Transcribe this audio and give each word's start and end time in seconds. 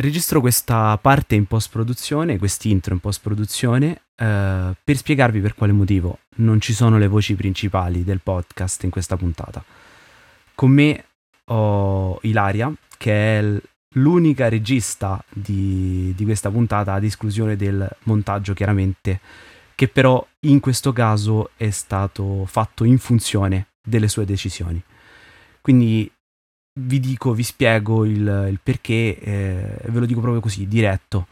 registro 0.00 0.40
questa 0.40 0.96
parte 0.98 1.34
in 1.34 1.46
post-produzione, 1.46 2.38
quest'intro 2.38 2.94
in 2.94 3.00
post-produzione, 3.00 4.02
eh, 4.16 4.74
per 4.82 4.96
spiegarvi 4.96 5.40
per 5.40 5.54
quale 5.54 5.72
motivo 5.72 6.20
non 6.36 6.60
ci 6.60 6.72
sono 6.72 6.98
le 6.98 7.08
voci 7.08 7.34
principali 7.34 8.04
del 8.04 8.20
podcast 8.20 8.84
in 8.84 8.90
questa 8.90 9.16
puntata. 9.16 9.64
Con 10.54 10.70
me 10.70 11.04
ho 11.46 12.18
Ilaria, 12.22 12.72
che 12.96 13.38
è 13.38 13.60
l'unica 13.94 14.48
regista 14.48 15.22
di, 15.28 16.12
di 16.16 16.24
questa 16.24 16.50
puntata, 16.50 16.92
ad 16.92 17.04
esclusione 17.04 17.56
del 17.56 17.88
montaggio 18.04 18.54
chiaramente, 18.54 19.20
che 19.74 19.88
però 19.88 20.24
in 20.40 20.60
questo 20.60 20.92
caso 20.92 21.50
è 21.56 21.70
stato 21.70 22.44
fatto 22.46 22.84
in 22.84 22.98
funzione 22.98 23.68
delle 23.82 24.08
sue 24.08 24.24
decisioni. 24.24 24.82
Quindi 25.60 26.10
vi 26.72 27.00
dico, 27.00 27.32
vi 27.32 27.42
spiego 27.42 28.04
il, 28.04 28.46
il 28.50 28.60
perché, 28.62 29.18
eh, 29.18 29.76
ve 29.86 29.98
lo 29.98 30.06
dico 30.06 30.20
proprio 30.20 30.40
così, 30.40 30.66
diretto. 30.66 31.26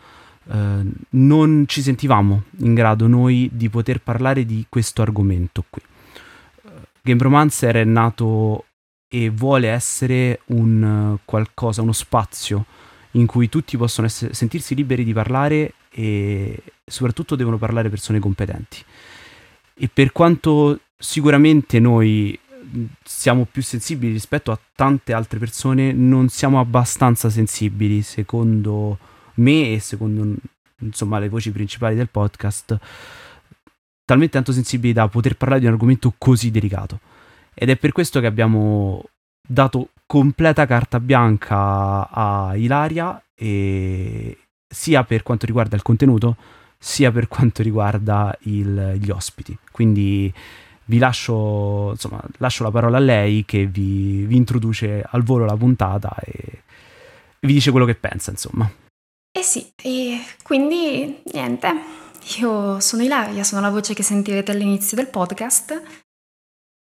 Eh, 0.51 0.83
non 1.11 1.65
ci 1.67 1.83
sentivamo 1.83 2.45
in 2.59 2.75
grado 2.75 3.07
noi 3.07 3.51
di 3.53 3.69
poter 3.69 4.01
parlare 4.01 4.45
di 4.45 4.67
questo 4.69 5.03
argomento 5.03 5.65
qui. 5.69 5.83
Uh, 6.63 6.71
Game 7.03 7.23
Romancer 7.23 7.77
è 7.77 7.85
nato 7.85 8.65
e 9.09 9.31
vuole 9.31 9.69
essere 9.69 10.41
un 10.47 11.17
qualcosa, 11.25 11.83
uno 11.83 11.93
spazio 11.93 12.67
in 13.13 13.27
cui 13.27 13.49
tutti 13.49 13.77
possono 13.77 14.07
essere, 14.07 14.35
sentirsi 14.35 14.75
liberi 14.75 15.05
di 15.05 15.13
parlare 15.13 15.75
e 15.91 16.63
soprattutto 16.85 17.37
devono 17.37 17.57
parlare 17.57 17.89
persone 17.89 18.19
competenti. 18.19 18.83
E 19.75 19.89
per 19.93 20.13
quanto 20.13 20.81
sicuramente 20.99 21.79
noi 21.79 22.39
siamo 23.03 23.47
più 23.51 23.63
sensibili 23.63 24.13
rispetto 24.13 24.53
a 24.53 24.61
tante 24.75 25.13
altre 25.13 25.39
persone, 25.39 25.93
non 25.93 26.29
siamo 26.29 26.61
abbastanza 26.61 27.31
sensibili, 27.31 28.03
secondo 28.03 28.99
me 29.35 29.73
e 29.73 29.81
secondo 29.81 30.35
insomma 30.81 31.19
le 31.19 31.29
voci 31.29 31.51
principali 31.51 31.97
del 31.97 32.09
podcast, 32.09 32.79
talmente 34.05 34.35
tanto 34.35 34.53
sensibili 34.53 34.93
da 34.93 35.09
poter 35.09 35.37
parlare 35.37 35.61
di 35.61 35.67
un 35.67 35.73
argomento 35.73 36.15
così 36.17 36.51
delicato. 36.51 37.01
Ed 37.55 37.71
è 37.71 37.77
per 37.77 37.93
questo 37.93 38.21
che 38.21 38.27
abbiamo 38.27 39.05
dato 39.47 39.91
completa 40.07 40.67
carta 40.67 41.01
bianca 41.01 42.09
a 42.09 42.55
Ilaria, 42.57 43.21
sia 43.35 45.05
per 45.05 45.23
quanto 45.23 45.47
riguarda 45.47 45.77
il 45.77 45.83
contenuto, 45.83 46.37
sia 46.79 47.11
per 47.11 47.27
quanto 47.27 47.63
riguarda 47.63 48.37
il, 48.43 48.99
gli 49.01 49.11
ospiti. 49.11 49.59
Quindi 49.73 50.33
vi 50.89 50.99
lascio, 50.99 51.91
insomma, 51.91 52.23
lascio 52.39 52.63
la 52.63 52.71
parola 52.71 52.97
a 52.97 53.01
lei 53.01 53.45
che 53.45 53.67
vi, 53.67 54.25
vi 54.25 54.37
introduce 54.37 55.05
al 55.07 55.23
volo 55.23 55.45
la 55.45 55.57
puntata 55.57 56.15
e 56.25 56.63
vi 57.41 57.53
dice 57.53 57.71
quello 57.71 57.87
che 57.87 57.95
pensa, 57.95 58.31
insomma. 58.31 58.71
Eh 59.31 59.43
sì, 59.43 59.71
e 59.77 60.19
quindi 60.43 61.21
niente, 61.33 61.73
io 62.39 62.81
sono 62.81 63.03
Ilaria, 63.03 63.45
sono 63.45 63.61
la 63.61 63.71
voce 63.71 63.93
che 63.95 64.03
sentirete 64.03 64.51
all'inizio 64.51 64.97
del 64.97 65.09
podcast 65.09 65.83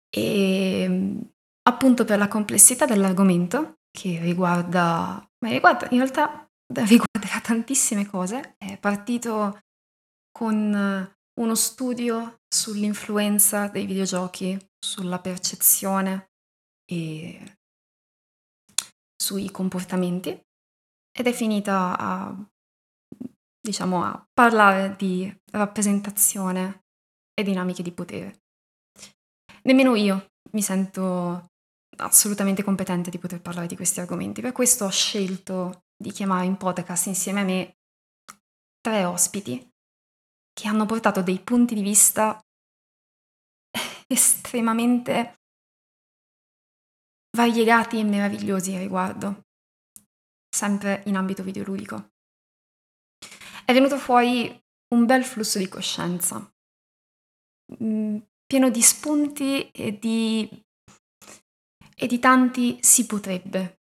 e 0.08 1.16
appunto 1.62 2.04
per 2.04 2.18
la 2.18 2.28
complessità 2.28 2.86
dell'argomento 2.86 3.74
che 3.90 4.18
riguarda, 4.20 5.22
ma 5.44 5.50
riguarda 5.50 5.88
in 5.90 5.98
realtà 5.98 6.48
riguarderà 6.72 7.40
tantissime 7.42 8.06
cose, 8.06 8.54
è 8.56 8.78
partito 8.78 9.60
con 10.32 11.12
uno 11.40 11.54
studio 11.54 12.39
sull'influenza 12.52 13.68
dei 13.68 13.86
videogiochi, 13.86 14.58
sulla 14.78 15.20
percezione 15.20 16.30
e 16.84 17.58
sui 19.16 19.50
comportamenti 19.50 20.30
ed 21.12 21.26
è 21.26 21.32
finita 21.32 21.96
a, 21.96 22.34
diciamo, 23.60 24.04
a 24.04 24.26
parlare 24.32 24.96
di 24.96 25.32
rappresentazione 25.52 26.84
e 27.34 27.42
dinamiche 27.44 27.82
di 27.82 27.92
potere. 27.92 28.40
Nemmeno 29.62 29.94
io 29.94 30.32
mi 30.52 30.62
sento 30.62 31.46
assolutamente 31.98 32.62
competente 32.62 33.10
di 33.10 33.18
poter 33.18 33.40
parlare 33.40 33.66
di 33.66 33.76
questi 33.76 34.00
argomenti, 34.00 34.40
per 34.40 34.52
questo 34.52 34.86
ho 34.86 34.90
scelto 34.90 35.84
di 35.96 36.10
chiamare 36.10 36.46
in 36.46 36.56
podcast 36.56 37.06
insieme 37.06 37.40
a 37.40 37.44
me 37.44 37.76
tre 38.80 39.04
ospiti 39.04 39.68
che 40.52 40.68
hanno 40.68 40.86
portato 40.86 41.22
dei 41.22 41.38
punti 41.38 41.74
di 41.74 41.82
vista 41.82 42.40
estremamente 44.12 45.38
variegati 47.36 47.98
e 47.98 48.04
meravigliosi 48.04 48.74
a 48.74 48.78
riguardo, 48.78 49.46
sempre 50.48 51.02
in 51.06 51.16
ambito 51.16 51.42
videoludico. 51.42 52.10
È 53.64 53.72
venuto 53.72 53.98
fuori 53.98 54.60
un 54.94 55.06
bel 55.06 55.24
flusso 55.24 55.58
di 55.58 55.68
coscienza, 55.68 56.52
mm, 57.82 58.18
pieno 58.44 58.68
di 58.68 58.82
spunti 58.82 59.70
e 59.70 59.96
di, 59.96 60.48
e 61.94 62.06
di 62.06 62.18
tanti 62.18 62.78
si 62.82 63.06
potrebbe. 63.06 63.78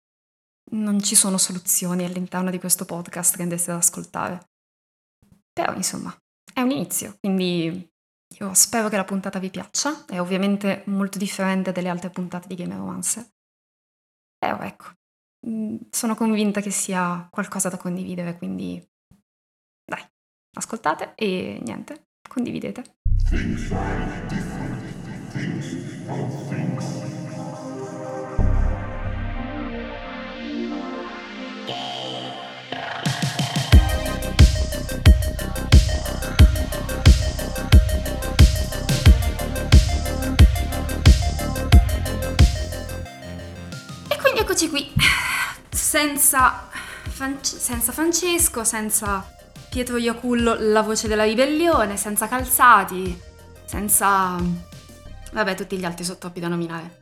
Non 0.72 1.02
ci 1.02 1.16
sono 1.16 1.38
soluzioni 1.38 2.06
all'interno 2.06 2.50
di 2.50 2.60
questo 2.60 2.86
podcast 2.86 3.36
che 3.36 3.42
andreste 3.42 3.72
ad 3.72 3.78
ascoltare. 3.78 4.52
Però, 5.52 5.76
insomma, 5.76 6.18
è 6.54 6.62
un 6.62 6.72
inizio, 6.72 7.18
quindi 7.20 7.93
io 8.40 8.54
spero 8.54 8.90
che 8.90 8.96
la 8.96 9.04
puntata 9.04 9.40
vi 9.40 9.50
piaccia, 9.50 10.06
è 10.06 10.20
ovviamente 10.20 10.84
molto 10.88 11.18
differente 11.18 11.72
dalle 11.72 11.90
altre 11.90 12.10
puntate 12.10 12.48
di 12.48 12.56
Game 12.56 12.76
Romance. 12.76 13.34
Però 14.38 14.60
ecco, 14.60 14.86
mm, 15.48 15.78
sono 15.90 16.16
convinta 16.16 16.62
che 16.62 16.72
sia 16.72 17.28
qualcosa 17.32 17.70
da 17.70 17.78
condividere, 17.78 18.38
quindi 18.38 18.84
dai, 19.86 20.04
ascoltate 20.58 21.14
e 21.16 21.60
niente, 21.64 22.08
condividete. 22.28 22.98
Things 23.30 23.72
are. 23.72 24.24
Eccoci 44.54 44.70
qui, 44.70 44.94
senza, 45.72 46.70
France- 47.10 47.58
senza 47.58 47.92
Francesco, 47.92 48.64
senza 48.64 49.28
Pietro 49.68 49.98
Iacullo, 49.98 50.56
la 50.60 50.84
voce 50.84 51.08
della 51.08 51.24
ribellione, 51.24 51.98
senza 51.98 52.28
Calzati, 52.28 53.20
senza... 53.66 54.38
vabbè, 55.32 55.56
tutti 55.56 55.76
gli 55.76 55.86
altri 55.86 56.04
sottoppi 56.04 56.40
da 56.40 56.50
nominare. 56.50 57.02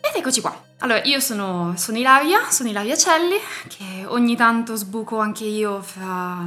Ed 0.00 0.16
eccoci 0.16 0.40
qua. 0.40 0.60
Allora, 0.78 1.00
io 1.04 1.20
sono, 1.20 1.74
sono 1.76 1.96
Ilaria, 1.96 2.50
sono 2.50 2.70
Ilaria 2.70 2.96
Celli, 2.96 3.36
che 3.68 4.04
ogni 4.08 4.34
tanto 4.34 4.74
sbuco 4.74 5.20
anche 5.20 5.44
io 5.44 5.80
fra, 5.80 6.44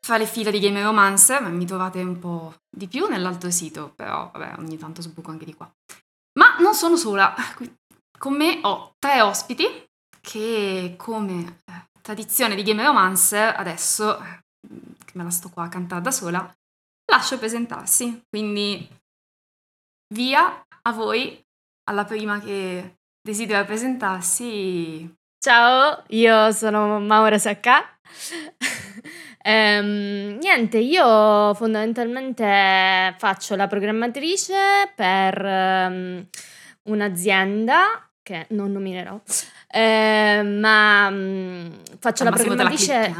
fra 0.00 0.16
le 0.16 0.24
file 0.24 0.50
di 0.50 0.58
Game 0.58 0.82
Romance, 0.82 1.38
ma 1.38 1.48
mi 1.50 1.66
trovate 1.66 2.00
un 2.00 2.18
po' 2.18 2.54
di 2.66 2.88
più 2.88 3.08
nell'altro 3.08 3.50
sito, 3.50 3.92
però 3.94 4.30
vabbè, 4.32 4.54
ogni 4.56 4.78
tanto 4.78 5.02
sbuco 5.02 5.30
anche 5.30 5.44
di 5.44 5.52
qua. 5.52 5.70
Ma 6.54 6.60
non 6.60 6.74
sono 6.74 6.96
sola, 6.96 7.34
con 8.16 8.34
me 8.34 8.60
ho 8.62 8.94
tre 8.98 9.20
ospiti 9.20 9.66
che 10.20 10.94
come 10.96 11.58
eh, 11.64 11.86
tradizione 12.00 12.54
di 12.54 12.62
Game 12.62 12.84
Romancer 12.84 13.54
adesso, 13.56 14.18
che 15.04 15.12
me 15.14 15.24
la 15.24 15.30
sto 15.30 15.50
qua 15.50 15.64
a 15.64 15.68
cantare 15.68 16.00
da 16.00 16.12
sola, 16.12 16.54
lascio 17.10 17.38
presentarsi. 17.38 18.22
Quindi 18.28 18.88
via 20.14 20.64
a 20.82 20.92
voi, 20.92 21.42
alla 21.90 22.04
prima 22.04 22.38
che 22.38 22.98
desidera 23.20 23.64
presentarsi. 23.64 25.12
Ciao, 25.38 26.04
io 26.08 26.52
sono 26.52 27.00
Maura 27.00 27.38
Sacca. 27.38 27.98
Ehm, 29.46 30.38
niente, 30.40 30.78
io 30.78 31.52
fondamentalmente 31.52 33.14
faccio 33.18 33.54
la 33.56 33.66
programmatrice 33.66 34.90
per 34.96 35.44
um, 35.44 36.26
un'azienda 36.84 38.08
che 38.22 38.46
non 38.50 38.72
nominerò, 38.72 39.20
eh, 39.68 40.42
ma 40.42 41.08
um, 41.10 41.78
faccio 41.98 42.22
Al 42.22 42.30
la 42.30 42.36
programmatrice... 42.36 43.14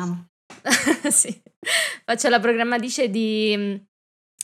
sì, 1.13 1.43
faccio 2.05 2.31
la 2.31 2.41
programmatrice 2.41 3.11
di 3.11 3.53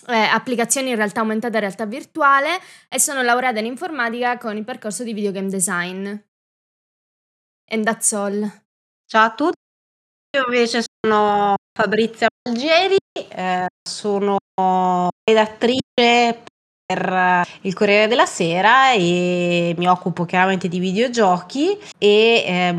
eh, 0.06 0.14
applicazioni 0.14 0.90
in 0.90 0.96
realtà 0.96 1.20
aumentata 1.20 1.56
e 1.56 1.60
realtà 1.60 1.86
virtuale 1.86 2.60
e 2.90 3.00
sono 3.00 3.22
laureata 3.22 3.58
in 3.58 3.64
informatica 3.64 4.36
con 4.36 4.54
il 4.54 4.64
percorso 4.64 5.02
di 5.02 5.14
videogame 5.14 5.48
design. 5.48 6.14
And 7.72 7.84
that's 7.84 8.12
all. 8.12 8.62
Ciao 9.06 9.24
a 9.24 9.34
tutti, 9.34 9.56
io 10.36 10.44
invece 10.44 10.84
sono 11.00 11.54
Fabrizia 11.72 12.28
Algeri, 12.48 12.96
eh, 13.28 13.66
sono 13.88 14.38
redattrice 15.24 16.44
per 16.84 17.46
il 17.62 17.74
Corriere 17.74 18.08
della 18.08 18.26
Sera 18.26 18.92
e 18.92 19.74
mi 19.78 19.88
occupo 19.88 20.24
chiaramente 20.24 20.68
di 20.68 20.78
videogiochi 20.78 21.78
e 21.96 22.44
eh, 22.46 22.76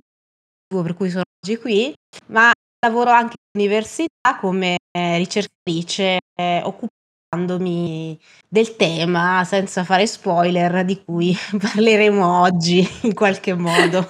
per 0.68 0.94
cui 0.94 1.10
sono 1.10 1.24
oggi 1.44 1.58
qui, 1.58 1.94
ma 2.28 2.52
lavoro 2.86 3.10
anche 3.12 3.36
all'università 3.52 4.38
come 4.40 4.78
ricercatrice 4.92 6.20
eh, 6.36 6.62
occupandomi 6.64 8.20
del 8.48 8.76
tema 8.76 9.44
senza 9.46 9.84
fare 9.84 10.06
spoiler 10.06 10.86
di 10.86 11.02
cui 11.04 11.36
parleremo 11.58 12.42
oggi 12.42 12.88
in 13.04 13.14
qualche 13.14 13.54
modo. 13.56 14.10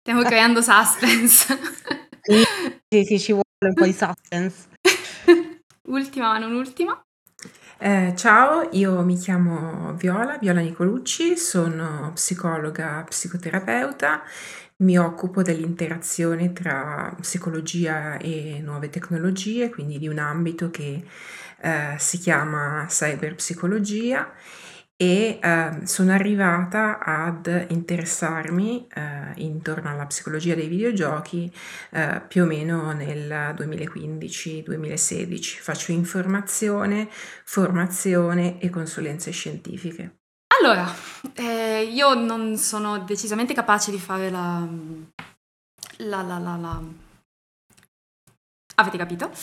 Stiamo 0.00 0.22
creando 0.22 0.60
suspense. 0.62 2.06
Sì, 2.22 2.44
sì, 2.88 3.04
sì, 3.04 3.18
ci 3.18 3.32
vuole 3.32 3.44
un 3.60 3.74
po' 3.74 3.84
di 3.84 3.92
suspense. 3.92 4.68
ultima 5.88 6.32
ma 6.32 6.38
non 6.38 6.54
ultima. 6.54 7.00
Eh, 7.80 8.12
ciao, 8.16 8.68
io 8.72 9.02
mi 9.02 9.16
chiamo 9.16 9.94
Viola, 9.94 10.36
Viola 10.38 10.60
Nicolucci, 10.60 11.36
sono 11.36 12.10
psicologa, 12.12 13.04
psicoterapeuta, 13.08 14.22
mi 14.78 14.98
occupo 14.98 15.42
dell'interazione 15.42 16.52
tra 16.52 17.14
psicologia 17.20 18.16
e 18.18 18.60
nuove 18.62 18.90
tecnologie, 18.90 19.70
quindi 19.70 19.98
di 19.98 20.08
un 20.08 20.18
ambito 20.18 20.70
che 20.70 21.04
eh, 21.60 21.94
si 21.98 22.18
chiama 22.18 22.84
cyberpsicologia 22.88 24.32
e 25.00 25.38
eh, 25.40 25.80
sono 25.84 26.12
arrivata 26.12 26.98
ad 26.98 27.66
interessarmi 27.68 28.88
eh, 28.92 29.32
intorno 29.36 29.90
alla 29.90 30.06
psicologia 30.06 30.56
dei 30.56 30.66
videogiochi 30.66 31.48
eh, 31.90 32.20
più 32.26 32.42
o 32.42 32.46
meno 32.46 32.90
nel 32.90 33.54
2015-2016. 33.56 35.60
Faccio 35.60 35.92
informazione, 35.92 37.08
formazione 37.44 38.60
e 38.60 38.70
consulenze 38.70 39.30
scientifiche. 39.30 40.16
Allora, 40.60 40.92
eh, 41.34 41.84
io 41.84 42.14
non 42.14 42.56
sono 42.56 42.98
decisamente 42.98 43.54
capace 43.54 43.92
di 43.92 44.00
fare 44.00 44.30
la... 44.30 44.68
la, 45.98 46.22
la, 46.22 46.38
la, 46.38 46.56
la... 46.56 46.82
Avete 48.74 48.96
capito? 48.96 49.30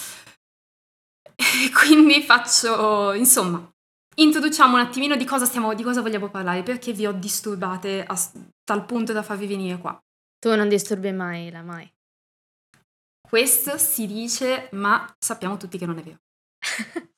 Quindi 1.80 2.22
faccio, 2.24 3.13
insomma, 3.13 3.69
Introduciamo 4.18 4.76
un 4.76 4.80
attimino 4.80 5.18
di 5.18 5.26
cosa, 5.26 5.46
stiamo, 5.46 5.74
di 5.74 5.84
cosa 5.84 6.02
vogliamo 6.02 6.30
parlare, 6.30 6.64
perché 6.64 6.94
vi 6.94 7.06
ho 7.06 7.12
disturbate 7.12 8.04
a 8.06 8.16
tal 8.64 8.86
punto 8.86 9.12
da 9.12 9.24
farvi 9.24 9.46
venire 9.46 9.78
qua. 9.78 9.98
Tu 10.40 10.56
non 10.56 10.70
disturbi 10.70 11.12
mai, 11.12 11.52
la 11.52 11.62
mai. 11.62 11.92
Questo 13.28 13.78
si 13.78 14.08
dice, 14.08 14.70
ma 14.72 15.14
sappiamo 15.20 15.58
tutti 15.58 15.78
che 15.78 15.86
non 15.86 15.98
è 15.98 16.04
vero. 16.04 16.20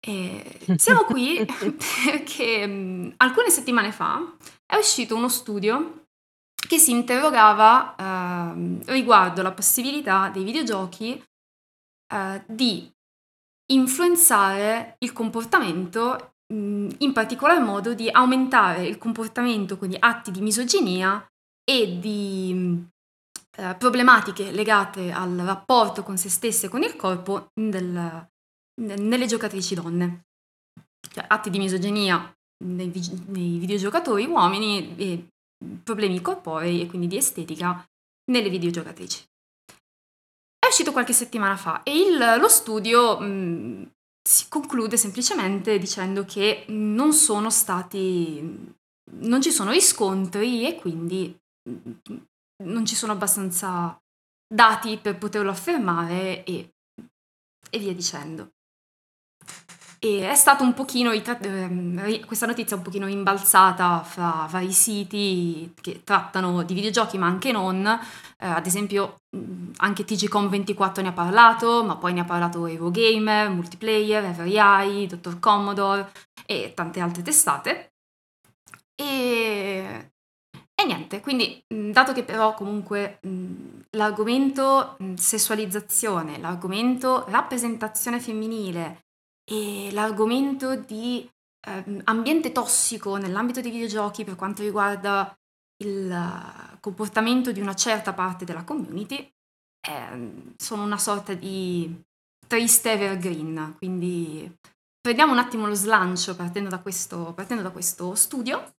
e 0.00 0.58
siamo 0.76 1.04
qui 1.04 1.44
perché 2.04 2.66
mh, 2.66 3.14
alcune 3.16 3.50
settimane 3.50 3.90
fa 3.90 4.20
è 4.64 4.76
uscito 4.76 5.16
uno 5.16 5.28
studio 5.28 6.04
che 6.68 6.78
si 6.78 6.92
interrogava 6.92 7.96
eh, 7.96 8.92
riguardo 8.92 9.42
la 9.42 9.52
possibilità 9.52 10.28
dei 10.28 10.44
videogiochi 10.44 11.22
eh, 12.14 12.44
di 12.46 12.92
influenzare 13.72 14.96
il 14.98 15.12
comportamento, 15.12 16.34
in 16.50 17.12
particolar 17.12 17.60
modo 17.62 17.94
di 17.94 18.08
aumentare 18.08 18.86
il 18.86 18.98
comportamento, 18.98 19.76
quindi 19.76 19.96
atti 19.98 20.30
di 20.30 20.40
misoginia 20.40 21.26
e 21.64 21.98
di 21.98 22.86
eh, 23.56 23.74
problematiche 23.76 24.50
legate 24.50 25.12
al 25.12 25.36
rapporto 25.36 26.02
con 26.02 26.16
se 26.16 26.30
stesse 26.30 26.66
e 26.66 26.68
con 26.70 26.82
il 26.82 26.96
corpo 26.96 27.50
del, 27.54 28.28
nelle 28.80 29.26
giocatrici 29.26 29.74
donne. 29.74 30.24
Cioè, 31.10 31.24
atti 31.28 31.50
di 31.50 31.58
misoginia 31.58 32.32
nei, 32.64 32.92
nei 33.26 33.58
videogiocatori 33.58 34.24
uomini 34.24 34.96
e 34.96 35.28
problemi 35.82 36.20
corporei 36.20 36.80
e 36.80 36.86
quindi 36.86 37.08
di 37.08 37.16
estetica 37.16 37.84
nelle 38.30 38.48
videogiocatrici 38.48 39.27
uscito 40.68 40.92
qualche 40.92 41.12
settimana 41.12 41.56
fa 41.56 41.82
e 41.82 41.98
il, 41.98 42.38
lo 42.38 42.48
studio 42.48 43.18
mh, 43.18 43.92
si 44.28 44.48
conclude 44.48 44.96
semplicemente 44.96 45.78
dicendo 45.78 46.24
che 46.24 46.64
non 46.68 47.12
sono 47.12 47.50
stati, 47.50 48.74
non 49.20 49.40
ci 49.40 49.50
sono 49.50 49.70
riscontri 49.70 50.66
e 50.66 50.74
quindi 50.76 51.34
non 52.64 52.84
ci 52.84 52.94
sono 52.94 53.12
abbastanza 53.12 53.98
dati 54.46 54.98
per 54.98 55.18
poterlo 55.18 55.50
affermare 55.50 56.44
e, 56.44 56.74
e 57.70 57.78
via 57.78 57.94
dicendo. 57.94 58.52
E 60.00 60.28
è 60.28 60.34
stata 60.36 60.62
un 60.62 60.74
pochino, 60.74 61.10
ehm, 61.10 62.24
questa 62.24 62.46
notizia 62.46 62.76
è 62.76 62.78
un 62.78 62.84
pochino 62.84 63.06
rimbalzata 63.06 64.04
fra 64.04 64.46
vari 64.48 64.70
siti 64.70 65.74
che 65.80 66.02
trattano 66.04 66.62
di 66.62 66.72
videogiochi 66.72 67.18
ma 67.18 67.26
anche 67.26 67.50
non, 67.50 67.84
eh, 67.84 68.46
ad 68.46 68.64
esempio 68.64 69.16
anche 69.78 70.04
TGCom24 70.04 71.02
ne 71.02 71.08
ha 71.08 71.12
parlato, 71.12 71.82
ma 71.84 71.96
poi 71.96 72.12
ne 72.12 72.20
ha 72.20 72.24
parlato 72.24 72.66
Eurogamer, 72.66 73.50
Multiplayer, 73.50 74.32
FRI, 74.32 75.06
Dr. 75.08 75.40
Commodore 75.40 76.12
e 76.46 76.72
tante 76.74 77.00
altre 77.00 77.22
testate. 77.22 77.90
E, 78.94 80.10
e 80.74 80.84
niente, 80.86 81.20
quindi 81.20 81.60
dato 81.66 82.12
che 82.12 82.22
però 82.22 82.54
comunque 82.54 83.18
l'argomento 83.96 84.96
sessualizzazione, 85.16 86.38
l'argomento 86.38 87.24
rappresentazione 87.28 88.20
femminile 88.20 89.06
e 89.48 89.90
l'argomento 89.92 90.76
di 90.76 91.28
eh, 91.66 92.02
ambiente 92.04 92.52
tossico 92.52 93.16
nell'ambito 93.16 93.60
dei 93.60 93.70
videogiochi 93.70 94.24
per 94.24 94.36
quanto 94.36 94.62
riguarda 94.62 95.34
il 95.82 96.76
comportamento 96.80 97.52
di 97.52 97.60
una 97.60 97.74
certa 97.74 98.12
parte 98.12 98.44
della 98.44 98.64
community 98.64 99.30
eh, 99.80 100.52
sono 100.56 100.82
una 100.82 100.98
sorta 100.98 101.34
di 101.34 102.02
triste 102.46 102.92
evergreen, 102.92 103.74
quindi 103.78 104.52
prendiamo 105.00 105.32
un 105.32 105.38
attimo 105.38 105.66
lo 105.66 105.74
slancio 105.74 106.34
partendo 106.34 106.68
da 106.68 106.80
questo, 106.80 107.32
partendo 107.34 107.62
da 107.62 107.70
questo 107.70 108.14
studio 108.14 108.74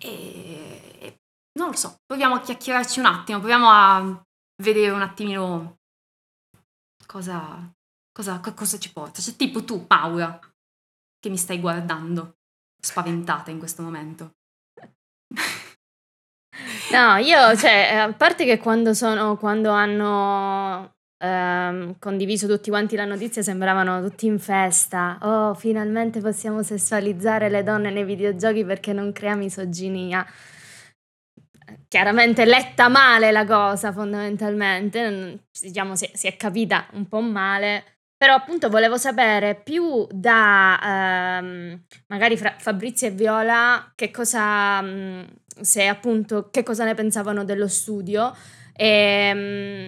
e 0.00 1.18
non 1.58 1.70
lo 1.70 1.76
so, 1.76 1.96
proviamo 2.04 2.34
a 2.34 2.40
chiacchierarci 2.40 2.98
un 3.00 3.06
attimo, 3.06 3.38
proviamo 3.38 3.68
a 3.68 4.24
vedere 4.62 4.90
un 4.90 5.02
attimino 5.02 5.78
cosa, 7.06 7.73
cosa, 8.14 8.40
cosa 8.54 8.78
ci 8.78 8.92
porta. 8.92 9.20
Cioè, 9.20 9.34
tipo 9.34 9.64
tu, 9.64 9.86
Paura, 9.86 10.38
che 11.18 11.28
mi 11.28 11.36
stai 11.36 11.58
guardando, 11.60 12.36
spaventata 12.80 13.50
in 13.50 13.58
questo 13.58 13.82
momento. 13.82 14.36
No, 16.92 17.16
io, 17.16 17.56
cioè, 17.56 17.96
a 17.96 18.12
parte 18.12 18.44
che 18.44 18.58
quando 18.58 18.94
sono, 18.94 19.36
quando 19.36 19.70
hanno 19.70 20.94
ehm, 21.18 21.98
condiviso 21.98 22.46
tutti 22.46 22.70
quanti 22.70 22.94
la 22.94 23.04
notizia 23.04 23.42
sembravano 23.42 24.00
tutti 24.06 24.26
in 24.26 24.38
festa. 24.38 25.18
Oh, 25.22 25.54
finalmente 25.54 26.20
possiamo 26.20 26.62
sessualizzare 26.62 27.48
le 27.48 27.64
donne 27.64 27.90
nei 27.90 28.04
videogiochi 28.04 28.64
perché 28.64 28.92
non 28.92 29.10
crea 29.12 29.34
misoginia. 29.34 30.24
Chiaramente 31.88 32.44
letta 32.44 32.88
male 32.88 33.32
la 33.32 33.44
cosa, 33.44 33.92
fondamentalmente, 33.92 35.46
diciamo 35.60 35.96
si, 35.96 36.08
si 36.12 36.26
è 36.28 36.36
capita 36.36 36.86
un 36.92 37.08
po' 37.08 37.20
male. 37.20 37.93
Però 38.16 38.34
appunto 38.34 38.68
volevo 38.70 38.96
sapere 38.96 39.54
più 39.62 40.06
da 40.10 41.38
ehm, 41.40 41.84
magari 42.08 42.36
fra 42.36 42.54
Fabrizio 42.58 43.08
e 43.08 43.10
Viola 43.10 43.92
che 43.94 44.10
cosa, 44.10 44.80
mh, 44.80 45.26
se 45.60 45.86
appunto, 45.86 46.48
che 46.50 46.62
cosa 46.62 46.84
ne 46.84 46.94
pensavano 46.94 47.44
dello 47.44 47.68
studio 47.68 48.32
e 48.72 49.34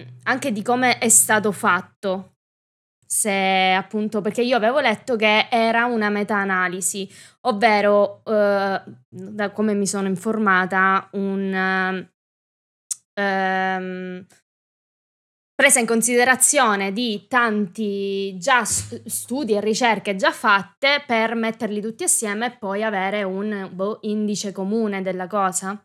mh, 0.05 0.19
anche 0.23 0.51
di 0.51 0.61
come 0.61 0.97
è 0.97 1.09
stato 1.09 1.51
fatto. 1.51 2.33
Se 3.09 3.73
appunto, 3.73 4.19
perché 4.21 4.41
io 4.41 4.57
avevo 4.57 4.79
letto 4.81 5.15
che 5.15 5.47
era 5.49 5.85
una 5.85 6.09
meta-analisi, 6.09 7.09
ovvero, 7.41 8.21
eh, 8.25 8.81
da 9.09 9.51
come 9.51 9.73
mi 9.73 9.87
sono 9.87 10.07
informata, 10.07 11.07
un... 11.13 12.05
Um, 13.19 14.23
presa 15.57 15.79
in 15.79 15.87
considerazione 15.87 16.93
di 16.93 17.25
tanti 17.27 18.37
già 18.37 18.63
studi 18.63 19.53
e 19.53 19.59
ricerche 19.59 20.15
già 20.15 20.31
fatte 20.31 21.03
per 21.07 21.33
metterli 21.33 21.81
tutti 21.81 22.03
assieme 22.03 22.45
e 22.45 22.57
poi 22.57 22.83
avere 22.83 23.23
un 23.23 23.67
boh, 23.73 23.97
indice 24.01 24.51
comune 24.51 25.01
della 25.01 25.25
cosa? 25.25 25.83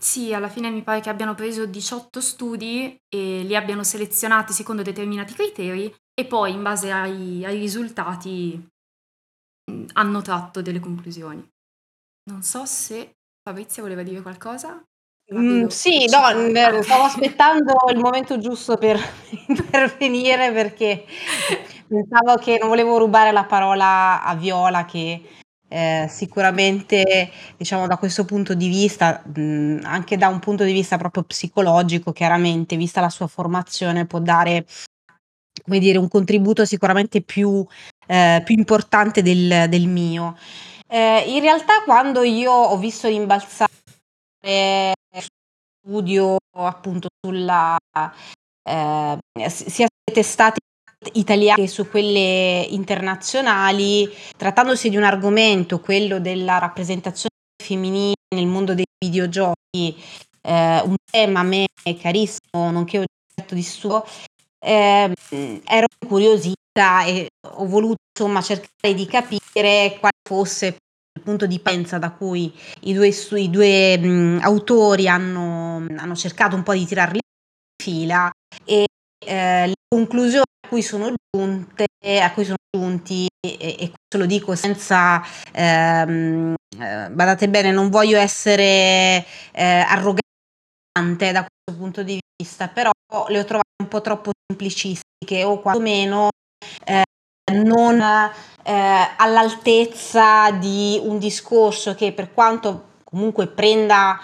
Sì, 0.00 0.32
alla 0.32 0.48
fine 0.48 0.70
mi 0.70 0.84
pare 0.84 1.00
che 1.00 1.10
abbiano 1.10 1.34
preso 1.34 1.66
18 1.66 2.20
studi 2.20 2.96
e 3.08 3.42
li 3.42 3.56
abbiano 3.56 3.82
selezionati 3.82 4.52
secondo 4.52 4.82
determinati 4.82 5.34
criteri 5.34 5.92
e 6.14 6.24
poi 6.26 6.52
in 6.52 6.62
base 6.62 6.92
ai, 6.92 7.44
ai 7.44 7.58
risultati 7.58 8.64
hanno 9.94 10.22
tratto 10.22 10.62
delle 10.62 10.78
conclusioni. 10.78 11.44
Non 12.30 12.42
so 12.42 12.64
se 12.64 13.16
Fabrizia 13.42 13.82
voleva 13.82 14.04
dire 14.04 14.22
qualcosa. 14.22 14.80
Mm, 15.32 15.66
sì, 15.66 16.06
no, 16.06 16.82
stavo 16.82 17.04
aspettando 17.04 17.72
il 17.92 17.98
momento 17.98 18.38
giusto 18.38 18.76
per 18.76 18.98
intervenire 19.46 20.50
perché 20.50 21.04
pensavo 21.86 22.34
che 22.36 22.58
non 22.58 22.68
volevo 22.68 22.98
rubare 22.98 23.30
la 23.30 23.44
parola 23.44 24.24
a 24.24 24.34
Viola 24.34 24.84
che 24.84 25.22
eh, 25.68 26.06
sicuramente 26.08 27.30
diciamo 27.56 27.86
da 27.86 27.96
questo 27.96 28.24
punto 28.24 28.54
di 28.54 28.66
vista, 28.66 29.22
mh, 29.24 29.82
anche 29.84 30.16
da 30.16 30.26
un 30.26 30.40
punto 30.40 30.64
di 30.64 30.72
vista 30.72 30.98
proprio 30.98 31.22
psicologico, 31.22 32.10
chiaramente, 32.10 32.74
vista 32.74 33.00
la 33.00 33.08
sua 33.08 33.28
formazione, 33.28 34.06
può 34.06 34.18
dare 34.18 34.66
come 35.62 35.78
dire, 35.78 35.98
un 35.98 36.08
contributo 36.08 36.64
sicuramente 36.64 37.22
più, 37.22 37.64
eh, 38.08 38.42
più 38.44 38.56
importante 38.56 39.22
del, 39.22 39.68
del 39.68 39.86
mio. 39.86 40.36
Eh, 40.88 41.24
in 41.28 41.40
realtà 41.40 41.82
quando 41.84 42.24
io 42.24 42.50
ho 42.50 42.76
visto 42.78 43.06
rimbalzare 43.06 43.70
studio 45.82 46.36
appunto 46.52 47.08
sulla 47.24 47.76
eh, 48.62 49.18
sia 49.48 49.86
sulle 49.88 50.12
testate 50.12 50.58
italiane 51.12 51.62
che 51.62 51.68
su 51.68 51.88
quelle 51.88 52.66
internazionali, 52.68 54.08
trattandosi 54.36 54.90
di 54.90 54.96
un 54.96 55.04
argomento, 55.04 55.80
quello 55.80 56.20
della 56.20 56.58
rappresentazione 56.58 57.34
femminile 57.62 58.14
nel 58.34 58.46
mondo 58.46 58.74
dei 58.74 58.84
videogiochi, 58.98 59.96
eh, 60.42 60.80
un 60.84 60.96
tema 61.10 61.40
a 61.40 61.44
me 61.44 61.66
carissimo, 61.98 62.70
nonché 62.70 62.98
oggetto 62.98 63.54
di 63.54 63.62
studio, 63.62 64.04
eh, 64.58 65.14
ero 65.64 65.86
incuriosita 66.02 67.04
e 67.06 67.28
ho 67.52 67.66
voluto 67.66 67.96
insomma 68.14 68.42
cercare 68.42 68.94
di 68.94 69.06
capire 69.06 69.96
quale 69.98 70.18
fosse 70.22 70.76
il 71.30 71.36
punto 71.36 71.46
di 71.46 71.60
pensa 71.60 71.98
da 71.98 72.10
cui 72.10 72.52
i 72.82 72.92
due, 72.92 73.08
i 73.08 73.50
due 73.50 73.98
mh, 73.98 74.40
autori 74.42 75.08
hanno, 75.08 75.86
hanno, 75.96 76.14
cercato 76.16 76.56
un 76.56 76.62
po' 76.62 76.72
di 76.72 76.84
tirarli 76.84 77.18
in 77.18 77.84
fila 77.84 78.30
e 78.64 78.86
eh, 79.24 79.66
le 79.66 79.74
conclusioni 79.88 80.44
a 80.64 80.68
cui 80.68 80.82
sono 80.82 81.14
giunte, 81.30 81.86
a 82.20 82.32
cui 82.32 82.44
sono 82.44 82.56
giunti, 82.70 83.28
e, 83.40 83.56
e 83.58 83.92
questo 83.92 84.18
lo 84.18 84.26
dico 84.26 84.54
senza, 84.54 85.22
ehm, 85.52 86.54
eh, 86.78 87.10
badate 87.10 87.48
bene, 87.48 87.70
non 87.70 87.90
voglio 87.90 88.18
essere 88.18 89.24
eh, 89.52 89.64
arrogante 89.86 91.32
da 91.32 91.46
questo 91.46 91.80
punto 91.80 92.02
di 92.02 92.18
vista, 92.36 92.68
però 92.68 92.90
le 93.28 93.38
ho 93.38 93.44
trovate 93.44 93.82
un 93.82 93.88
po' 93.88 94.00
troppo 94.00 94.32
semplicistiche 94.46 95.44
o 95.44 95.60
quantomeno 95.60 96.28
eh, 96.84 97.02
non 97.52 98.00
eh, 98.70 99.14
all'altezza 99.16 100.52
di 100.52 101.00
un 101.02 101.18
discorso 101.18 101.96
che 101.96 102.12
per 102.12 102.32
quanto 102.32 102.98
comunque 103.02 103.48
prenda 103.48 104.20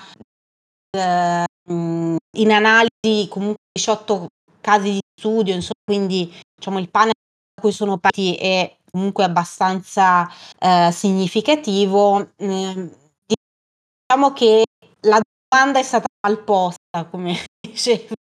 eh, 0.97 1.45
in 1.69 2.53
analisi 2.53 3.27
comunque 3.29 3.65
18 3.73 4.27
casi 4.61 4.93
di 4.93 5.01
studio, 5.19 5.53
insomma, 5.53 5.81
quindi 5.85 6.33
diciamo 6.55 6.79
il 6.79 6.89
panel 6.89 7.11
a 7.11 7.61
cui 7.61 7.73
sono 7.73 7.99
partiti 7.99 8.37
è 8.37 8.77
comunque 8.89 9.25
abbastanza 9.25 10.31
eh, 10.61 10.91
significativo. 10.93 12.31
Eh, 12.37 12.91
diciamo 13.27 14.33
che 14.33 14.65
la 15.01 15.21
domanda 15.49 15.81
è 15.81 15.83
stata 15.83 16.07
mal 16.25 16.45
posta, 16.45 17.05
come 17.11 17.37
diceva 17.61 18.15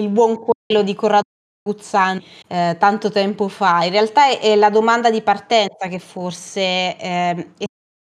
il 0.00 0.08
buon 0.08 0.36
quello 0.38 0.82
di 0.82 0.94
Corrado 0.94 1.37
Guzzanti 1.68 2.26
eh, 2.48 2.76
tanto 2.78 3.10
tempo 3.10 3.48
fa. 3.48 3.84
In 3.84 3.90
realtà 3.90 4.28
è, 4.28 4.40
è, 4.40 4.56
la 4.56 4.70
domanda 4.70 5.10
di 5.10 5.20
partenza 5.20 5.88
che 5.88 5.98
forse 5.98 6.60
eh, 6.96 7.52
è 7.58 7.64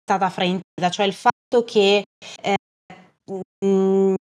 stata 0.02 0.28
fraintesa, 0.28 0.90
cioè 0.90 1.06
il 1.06 1.14
fatto 1.14 1.64
che 1.64 2.04
eh, 2.42 2.56
mh, 3.30 3.66
mm, 3.66 4.14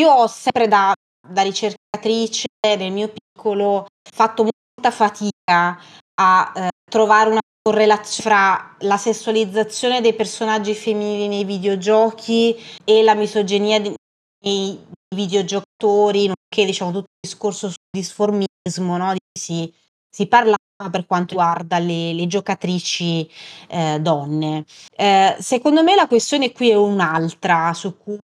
io 0.00 0.10
ho 0.10 0.26
sempre 0.28 0.68
da, 0.68 0.94
da 1.26 1.42
ricercatrice 1.42 2.46
nel 2.76 2.92
mio 2.92 3.12
piccolo 3.12 3.86
fatto 4.10 4.44
molta 4.44 4.90
fatica 4.90 5.78
a 6.20 6.52
eh, 6.54 6.68
trovare 6.90 7.30
una 7.30 7.40
correlazione 7.60 8.22
fra 8.22 8.76
la 8.80 8.96
sessualizzazione 8.96 10.00
dei 10.00 10.14
personaggi 10.14 10.74
femminili 10.74 11.28
nei 11.28 11.44
videogiochi 11.44 12.56
e 12.84 13.02
la 13.02 13.14
misoginia 13.14 13.78
di, 13.80 13.94
nei 14.44 14.86
videogiocatori, 15.14 16.26
nonché 16.26 16.64
diciamo 16.64 16.90
tutto 16.90 17.06
il 17.10 17.28
discorso 17.28 17.68
sul 17.68 17.76
disformismo, 17.90 18.96
no? 18.96 19.14
si, 19.38 19.72
si 20.08 20.26
parlava 20.26 20.56
per 20.90 21.06
quanto 21.06 21.34
riguarda 21.34 21.78
le, 21.78 22.12
le 22.12 22.26
giocatrici 22.26 23.28
eh, 23.68 23.98
donne. 24.00 24.64
Eh, 24.96 25.36
secondo 25.38 25.82
me 25.82 25.94
la 25.94 26.06
questione 26.06 26.52
qui 26.52 26.70
è 26.70 26.76
un'altra 26.76 27.72
su 27.74 27.96
cui 27.96 28.18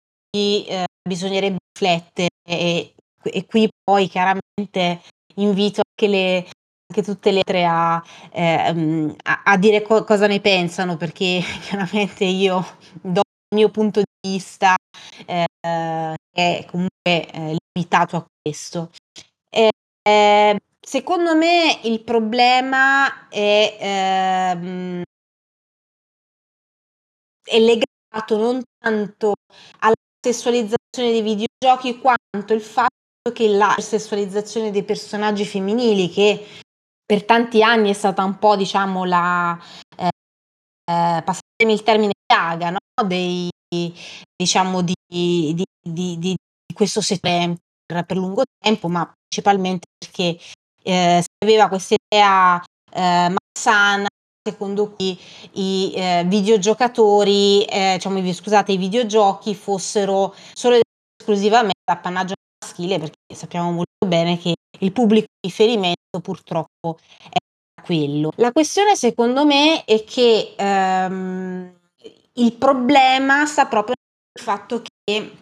eh, 0.67 0.87
bisognerebbe 1.07 1.59
riflettere 1.73 2.29
e, 2.47 2.95
e, 3.23 3.47
qui 3.47 3.69
poi 3.83 4.09
chiaramente 4.09 5.03
invito 5.37 5.83
anche, 5.89 6.13
le, 6.13 6.47
anche 6.89 7.03
tutte 7.03 7.31
le 7.31 7.39
altre 7.39 7.65
a, 7.65 8.03
ehm, 8.33 9.15
a, 9.23 9.43
a 9.45 9.57
dire 9.57 9.83
co- 9.83 10.05
cosa 10.05 10.27
ne 10.27 10.41
pensano 10.41 10.97
perché 10.97 11.41
chiaramente 11.63 12.25
io 12.25 12.65
do 13.01 13.21
il 13.51 13.57
mio 13.57 13.71
punto 13.71 14.01
di 14.01 14.07
vista 14.21 14.77
eh, 15.27 15.47
è 15.61 16.65
comunque 16.67 16.91
eh, 17.05 17.57
limitato 17.75 18.17
a 18.17 18.27
questo. 18.41 18.91
Eh, 19.49 20.59
secondo 20.81 21.37
me 21.37 21.79
il 21.85 22.03
problema 22.03 23.29
è, 23.29 23.77
ehm, 23.81 25.03
è 27.43 27.59
legato 27.59 28.37
non 28.37 28.63
tanto 28.79 29.35
alla 29.81 29.95
sessualizzazione 30.21 31.13
dei 31.13 31.23
videogiochi 31.23 31.99
quanto 32.01 32.55
il 32.55 32.61
fatto 32.61 32.89
che 33.33 33.49
la 33.49 33.77
sessualizzazione 33.79 34.71
dei 34.71 34.83
personaggi 34.83 35.45
femminili 35.45 36.09
che 36.09 36.47
per 37.05 37.25
tanti 37.25 37.63
anni 37.63 37.91
è 37.91 37.93
stata 37.93 38.25
un 38.25 38.39
po' 38.39 38.57
diciamo 38.57 39.05
la 39.05 39.59
eh, 39.97 40.07
eh 40.07 41.23
passatemi 41.23 41.73
il 41.73 41.83
termine 41.83 42.13
piaga 42.27 42.71
no? 42.71 42.79
dei 43.07 43.49
diciamo 44.37 44.83
di, 44.83 44.95
di, 45.07 45.55
di, 45.81 46.19
di 46.19 46.37
questo 46.75 47.01
settore 47.01 47.57
per, 47.87 48.17
lungo 48.17 48.43
tempo, 48.59 48.89
ma 48.89 49.11
principalmente 49.29 49.87
perché 49.99 50.39
eh, 50.83 51.23
si 51.23 51.45
aveva 51.45 51.69
questa 51.69 51.95
idea 51.95 52.63
eh, 52.93 53.35
malsana 53.35 54.09
secondo 54.43 54.93
cui 54.93 55.19
i 55.53 55.93
eh, 55.95 56.25
videogiocatori, 56.27 57.65
eh, 57.65 57.95
diciamo, 57.95 58.33
scusate, 58.33 58.73
i 58.73 58.77
videogiochi 58.77 59.55
fossero 59.55 60.35
solo 60.53 60.77
ed 60.77 60.83
esclusivamente 61.19 61.75
appannaggio 61.85 62.35
maschile, 62.65 62.99
perché 62.99 63.35
sappiamo 63.35 63.71
molto 63.71 64.07
bene 64.07 64.39
che 64.39 64.55
il 64.79 64.93
pubblico 64.93 65.27
di 65.41 65.49
riferimento 65.49 66.21
purtroppo 66.23 66.99
è 67.29 67.83
quello. 67.83 68.33
La 68.37 68.53
questione 68.53 68.97
secondo 68.97 69.45
me 69.45 69.85
è 69.85 70.05
che 70.05 70.55
ehm, 70.57 71.80
il 72.35 72.53
problema 72.55 73.47
sta 73.47 73.67
proprio 73.67 73.95
nel 74.33 74.45
fatto 74.45 74.83
che 74.83 75.33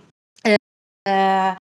eh, 0.43 1.57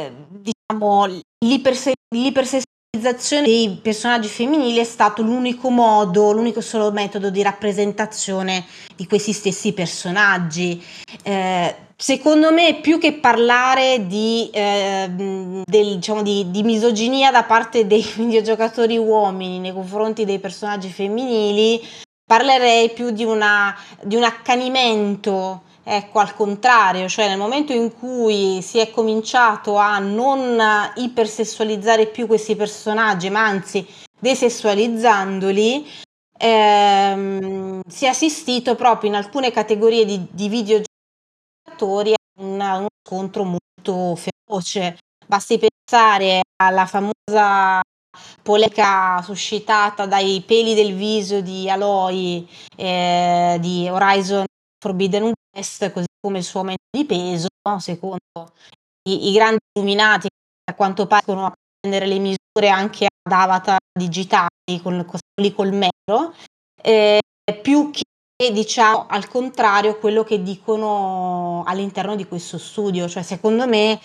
eh, 0.00 0.12
diciamo 0.28 1.06
l'iperse- 1.44 1.94
l'ipersessualizzazione 2.14 3.46
dei 3.46 3.78
personaggi 3.82 4.28
femminili 4.28 4.78
è 4.78 4.84
stato 4.84 5.22
l'unico 5.22 5.70
modo, 5.70 6.32
l'unico 6.32 6.60
solo 6.60 6.90
metodo 6.90 7.30
di 7.30 7.42
rappresentazione 7.42 8.64
di 8.96 9.06
questi 9.06 9.32
stessi 9.32 9.72
personaggi. 9.72 10.82
Eh, 11.22 11.76
secondo 11.96 12.52
me, 12.52 12.80
più 12.80 12.98
che 12.98 13.12
parlare 13.12 14.06
di, 14.06 14.50
eh, 14.52 15.08
del, 15.08 15.94
diciamo, 15.96 16.22
di, 16.22 16.50
di, 16.50 16.62
misoginia 16.62 17.30
da 17.30 17.44
parte 17.44 17.86
dei 17.86 18.02
videogiocatori 18.16 18.96
uomini 18.96 19.58
nei 19.58 19.72
confronti 19.72 20.24
dei 20.24 20.38
personaggi 20.38 20.88
femminili, 20.88 21.80
parlerei 22.30 22.90
più 22.90 23.10
di, 23.10 23.24
una, 23.24 23.76
di 24.04 24.14
un 24.14 24.22
accanimento 24.22 25.62
Ecco, 25.82 26.20
al 26.20 26.34
contrario, 26.34 27.08
cioè 27.08 27.26
nel 27.26 27.38
momento 27.38 27.72
in 27.72 27.92
cui 27.92 28.60
si 28.62 28.78
è 28.78 28.90
cominciato 28.90 29.76
a 29.76 29.98
non 29.98 30.60
ipersessualizzare 30.94 32.06
più 32.06 32.28
questi 32.28 32.54
personaggi, 32.54 33.28
ma 33.30 33.46
anzi 33.46 33.84
desessualizzandoli, 34.20 35.88
ehm, 36.38 37.80
si 37.88 38.04
è 38.04 38.08
assistito 38.08 38.76
proprio 38.76 39.10
in 39.10 39.16
alcune 39.16 39.50
categorie 39.50 40.04
di, 40.04 40.24
di 40.30 40.48
videogiocatori 40.48 42.12
a 42.12 42.76
uno 42.76 42.86
scontro 43.02 43.42
molto 43.42 44.14
feroce. 44.14 44.98
Basti 45.26 45.58
pensare 45.58 46.42
alla 46.62 46.86
famosa 46.86 47.80
polemica 48.50 49.22
suscitata 49.22 50.06
dai 50.06 50.42
peli 50.44 50.74
del 50.74 50.92
viso 50.94 51.40
di 51.40 51.70
Aloy 51.70 52.48
eh, 52.76 53.56
di 53.60 53.88
Horizon 53.88 54.44
Forbidden 54.82 55.32
West, 55.54 55.92
così 55.92 56.06
come 56.20 56.38
il 56.38 56.44
suo 56.44 56.60
aumento 56.60 56.82
di 56.90 57.04
peso, 57.04 57.46
no? 57.68 57.78
secondo 57.78 58.18
i, 59.08 59.28
i, 59.28 59.32
grandi 59.32 59.58
illuminati 59.72 60.26
a 60.68 60.74
quanto 60.74 61.06
pare 61.06 61.22
riescono 61.24 61.46
a 61.46 61.52
prendere 61.78 62.06
le 62.06 62.18
misure 62.18 62.68
anche 62.68 63.04
ad 63.04 63.32
avatar 63.32 63.78
digitali 63.96 64.80
con, 64.82 65.04
con, 65.06 65.52
col 65.54 65.72
metro, 65.72 66.34
eh, 66.82 67.20
più 67.62 67.90
che 67.92 68.52
diciamo 68.52 69.06
al 69.08 69.28
contrario 69.28 69.98
quello 69.98 70.24
che 70.24 70.42
dicono 70.42 71.62
all'interno 71.66 72.16
di 72.16 72.26
questo 72.26 72.58
studio, 72.58 73.06
cioè 73.06 73.22
secondo 73.22 73.68
me 73.68 74.00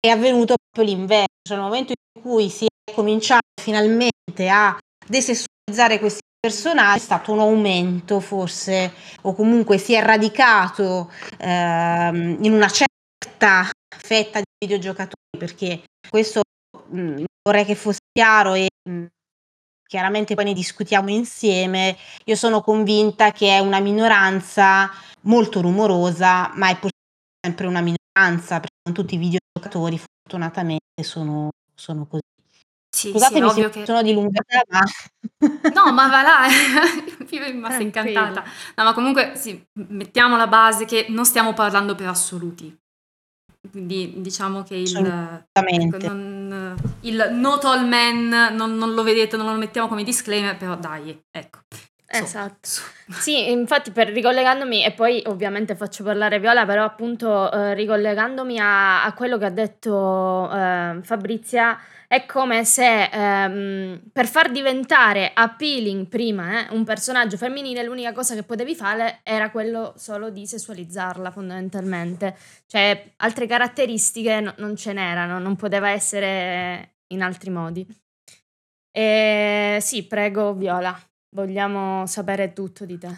è 0.00 0.08
avvenuto 0.08 0.54
proprio 0.56 0.94
l'inverso, 0.94 1.26
cioè 1.46 1.58
nel 1.58 1.66
momento 1.66 1.92
in 1.92 2.22
cui 2.22 2.48
si 2.48 2.66
cominciato 2.90 3.46
finalmente 3.60 4.48
a 4.48 4.76
desessualizzare 5.06 5.98
questi 5.98 6.20
personale 6.38 6.96
è 6.96 7.00
stato 7.00 7.32
un 7.32 7.38
aumento 7.38 8.18
forse 8.18 8.92
o 9.22 9.34
comunque 9.34 9.78
si 9.78 9.94
è 9.94 10.02
radicato 10.02 11.10
ehm, 11.38 12.38
in 12.40 12.52
una 12.52 12.68
certa 12.68 13.70
fetta 13.88 14.40
di 14.40 14.66
videogiocatori 14.66 15.38
perché 15.38 15.82
questo 16.08 16.42
mh, 16.88 17.00
mm, 17.00 17.24
vorrei 17.44 17.64
che 17.64 17.74
fosse 17.74 18.00
chiaro 18.12 18.54
e 18.54 18.68
mh, 18.88 18.92
mm, 18.92 19.04
chiaramente 19.86 20.34
poi 20.34 20.44
ne 20.44 20.54
discutiamo 20.54 21.10
insieme. 21.10 21.96
Io 22.24 22.34
sono 22.34 22.62
convinta 22.62 23.30
che 23.30 23.54
è 23.54 23.58
una 23.58 23.78
minoranza 23.78 24.90
molto 25.22 25.60
rumorosa, 25.60 26.50
ma 26.54 26.70
è 26.70 26.78
sempre 27.44 27.66
una 27.66 27.82
minoranza 27.82 28.58
perché 28.58 28.76
non 28.84 28.94
tutti 28.94 29.14
i 29.14 29.18
videogiocatori 29.18 29.98
fortunatamente 29.98 31.02
sono, 31.02 31.50
sono 31.74 32.06
così. 32.06 32.31
Sì, 32.94 33.10
Scusatemi 33.10 33.48
sì, 33.48 33.62
se 33.62 33.70
che... 33.70 33.86
sono 33.86 34.02
dilungata, 34.02 34.62
ma... 34.68 34.80
No, 35.74 35.92
ma 35.92 36.08
va 36.08 36.22
là, 36.22 36.46
io 37.30 37.44
rimasta 37.44 37.82
incantata. 37.82 38.44
No, 38.76 38.84
ma 38.84 38.92
comunque 38.92 39.32
sì, 39.34 39.64
mettiamo 39.88 40.36
la 40.36 40.46
base 40.46 40.84
che 40.84 41.06
non 41.08 41.24
stiamo 41.24 41.54
parlando 41.54 41.94
per 41.94 42.08
assoluti. 42.08 42.78
Quindi 43.70 44.14
diciamo 44.16 44.62
che 44.62 44.74
il, 44.74 44.96
ecco, 44.96 46.06
non, 46.06 46.76
il 47.02 47.28
not 47.32 47.64
all 47.64 47.86
men 47.86 48.28
non, 48.28 48.76
non, 48.76 48.92
lo 48.92 49.02
vedete, 49.02 49.36
non 49.36 49.46
lo 49.46 49.52
mettiamo 49.58 49.88
come 49.88 50.02
disclaimer, 50.02 50.56
però 50.56 50.76
dai, 50.76 51.18
ecco. 51.30 51.60
Esatto. 52.14 52.68
Sì, 53.08 53.50
infatti 53.50 53.90
per 53.90 54.08
ricollegandomi, 54.08 54.84
e 54.84 54.92
poi 54.92 55.22
ovviamente 55.26 55.74
faccio 55.76 56.04
parlare 56.04 56.40
Viola, 56.40 56.66
però 56.66 56.84
appunto 56.84 57.50
eh, 57.50 57.72
ricollegandomi 57.74 58.58
a, 58.58 59.04
a, 59.04 59.14
quello 59.14 59.38
che 59.38 59.46
ha 59.46 59.50
detto 59.50 60.50
eh, 60.52 60.98
Fabrizia, 61.02 61.78
è 62.12 62.26
come 62.26 62.62
se 62.66 63.04
ehm, 63.04 64.02
per 64.12 64.26
far 64.26 64.50
diventare 64.50 65.30
appealing 65.32 66.08
prima 66.08 66.68
eh, 66.68 66.74
un 66.74 66.84
personaggio 66.84 67.38
femminile 67.38 67.82
l'unica 67.82 68.12
cosa 68.12 68.34
che 68.34 68.42
potevi 68.42 68.74
fare 68.74 69.20
era 69.22 69.50
quello 69.50 69.94
solo 69.96 70.28
di 70.28 70.46
sessualizzarla 70.46 71.30
fondamentalmente. 71.30 72.36
Cioè 72.66 73.14
altre 73.16 73.46
caratteristiche 73.46 74.40
no, 74.40 74.52
non 74.58 74.76
ce 74.76 74.92
n'erano, 74.92 75.38
non 75.38 75.56
poteva 75.56 75.88
essere 75.88 76.96
in 77.14 77.22
altri 77.22 77.48
modi. 77.48 77.86
E 78.90 79.78
sì, 79.80 80.06
prego 80.06 80.52
Viola, 80.52 80.94
vogliamo 81.30 82.06
sapere 82.06 82.52
tutto 82.52 82.84
di 82.84 82.98
te. 82.98 83.08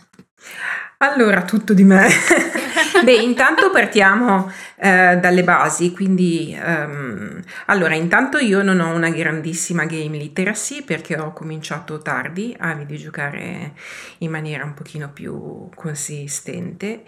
Allora, 0.99 1.43
tutto 1.43 1.75
di 1.75 1.83
me. 1.83 2.07
Beh, 3.05 3.17
intanto 3.17 3.71
partiamo 3.71 4.51
eh, 4.77 5.19
dalle 5.21 5.45
basi, 5.45 5.93
quindi 5.93 6.57
um, 6.59 7.39
allora 7.67 7.95
intanto 7.95 8.39
io 8.39 8.63
non 8.63 8.81
ho 8.81 8.95
una 8.95 9.11
grandissima 9.11 9.85
game 9.85 10.17
literacy 10.17 10.83
perché 10.85 11.19
ho 11.19 11.35
cominciato 11.35 12.01
tardi 12.01 12.57
a 12.59 12.73
videogiocare 12.73 13.75
in 14.19 14.31
maniera 14.31 14.65
un 14.65 14.73
pochino 14.73 15.11
più 15.11 15.69
consistente 15.75 17.03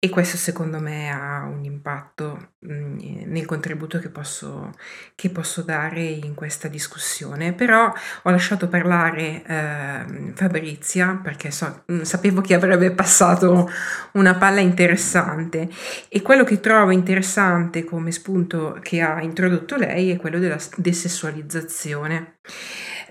e 0.00 0.10
questo 0.10 0.36
secondo 0.36 0.78
me 0.78 1.10
ha 1.10 1.44
un 1.44 1.64
impatto 1.64 2.52
mh, 2.60 3.24
nel 3.26 3.44
contributo 3.46 3.98
che 3.98 4.10
posso, 4.10 4.72
che 5.16 5.28
posso, 5.28 5.62
dare 5.62 6.02
in 6.02 6.34
questa 6.34 6.68
discussione, 6.68 7.52
però 7.52 7.92
ho 8.22 8.30
lasciato 8.30 8.68
parlare 8.68 9.42
eh, 9.44 10.32
Fabrizia 10.34 11.18
perché 11.20 11.50
so, 11.50 11.82
mh, 11.86 12.02
sapevo 12.02 12.40
che 12.42 12.54
avrebbe 12.54 12.92
passato 12.92 13.68
una 14.12 14.36
palla 14.36 14.60
interessante 14.60 15.68
e 16.08 16.22
quello 16.22 16.44
che 16.44 16.60
trovo 16.60 16.92
interessante 16.92 17.82
come 17.82 18.12
spunto 18.12 18.78
che 18.80 19.00
ha 19.00 19.20
introdotto 19.20 19.74
lei 19.74 20.10
è 20.12 20.16
quello 20.16 20.38
della 20.38 20.58
desessualizzazione. 20.76 22.36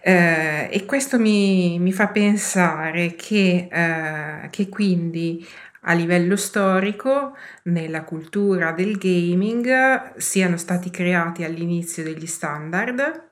Eh, 0.02 0.70
e 0.72 0.86
questo 0.86 1.20
mi, 1.20 1.80
mi, 1.80 1.92
fa 1.92 2.08
pensare 2.08 3.16
che, 3.16 3.68
eh, 3.70 4.48
che 4.50 4.70
quindi 4.70 5.46
a 5.88 5.94
livello 5.94 6.36
storico 6.36 7.36
nella 7.64 8.04
cultura 8.04 8.72
del 8.74 8.98
gaming 8.98 10.18
siano 10.18 10.58
stati 10.58 10.90
creati 10.90 11.44
all'inizio 11.44 12.04
degli 12.04 12.28
standard 12.28 13.32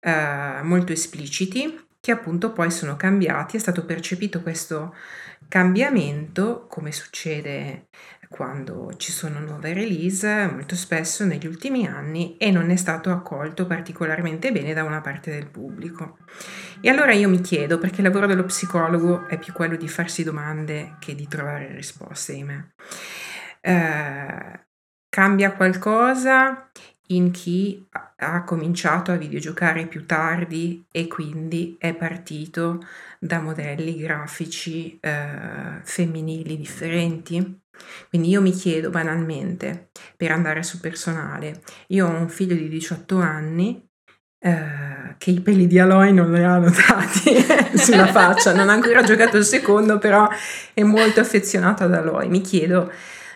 eh, 0.00 0.60
molto 0.62 0.92
espliciti 0.92 1.88
che 2.00 2.12
appunto 2.12 2.52
poi 2.52 2.70
sono 2.70 2.96
cambiati, 2.96 3.56
è 3.56 3.60
stato 3.60 3.84
percepito 3.84 4.40
questo 4.40 4.94
cambiamento 5.48 6.66
come 6.66 6.92
succede 6.92 7.88
quando 8.30 8.94
ci 8.96 9.10
sono 9.10 9.40
nuove 9.40 9.72
release 9.72 10.46
molto 10.46 10.76
spesso 10.76 11.24
negli 11.24 11.48
ultimi 11.48 11.88
anni 11.88 12.36
e 12.36 12.52
non 12.52 12.70
è 12.70 12.76
stato 12.76 13.10
accolto 13.10 13.66
particolarmente 13.66 14.52
bene 14.52 14.72
da 14.72 14.84
una 14.84 15.00
parte 15.00 15.32
del 15.32 15.48
pubblico. 15.48 16.18
E 16.80 16.88
allora 16.88 17.12
io 17.12 17.28
mi 17.28 17.40
chiedo, 17.40 17.78
perché 17.78 18.02
il 18.02 18.06
lavoro 18.06 18.26
dello 18.26 18.44
psicologo 18.44 19.26
è 19.26 19.36
più 19.36 19.52
quello 19.52 19.74
di 19.74 19.88
farsi 19.88 20.22
domande 20.22 20.94
che 21.00 21.16
di 21.16 21.26
trovare 21.26 21.74
risposte, 21.74 22.32
ahimè. 22.32 22.64
Eh, 23.62 24.66
cambia 25.08 25.52
qualcosa 25.52 26.70
in 27.08 27.32
chi 27.32 27.84
ha 28.16 28.44
cominciato 28.44 29.10
a 29.10 29.16
videogiocare 29.16 29.86
più 29.86 30.06
tardi 30.06 30.86
e 30.92 31.08
quindi 31.08 31.76
è 31.80 31.94
partito 31.94 32.86
da 33.18 33.40
modelli 33.40 33.96
grafici 33.96 34.98
eh, 35.00 35.80
femminili 35.82 36.56
differenti? 36.56 37.60
Quindi 38.08 38.28
io 38.28 38.40
mi 38.40 38.52
chiedo 38.52 38.90
banalmente, 38.90 39.90
per 40.16 40.32
andare 40.32 40.62
sul 40.62 40.80
personale, 40.80 41.62
io 41.88 42.06
ho 42.06 42.10
un 42.10 42.28
figlio 42.28 42.54
di 42.54 42.68
18 42.68 43.18
anni 43.18 43.88
eh, 44.42 45.14
che 45.18 45.30
i 45.30 45.40
peli 45.40 45.66
di 45.66 45.78
Aloy 45.78 46.12
non 46.12 46.32
li 46.32 46.42
ha 46.42 46.56
notati 46.56 47.34
sulla 47.76 48.06
faccia, 48.06 48.54
non 48.54 48.70
ha 48.70 48.72
ancora 48.72 49.02
giocato 49.02 49.36
il 49.36 49.44
secondo, 49.44 49.98
però 49.98 50.28
è 50.72 50.82
molto 50.82 51.20
affezionato 51.20 51.84
ad 51.84 51.94
Aloy. 51.94 52.28
Mi 52.28 52.40
chiedo 52.40 52.90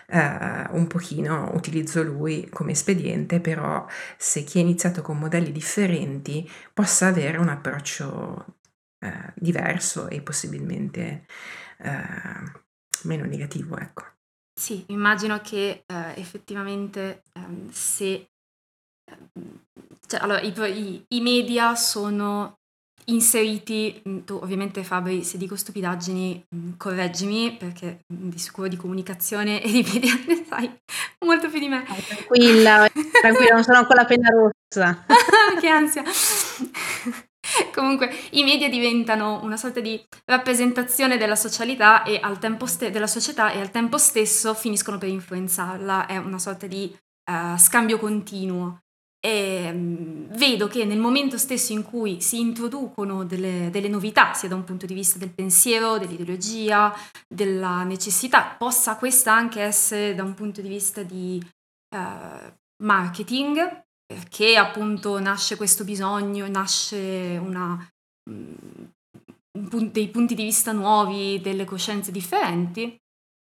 eh, 0.07 0.67
un 0.71 0.87
pochino, 0.87 1.51
utilizzo 1.53 2.01
lui 2.03 2.49
come 2.49 2.71
espediente, 2.71 3.39
però 3.39 3.85
se 4.17 4.43
chi 4.43 4.57
ha 4.57 4.61
iniziato 4.61 5.01
con 5.01 5.17
modelli 5.17 5.51
differenti 5.51 6.49
possa 6.73 7.07
avere 7.07 7.37
un 7.37 7.49
approccio 7.49 8.57
eh, 8.99 9.33
diverso 9.35 10.07
e 10.09 10.21
possibilmente 10.21 11.25
eh, 11.79 12.63
meno 13.03 13.25
negativo, 13.25 13.77
ecco. 13.77 14.14
Sì, 14.57 14.85
immagino 14.87 15.41
che 15.41 15.83
eh, 15.85 16.13
effettivamente 16.15 17.23
ehm, 17.33 17.69
se... 17.71 18.27
Ehm, 19.11 19.59
cioè, 20.07 20.21
allora, 20.21 20.39
i, 20.39 20.53
i, 20.57 21.05
i, 21.09 21.21
media 21.21 21.75
sono 21.75 22.59
inseriti, 23.05 24.01
mm, 24.07 24.19
tu 24.19 24.35
ovviamente 24.35 24.83
Fabri, 24.85 25.25
se 25.25 25.37
dico 25.37 25.57
stupidaggini, 25.57 26.45
mm, 26.55 26.71
correggimi 26.77 27.57
perché 27.57 28.05
mm, 28.13 28.29
di 28.29 28.37
sicuro 28.39 28.69
di 28.69 28.77
comunicazione 28.77 29.61
e 29.61 29.69
di 29.69 29.83
media 29.83 30.13
ne 30.25 30.45
sai 30.47 30.71
molto 31.25 31.49
più 31.49 31.59
di 31.59 31.67
me. 31.67 31.83
tranquilla, 32.07 32.87
tranquilla, 33.21 33.53
non 33.55 33.63
sono 33.63 33.79
ancora 33.79 34.01
la 34.01 34.07
penna 34.07 34.29
rossa. 34.29 35.05
che 35.59 35.67
ansia. 35.67 36.03
Comunque 37.73 38.09
i 38.31 38.43
media 38.43 38.69
diventano 38.69 39.39
una 39.43 39.57
sorta 39.57 39.79
di 39.79 40.01
rappresentazione 40.25 41.17
della 41.17 41.35
socialità 41.35 42.03
e 42.03 42.19
al 42.21 42.39
tempo 42.39 42.65
ste- 42.65 42.91
della 42.91 43.07
società 43.07 43.51
e 43.51 43.59
al 43.59 43.71
tempo 43.71 43.97
stesso 43.97 44.53
finiscono 44.53 44.97
per 44.97 45.09
influenzarla, 45.09 46.07
è 46.07 46.17
una 46.17 46.39
sorta 46.39 46.67
di 46.67 46.95
uh, 47.31 47.57
scambio 47.57 47.99
continuo. 47.99 48.79
E 49.19 49.71
um, 49.71 50.27
vedo 50.37 50.67
che 50.67 50.85
nel 50.85 50.99
momento 50.99 51.37
stesso 51.39 51.73
in 51.73 51.81
cui 51.81 52.21
si 52.21 52.39
introducono 52.39 53.23
delle, 53.23 53.69
delle, 53.71 53.87
novità, 53.87 54.33
sia 54.33 54.47
da 54.47 54.55
un 54.55 54.63
punto 54.63 54.85
di 54.85 54.93
vista 54.93 55.17
del 55.17 55.31
pensiero, 55.31 55.97
dell'ideologia, 55.97 56.93
della 57.27 57.83
necessità, 57.83 58.55
possa 58.57 58.97
questa 58.97 59.33
anche 59.33 59.61
essere 59.61 60.13
da 60.13 60.21
un 60.21 60.35
punto 60.35 60.61
di 60.61 60.67
vista 60.67 61.01
di 61.01 61.43
uh, 61.95 62.53
marketing, 62.83 63.84
perché 64.05 64.55
appunto 64.55 65.19
nasce 65.19 65.55
questo 65.55 65.83
bisogno, 65.83 66.47
nasce 66.47 67.39
una, 67.41 67.87
um, 68.29 68.91
dei 69.91 70.09
punti 70.09 70.35
di 70.35 70.43
vista 70.43 70.71
nuovi, 70.71 71.39
delle 71.41 71.65
coscienze 71.65 72.11
differenti, 72.11 72.95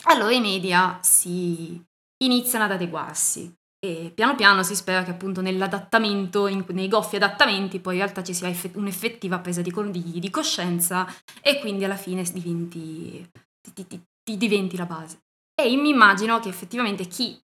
allora 0.04 0.32
i 0.32 0.40
media 0.40 0.98
si 1.02 1.82
iniziano 2.22 2.64
ad 2.64 2.72
adeguarsi 2.72 3.52
e 3.78 4.10
piano 4.14 4.34
piano 4.34 4.62
si 4.62 4.74
spera 4.74 5.02
che 5.02 5.10
appunto 5.10 5.40
nell'adattamento, 5.40 6.46
in, 6.46 6.64
nei 6.68 6.88
goffi 6.88 7.16
adattamenti, 7.16 7.80
poi 7.80 7.94
in 7.94 8.02
realtà 8.02 8.22
ci 8.22 8.34
sia 8.34 8.48
effett- 8.48 8.76
un'effettiva 8.76 9.38
presa 9.38 9.62
di, 9.62 9.72
di, 9.90 10.18
di, 10.18 10.30
coscienza 10.30 11.06
e 11.42 11.60
quindi 11.60 11.84
alla 11.84 11.96
fine 11.96 12.22
diventi, 12.22 13.28
ti, 13.74 13.86
ti, 13.86 14.02
ti 14.22 14.36
diventi 14.36 14.76
la 14.76 14.86
base. 14.86 15.20
E 15.54 15.74
mi 15.76 15.90
immagino 15.90 16.38
che 16.40 16.48
effettivamente 16.48 17.06
chi 17.06 17.38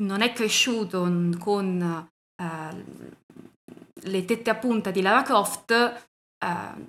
non 0.00 0.22
è 0.22 0.32
cresciuto 0.32 1.00
con 1.38 2.08
eh, 2.42 2.84
le 4.02 4.24
tette 4.24 4.50
a 4.50 4.54
punta 4.54 4.90
di 4.90 5.00
Lara 5.00 5.22
Croft, 5.22 5.70
eh, 5.72 6.86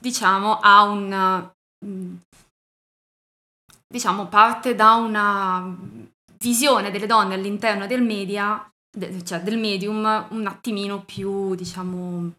diciamo, 0.00 0.58
ha 0.58 0.82
un... 0.82 1.50
Mm, 1.84 2.16
diciamo, 3.86 4.28
parte 4.28 4.74
da 4.74 4.94
una 4.94 5.76
visione 6.38 6.90
delle 6.90 7.06
donne 7.06 7.34
all'interno 7.34 7.86
del 7.86 8.02
media, 8.02 8.70
de, 8.88 9.24
cioè 9.24 9.40
del 9.40 9.58
medium, 9.58 10.26
un 10.30 10.46
attimino 10.46 11.02
più, 11.02 11.54
diciamo, 11.54 12.32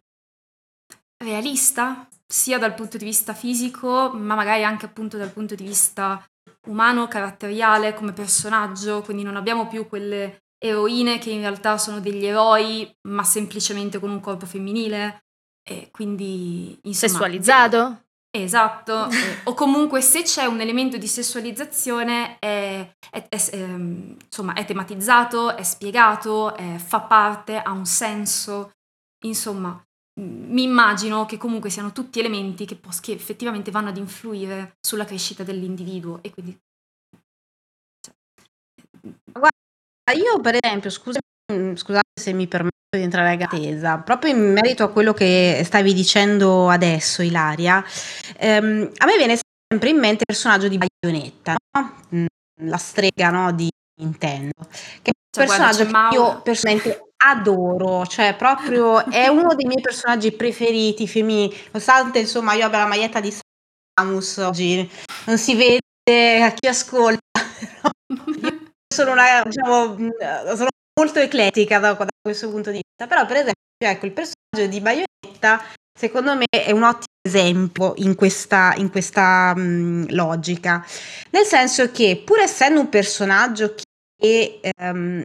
realista, 1.23 2.07
sia 2.25 2.57
dal 2.57 2.73
punto 2.73 2.97
di 2.97 3.05
vista 3.05 3.33
fisico, 3.33 4.11
ma 4.11 4.35
magari 4.35 4.63
anche 4.63 4.85
appunto 4.85 5.17
dal 5.17 5.31
punto 5.31 5.55
di 5.55 5.65
vista 5.65 6.23
umano, 6.67 7.07
caratteriale, 7.07 7.93
come 7.93 8.13
personaggio, 8.13 9.01
quindi 9.01 9.23
non 9.23 9.35
abbiamo 9.35 9.67
più 9.67 9.87
quelle 9.87 10.43
eroine 10.57 11.17
che 11.17 11.31
in 11.31 11.39
realtà 11.39 11.77
sono 11.77 11.99
degli 11.99 12.25
eroi, 12.25 12.91
ma 13.07 13.23
semplicemente 13.23 13.99
con 13.99 14.11
un 14.11 14.19
corpo 14.19 14.45
femminile, 14.45 15.23
e 15.67 15.89
quindi 15.91 16.77
insomma, 16.83 17.11
Sessualizzato? 17.13 18.03
Esatto, 18.33 19.09
eh, 19.09 19.41
o 19.43 19.53
comunque 19.53 20.01
se 20.01 20.23
c'è 20.23 20.45
un 20.45 20.61
elemento 20.61 20.97
di 20.97 21.07
sessualizzazione 21.07 22.37
è, 22.39 22.89
è, 23.09 23.27
è, 23.27 23.49
ehm, 23.51 24.15
insomma, 24.23 24.53
è 24.53 24.63
tematizzato, 24.63 25.55
è 25.55 25.63
spiegato, 25.63 26.55
fa 26.77 27.01
parte, 27.01 27.57
ha 27.57 27.71
un 27.71 27.85
senso, 27.85 28.71
insomma, 29.25 29.83
mi 30.21 30.63
immagino 30.63 31.25
che 31.25 31.37
comunque 31.37 31.69
siano 31.69 31.91
tutti 31.91 32.19
elementi 32.19 32.65
che, 32.65 32.75
pos- 32.75 32.99
che 32.99 33.11
effettivamente 33.11 33.71
vanno 33.71 33.89
ad 33.89 33.97
influire 33.97 34.75
sulla 34.79 35.05
crescita 35.05 35.43
dell'individuo 35.43 36.19
e 36.21 36.29
quindi... 36.29 36.57
Cioè, 37.99 38.13
Guarda, 39.31 40.23
io 40.23 40.39
per 40.39 40.57
esempio, 40.61 40.89
scusate, 40.89 41.75
scusate 41.75 42.09
se 42.19 42.33
mi 42.33 42.47
permetto 42.47 42.77
di 42.95 43.01
entrare 43.01 43.31
a 43.31 43.35
gatesa, 43.35 43.97
proprio 43.97 44.31
in 44.31 44.51
merito 44.51 44.83
a 44.83 44.91
quello 44.91 45.13
che 45.13 45.61
stavi 45.65 45.93
dicendo 45.93 46.69
adesso, 46.69 47.21
Ilaria, 47.21 47.83
ehm, 48.37 48.91
a 48.97 49.05
me 49.05 49.17
viene 49.17 49.39
sempre 49.67 49.89
in 49.89 49.97
mente 49.97 50.17
il 50.19 50.25
personaggio 50.25 50.67
di 50.67 50.77
Bayonetta, 50.77 51.55
no? 51.77 51.95
Mm, 52.13 52.25
la 52.63 52.77
strega 52.77 53.29
no, 53.29 53.51
di 53.53 53.69
Nintendo, 54.01 54.67
che 55.01 55.09
è 55.09 55.13
un 55.15 55.31
cioè, 55.31 55.45
personaggio 55.45 55.89
guarda, 55.89 56.09
che 56.09 56.15
io 56.15 56.41
personalmente 56.41 57.10
adoro, 57.25 58.05
cioè 58.05 58.35
proprio 58.35 59.03
è 59.09 59.27
uno 59.27 59.53
dei 59.55 59.67
miei 59.67 59.81
personaggi 59.81 60.31
preferiti 60.31 61.07
femminili, 61.07 61.55
nonostante 61.71 62.19
insomma 62.19 62.53
io 62.53 62.65
abbia 62.65 62.79
la 62.79 62.87
maglietta 62.87 63.19
di 63.19 63.31
Samus 63.31 64.37
oggi, 64.37 64.89
non 65.25 65.37
si 65.37 65.55
vede 65.55 66.43
a 66.43 66.51
chi 66.51 66.67
ascolta, 66.67 67.19
io 68.09 68.69
sono 68.93 69.11
una, 69.11 69.43
diciamo, 69.43 69.95
sono 70.55 70.69
molto 70.99 71.19
eclettica 71.19 71.79
da, 71.79 71.93
da, 71.93 72.07
questo 72.21 72.49
punto 72.49 72.69
di 72.71 72.81
vista, 72.83 73.07
però 73.07 73.25
per 73.25 73.37
esempio 73.37 73.55
ecco 73.77 74.05
il 74.05 74.11
personaggio 74.11 74.69
di 74.69 74.81
Bayonetta 74.81 75.63
secondo 75.97 76.35
me 76.35 76.45
è 76.49 76.71
un 76.71 76.83
ottimo 76.83 77.05
esempio 77.21 77.93
in 77.97 78.15
questa, 78.15 78.73
in 78.77 78.89
questa 78.89 79.53
mh, 79.55 80.13
logica, 80.13 80.85
nel 81.31 81.45
senso 81.45 81.91
che 81.91 82.21
pur 82.25 82.39
essendo 82.39 82.79
un 82.79 82.89
personaggio 82.89 83.75
che 84.17 84.59
ehm, 84.61 84.97
mm, 84.97 85.21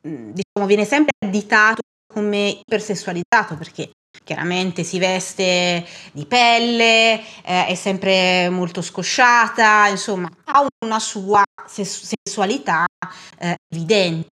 diciamo 0.00 0.66
viene 0.66 0.84
sempre 0.84 1.12
additato 1.24 1.80
come 2.12 2.60
ipersessualizzato 2.64 3.56
perché 3.56 3.90
chiaramente 4.24 4.82
si 4.82 4.98
veste 4.98 5.86
di 6.12 6.26
pelle, 6.26 7.20
eh, 7.44 7.66
è 7.66 7.74
sempre 7.74 8.48
molto 8.48 8.82
scosciata, 8.82 9.88
insomma 9.88 10.28
ha 10.44 10.66
una 10.84 10.98
sua 10.98 11.42
sessualità 11.66 12.86
eh, 13.38 13.56
evidente. 13.68 14.28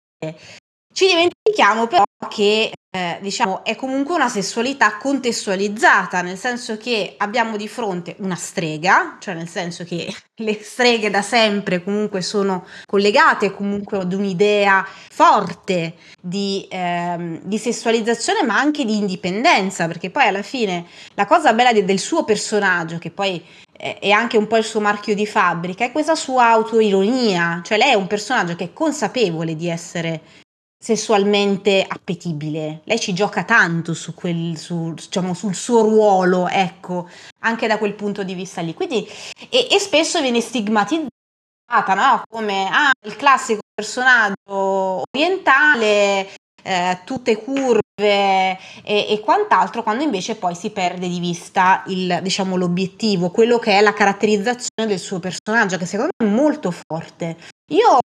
Ci 0.92 1.06
dimentichiamo 1.06 1.86
però 1.86 2.04
che 2.28 2.72
eh, 2.94 3.18
diciamo 3.22 3.64
è 3.64 3.74
comunque 3.74 4.14
una 4.14 4.28
sessualità 4.28 4.98
contestualizzata, 4.98 6.20
nel 6.20 6.36
senso 6.36 6.76
che 6.76 7.14
abbiamo 7.16 7.56
di 7.56 7.66
fronte 7.66 8.16
una 8.18 8.34
strega, 8.34 9.16
cioè 9.18 9.32
nel 9.32 9.48
senso 9.48 9.84
che 9.84 10.12
le 10.42 10.62
streghe 10.62 11.08
da 11.08 11.22
sempre 11.22 11.82
comunque 11.82 12.20
sono 12.20 12.66
collegate 12.84 13.52
comunque 13.52 13.98
ad 13.98 14.12
un'idea 14.12 14.86
forte 14.86 15.94
di, 16.20 16.66
ehm, 16.70 17.40
di 17.42 17.56
sessualizzazione 17.56 18.42
ma 18.42 18.58
anche 18.58 18.84
di 18.84 18.98
indipendenza, 18.98 19.86
perché 19.86 20.10
poi 20.10 20.26
alla 20.26 20.42
fine 20.42 20.84
la 21.14 21.24
cosa 21.24 21.54
bella 21.54 21.72
de- 21.72 21.86
del 21.86 21.98
suo 21.98 22.24
personaggio, 22.24 22.98
che 22.98 23.10
poi 23.10 23.42
è 23.72 24.10
anche 24.10 24.36
un 24.36 24.46
po' 24.46 24.58
il 24.58 24.64
suo 24.64 24.80
marchio 24.80 25.14
di 25.14 25.26
fabbrica, 25.26 25.84
è 25.84 25.90
questa 25.90 26.14
sua 26.14 26.48
autoironia, 26.50 27.62
cioè 27.64 27.78
lei 27.78 27.92
è 27.92 27.94
un 27.94 28.06
personaggio 28.06 28.54
che 28.54 28.64
è 28.64 28.72
consapevole 28.72 29.56
di 29.56 29.68
essere 29.68 30.20
sessualmente 30.82 31.84
appetibile. 31.86 32.80
Lei 32.84 32.98
ci 32.98 33.14
gioca 33.14 33.44
tanto 33.44 33.94
su 33.94 34.14
quel, 34.14 34.58
su, 34.58 34.92
diciamo, 34.94 35.32
sul 35.32 35.54
suo 35.54 35.82
ruolo, 35.82 36.48
ecco, 36.48 37.08
anche 37.42 37.68
da 37.68 37.78
quel 37.78 37.94
punto 37.94 38.24
di 38.24 38.34
vista 38.34 38.60
lì. 38.60 38.74
Quindi, 38.74 39.08
e, 39.48 39.68
e 39.70 39.78
spesso 39.78 40.20
viene 40.20 40.40
stigmatizzata, 40.40 41.94
no? 41.94 42.22
Come 42.28 42.68
ah, 42.68 42.90
il 43.06 43.14
classico 43.14 43.60
personaggio 43.72 45.04
orientale, 45.14 46.34
eh, 46.64 46.98
tutte 47.04 47.36
curve 47.36 47.80
e, 47.94 48.58
e, 48.82 49.20
quant'altro, 49.20 49.84
quando 49.84 50.02
invece 50.02 50.34
poi 50.34 50.56
si 50.56 50.70
perde 50.70 51.08
di 51.08 51.20
vista 51.20 51.84
il, 51.86 52.18
diciamo, 52.22 52.56
l'obiettivo, 52.56 53.30
quello 53.30 53.60
che 53.60 53.78
è 53.78 53.80
la 53.82 53.92
caratterizzazione 53.92 54.88
del 54.88 54.98
suo 54.98 55.20
personaggio, 55.20 55.78
che 55.78 55.86
secondo 55.86 56.10
me 56.18 56.28
è 56.28 56.32
molto 56.32 56.72
forte. 56.72 57.36
Io 57.70 57.98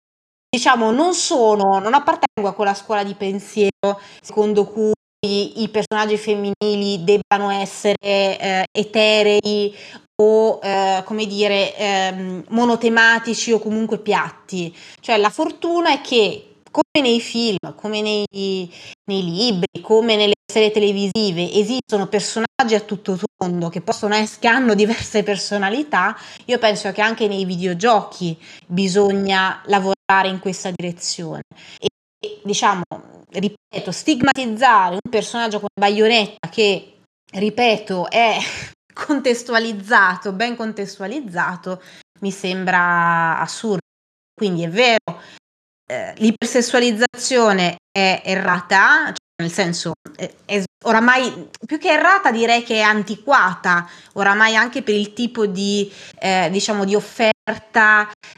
diciamo, 0.49 0.91
non 0.91 1.13
sono, 1.13 1.79
non 1.79 1.93
appartengo 1.93 2.49
a 2.49 2.53
quella 2.53 2.73
scuola 2.73 3.03
di 3.03 3.13
pensiero 3.15 3.99
secondo 4.21 4.65
cui 4.65 4.93
i 5.25 5.69
personaggi 5.69 6.17
femminili 6.17 7.03
debbano 7.03 7.49
essere 7.49 7.95
eh, 7.99 8.65
eterei 8.71 9.75
o 10.21 10.59
eh, 10.63 11.01
come 11.05 11.25
dire 11.25 11.75
ehm, 11.75 12.43
monotematici 12.49 13.51
o 13.51 13.59
comunque 13.59 13.99
piatti. 13.99 14.75
Cioè 14.99 15.17
la 15.17 15.29
fortuna 15.29 15.91
è 15.91 16.01
che 16.01 16.43
come 16.71 17.07
nei 17.07 17.19
film, 17.19 17.75
come 17.75 18.01
nei, 18.01 18.25
nei 18.29 19.23
libri, 19.23 19.81
come 19.81 20.15
nelle 20.15 20.33
serie 20.51 20.71
televisive 20.71 21.51
esistono 21.51 22.07
personaggi 22.07 22.75
a 22.75 22.79
tutto 22.79 23.17
tondo 23.35 23.69
che 23.69 23.81
possono 23.81 24.15
essere, 24.15 24.39
che 24.41 24.47
hanno 24.47 24.73
diverse 24.75 25.23
personalità, 25.23 26.15
io 26.45 26.57
penso 26.59 26.91
che 26.91 27.01
anche 27.01 27.27
nei 27.27 27.45
videogiochi 27.45 28.37
bisogna 28.67 29.61
lavorare 29.65 29.96
in 30.29 30.39
questa 30.39 30.71
direzione. 30.73 31.41
E 31.79 31.87
diciamo, 32.43 32.83
ripeto, 33.29 33.91
stigmatizzare 33.91 34.93
un 35.03 35.09
personaggio 35.09 35.57
come 35.57 35.73
Bayonetta 35.79 36.47
che, 36.49 36.99
ripeto, 37.31 38.09
è 38.09 38.37
contestualizzato, 38.93 40.31
ben 40.31 40.55
contestualizzato, 40.55 41.81
mi 42.21 42.31
sembra 42.31 43.39
assurdo. 43.39 43.79
Quindi 44.33 44.63
è 44.63 44.69
vero, 44.69 45.21
eh, 45.89 46.13
l'ipersessualizzazione 46.17 47.77
è 47.91 48.21
errata, 48.23 49.07
cioè 49.07 49.41
nel 49.41 49.51
senso 49.51 49.93
è, 50.15 50.31
è, 50.45 50.63
oramai 50.85 51.49
più 51.65 51.79
che 51.79 51.89
errata 51.89 52.31
direi 52.31 52.63
che 52.63 52.75
è 52.75 52.81
antiquata, 52.81 53.89
oramai 54.13 54.55
anche 54.55 54.83
per 54.83 54.95
il 54.95 55.13
tipo 55.13 55.47
di, 55.47 55.91
eh, 56.19 56.49
diciamo, 56.51 56.85
di 56.85 56.95
offerta 56.95 57.36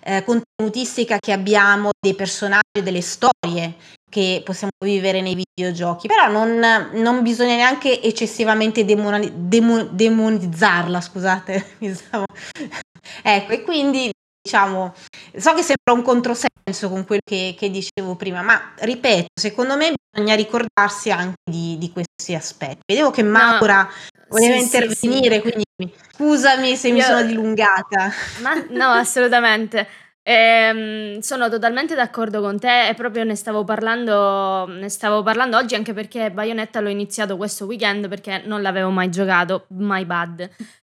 eh, 0.03 0.23
contenutistica 0.23 1.17
che 1.17 1.31
abbiamo 1.31 1.89
dei 1.99 2.15
personaggi, 2.15 2.83
delle 2.83 3.01
storie 3.01 3.75
che 4.09 4.41
possiamo 4.43 4.71
vivere 4.83 5.21
nei 5.21 5.35
videogiochi, 5.35 6.07
però 6.07 6.29
non, 6.29 6.89
non 6.93 7.21
bisogna 7.21 7.55
neanche 7.55 8.01
eccessivamente 8.01 8.85
demoni, 8.85 9.31
demo, 9.35 9.83
demonizzarla, 9.83 10.99
scusate, 10.99 11.75
ecco, 13.23 13.51
e 13.51 13.61
quindi 13.63 14.09
diciamo, 14.41 14.93
so 15.37 15.53
che 15.53 15.61
sembra 15.61 15.93
un 15.93 16.01
controsenso 16.01 16.89
con 16.89 17.05
quello 17.05 17.21
che, 17.23 17.55
che, 17.57 17.69
dicevo 17.69 18.15
prima, 18.15 18.41
ma 18.41 18.73
ripeto, 18.79 19.27
secondo 19.39 19.75
me 19.75 19.93
bisogna 20.11 20.35
ricordarsi 20.35 21.11
anche 21.11 21.37
di, 21.43 21.77
di 21.77 21.91
questi 21.91 22.33
aspetti. 22.33 22.81
Vedevo 22.85 23.11
che 23.11 23.21
Maura 23.21 23.87
voleva 24.29 24.55
sì, 24.55 24.61
intervenire, 24.61 25.35
sì, 25.35 25.41
quindi 25.41 25.93
scusami 26.13 26.75
se 26.75 26.87
Io, 26.87 26.93
mi 26.93 27.01
sono 27.01 27.23
dilungata. 27.23 28.11
Ma 28.41 28.65
no, 28.69 28.89
assolutamente. 28.97 29.87
Eh, 30.21 31.17
sono 31.21 31.49
totalmente 31.49 31.95
d'accordo 31.95 32.39
con 32.41 32.59
te 32.59 32.89
e 32.89 32.93
proprio 32.93 33.23
ne 33.23 33.35
stavo, 33.35 33.63
parlando, 33.63 34.67
ne 34.67 34.89
stavo 34.89 35.23
parlando 35.23 35.57
oggi 35.57 35.73
anche 35.73 35.93
perché 35.93 36.29
Bayonetta 36.29 36.81
l'ho 36.81 36.89
iniziato 36.89 37.35
questo 37.35 37.65
weekend 37.65 38.07
perché 38.07 38.43
non 38.45 38.61
l'avevo 38.61 38.89
mai 38.89 39.09
giocato, 39.09 39.65
my 39.69 40.05
bad. 40.05 40.49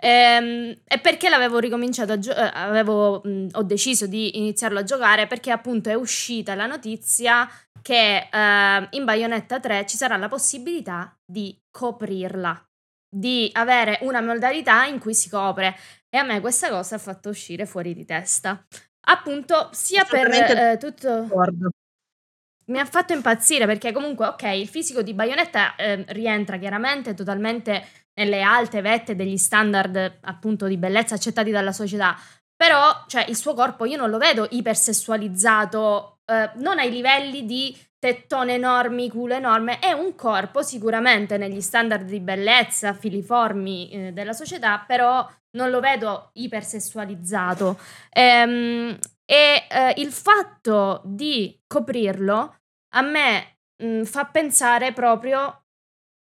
Ehm, 0.04 0.76
e 0.84 0.98
perché 0.98 1.28
l'avevo 1.28 1.58
ricominciato 1.60 2.12
a 2.12 2.18
giocare, 2.18 2.80
eh, 2.80 3.48
ho 3.52 3.62
deciso 3.62 4.06
di 4.08 4.36
iniziarlo 4.36 4.80
a 4.80 4.82
giocare 4.82 5.28
perché 5.28 5.52
appunto 5.52 5.90
è 5.90 5.94
uscita 5.94 6.56
la 6.56 6.66
notizia 6.66 7.48
che 7.80 8.28
eh, 8.30 8.88
in 8.90 9.04
Bayonetta 9.04 9.60
3 9.60 9.86
ci 9.86 9.96
sarà 9.96 10.16
la 10.16 10.28
possibilità 10.28 11.16
di 11.24 11.56
coprirla, 11.70 12.68
di 13.14 13.50
avere 13.52 13.98
una 14.02 14.22
modalità 14.22 14.86
in 14.86 14.98
cui 14.98 15.14
si 15.14 15.28
copre 15.28 15.76
e 16.08 16.16
a 16.16 16.22
me 16.22 16.40
questa 16.40 16.70
cosa 16.70 16.94
ha 16.94 16.98
fatto 16.98 17.28
uscire 17.28 17.66
fuori 17.66 17.92
di 17.92 18.06
testa. 18.06 18.64
Appunto, 19.08 19.68
sia 19.72 20.04
per 20.04 20.30
eh, 20.30 20.76
tutto... 20.78 21.28
Mi 22.66 22.78
ha 22.78 22.86
fatto 22.86 23.12
impazzire 23.12 23.66
perché 23.66 23.92
comunque, 23.92 24.26
ok, 24.26 24.42
il 24.54 24.68
fisico 24.68 25.02
di 25.02 25.12
Bayonetta 25.12 25.74
eh, 25.74 26.04
rientra 26.08 26.56
chiaramente 26.56 27.12
totalmente 27.12 27.84
nelle 28.14 28.40
alte 28.40 28.80
vette 28.80 29.16
degli 29.16 29.36
standard 29.36 30.18
appunto 30.22 30.66
di 30.66 30.78
bellezza 30.78 31.16
accettati 31.16 31.50
dalla 31.50 31.72
società. 31.72 32.16
Però, 32.54 33.04
cioè, 33.08 33.26
il 33.28 33.36
suo 33.36 33.54
corpo 33.54 33.84
io 33.84 33.96
non 33.96 34.08
lo 34.08 34.18
vedo 34.18 34.46
ipersessualizzato 34.48 36.20
eh, 36.24 36.50
non 36.56 36.78
ai 36.78 36.90
livelli 36.90 37.44
di 37.44 37.76
tettone 38.02 38.54
enormi, 38.54 39.08
culo 39.08 39.34
enorme, 39.34 39.78
è 39.78 39.92
un 39.92 40.16
corpo 40.16 40.62
sicuramente 40.62 41.36
negli 41.36 41.60
standard 41.60 42.04
di 42.04 42.18
bellezza 42.18 42.94
filiformi 42.94 43.90
eh, 43.90 44.12
della 44.12 44.32
società, 44.32 44.82
però 44.84 45.24
non 45.52 45.70
lo 45.70 45.78
vedo 45.78 46.30
ipersessualizzato. 46.32 47.78
Ehm, 48.10 48.98
e 49.24 49.66
eh, 49.70 49.94
il 49.98 50.10
fatto 50.10 51.02
di 51.04 51.56
coprirlo 51.64 52.56
a 52.94 53.02
me 53.02 53.58
mh, 53.76 53.86
mm, 53.86 54.02
fa 54.02 54.24
pensare 54.24 54.92
proprio, 54.92 55.66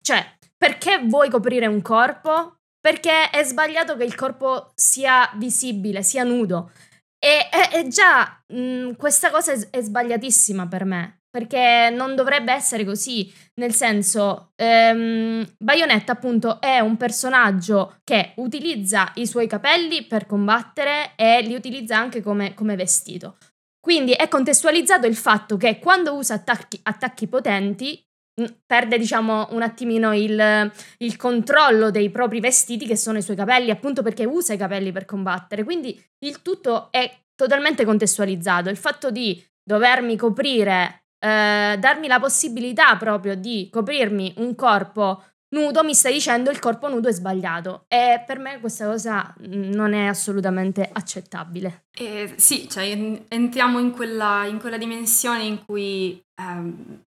cioè, 0.03 0.21
perché 0.57 0.99
vuoi 1.05 1.29
coprire 1.29 1.67
un 1.67 1.81
corpo? 1.81 2.57
Perché 2.81 3.29
è 3.29 3.43
sbagliato 3.45 3.95
che 3.95 4.03
il 4.03 4.15
corpo 4.15 4.73
sia 4.75 5.31
visibile, 5.36 6.03
sia 6.03 6.25
nudo. 6.25 6.71
E, 7.17 7.47
e, 7.49 7.77
e 7.79 7.88
già 7.88 8.43
mh, 8.47 8.60
mm, 8.60 8.91
questa 8.95 9.31
cosa 9.31 9.53
è, 9.53 9.69
è 9.69 9.81
sbagliatissima 9.81 10.67
per 10.67 10.84
me 10.84 11.20
perché 11.32 11.89
non 11.96 12.13
dovrebbe 12.13 12.52
essere 12.52 12.84
così, 12.84 13.34
nel 13.56 13.74
senso, 13.74 14.52
ehm, 14.56 15.56
Bayonetta 15.58 16.12
appunto 16.12 16.60
è 16.60 16.80
un 16.80 16.98
personaggio 16.98 18.00
che 18.04 18.34
utilizza 18.36 19.12
i 19.15 19.26
suoi 19.26 19.48
capelli 19.48 20.04
per 20.04 20.26
combattere 20.26 21.13
e 21.15 21.41
li 21.41 21.56
utilizza 21.56 21.98
anche 21.98 22.22
come, 22.22 22.54
come 22.54 22.76
vestito. 22.76 23.38
Quindi 23.80 24.12
è 24.12 24.28
contestualizzato 24.28 25.08
il 25.08 25.15
fatto 25.15 25.56
che 25.56 25.80
quando 25.80 26.13
usa 26.13 26.36
attacchi, 26.36 26.80
attacchi 26.84 27.28
potenti 27.28 28.00
mm, 28.39 28.46
perde 28.65 28.98
diciamo 28.98 29.48
un 29.52 29.62
attimino 29.63 30.13
il, 30.13 30.72
il, 30.98 31.15
controllo 31.15 31.89
dei 31.91 32.12
propri 32.12 32.41
vestiti 32.41 32.86
che 32.86 32.98
sono 32.98 33.17
i 33.17 33.24
suoi 33.24 33.38
capelli 33.38 33.72
appunto 33.72 34.04
perché 34.04 34.26
usa 34.26 34.54
i 34.54 34.58
capelli 34.58 34.91
per 34.91 35.06
combattere 35.06 35.63
quindi 35.63 36.00
il 36.20 36.44
tutto 36.44 36.91
è 36.91 37.12
totalmente 37.34 37.84
contestualizzato 37.84 38.70
il 38.70 38.78
fatto 38.78 39.10
di 39.10 39.44
dovermi 39.63 40.15
coprire 40.15 41.01
eh, 41.23 41.77
darmi 41.77 42.07
la 42.07 42.19
possibilità 42.19 42.95
proprio 42.97 43.36
di 43.36 43.69
coprirmi 43.71 44.34
un 44.38 44.55
corpo 44.55 45.23
nudo, 45.49 45.84
mi 45.84 45.93
stai 45.93 46.13
dicendo 46.13 46.49
il 46.49 46.60
corpo 46.60 46.89
nudo 46.89 47.10
è 47.10 47.12
sbagliato. 47.12 47.86
E 47.88 48.23
per 48.25 48.39
me 48.39 48.60
questa 48.60 48.86
cosa 48.86 49.34
non 49.39 49.93
è 49.93 50.07
assolutamente 50.07 50.89
accettabile. 50.91 51.86
Eh, 51.97 52.34
sì, 52.38 52.67
cioè 52.67 53.23
entriamo 53.27 53.77
in 53.77 53.91
quella, 53.91 54.45
in 54.45 54.60
quella 54.60 54.77
dimensione 54.77 55.43
in 55.43 55.63
cui, 55.63 56.19
ehm, 56.41 57.01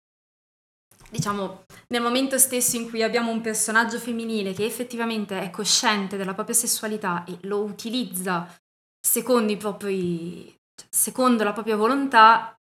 diciamo, 1.11 1.64
nel 1.88 2.03
momento 2.03 2.37
stesso 2.37 2.77
in 2.77 2.90
cui 2.90 3.03
abbiamo 3.03 3.31
un 3.31 3.40
personaggio 3.40 3.98
femminile 3.98 4.53
che 4.53 4.64
effettivamente 4.64 5.40
è 5.40 5.51
cosciente 5.51 6.16
della 6.16 6.35
propria 6.35 6.55
sessualità 6.55 7.25
e 7.25 7.38
lo 7.42 7.62
utilizza 7.62 8.46
secondo 9.01 9.53
i 9.53 9.57
propri 9.57 10.55
secondo 10.88 11.44
la 11.44 11.53
propria 11.53 11.77
volontà, 11.77 12.57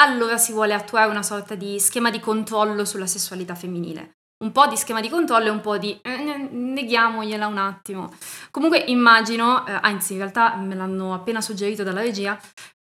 allora 0.00 0.36
si 0.36 0.52
vuole 0.52 0.74
attuare 0.74 1.10
una 1.10 1.22
sorta 1.22 1.54
di 1.54 1.78
schema 1.78 2.10
di 2.10 2.20
controllo 2.20 2.84
sulla 2.84 3.06
sessualità 3.06 3.54
femminile. 3.54 4.16
Un 4.44 4.52
po' 4.52 4.66
di 4.68 4.76
schema 4.76 5.00
di 5.00 5.08
controllo 5.08 5.46
e 5.46 5.50
un 5.50 5.60
po' 5.60 5.78
di 5.78 5.98
eh, 6.00 6.48
neghiamogliela 6.50 7.46
un 7.46 7.58
attimo. 7.58 8.12
Comunque 8.52 8.78
immagino, 8.78 9.66
eh, 9.66 9.76
anzi 9.82 10.12
in 10.12 10.18
realtà 10.18 10.54
me 10.56 10.76
l'hanno 10.76 11.12
appena 11.12 11.40
suggerito 11.40 11.82
dalla 11.82 12.00
regia, 12.00 12.38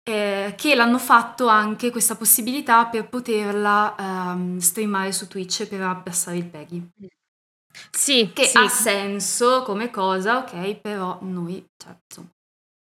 eh, 0.04 0.56
che 0.58 0.76
l'hanno 0.76 0.97
fatto 0.97 1.47
anche 1.47 1.91
questa 1.91 2.15
possibilità 2.15 2.88
per 2.88 3.08
poterla 3.08 3.95
ehm, 3.97 4.58
streamare 4.58 5.12
su 5.12 5.28
Twitch 5.28 5.67
per 5.67 5.82
abbassare 5.82 6.38
il 6.38 6.45
peggy. 6.45 6.89
Sì, 7.91 8.32
che 8.34 8.45
sì. 8.45 8.58
ha 8.58 8.67
senso 8.67 9.62
come 9.63 9.91
cosa, 9.91 10.39
ok, 10.39 10.76
però 10.76 11.19
noi, 11.21 11.63
insomma, 12.08 12.33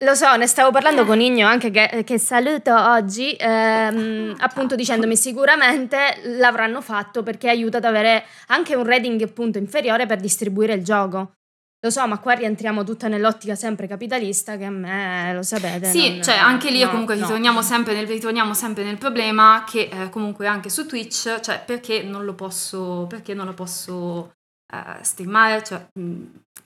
lo 0.04 0.14
so, 0.14 0.36
ne 0.36 0.46
stavo 0.46 0.70
parlando 0.70 1.06
con 1.06 1.20
Igno 1.20 1.46
anche 1.46 1.70
che, 1.70 2.02
che 2.04 2.18
saluto 2.18 2.74
oggi, 2.74 3.34
ehm, 3.38 4.34
appunto 4.40 4.74
dicendomi 4.74 5.16
sicuramente 5.16 6.20
l'avranno 6.38 6.82
fatto 6.82 7.22
perché 7.22 7.48
aiuta 7.48 7.78
ad 7.78 7.84
avere 7.84 8.24
anche 8.48 8.74
un 8.74 8.84
rating 8.84 9.22
appunto 9.22 9.56
inferiore 9.56 10.04
per 10.04 10.20
distribuire 10.20 10.74
il 10.74 10.84
gioco. 10.84 11.32
Lo 11.80 11.90
so, 11.90 12.06
ma 12.06 12.18
qua 12.18 12.32
rientriamo 12.32 12.84
tutta 12.84 13.08
nell'ottica 13.08 13.54
sempre 13.54 13.86
capitalista 13.86 14.56
che 14.56 14.64
a 14.64 14.70
me, 14.70 15.32
lo 15.32 15.42
sapete. 15.42 15.86
Sì, 15.86 16.14
non, 16.14 16.22
cioè 16.22 16.36
anche 16.36 16.70
lì 16.70 16.82
no, 16.82 16.90
comunque 16.90 17.14
no. 17.14 17.22
ritorniamo, 17.22 17.62
sempre 17.62 17.94
nel, 17.94 18.06
ritorniamo 18.06 18.54
sempre 18.54 18.84
nel 18.84 18.98
problema 18.98 19.64
che 19.66 19.88
eh, 19.90 20.10
comunque 20.10 20.46
anche 20.46 20.68
su 20.68 20.86
Twitch, 20.86 21.40
cioè 21.40 21.62
perché 21.64 22.02
non 22.02 22.24
lo 22.24 22.34
posso, 22.34 23.06
perché 23.08 23.34
non 23.34 23.46
lo 23.46 23.54
posso 23.54 24.34
eh, 24.72 25.02
streamare, 25.02 25.62
cioè 25.62 25.86
mh, 25.92 26.22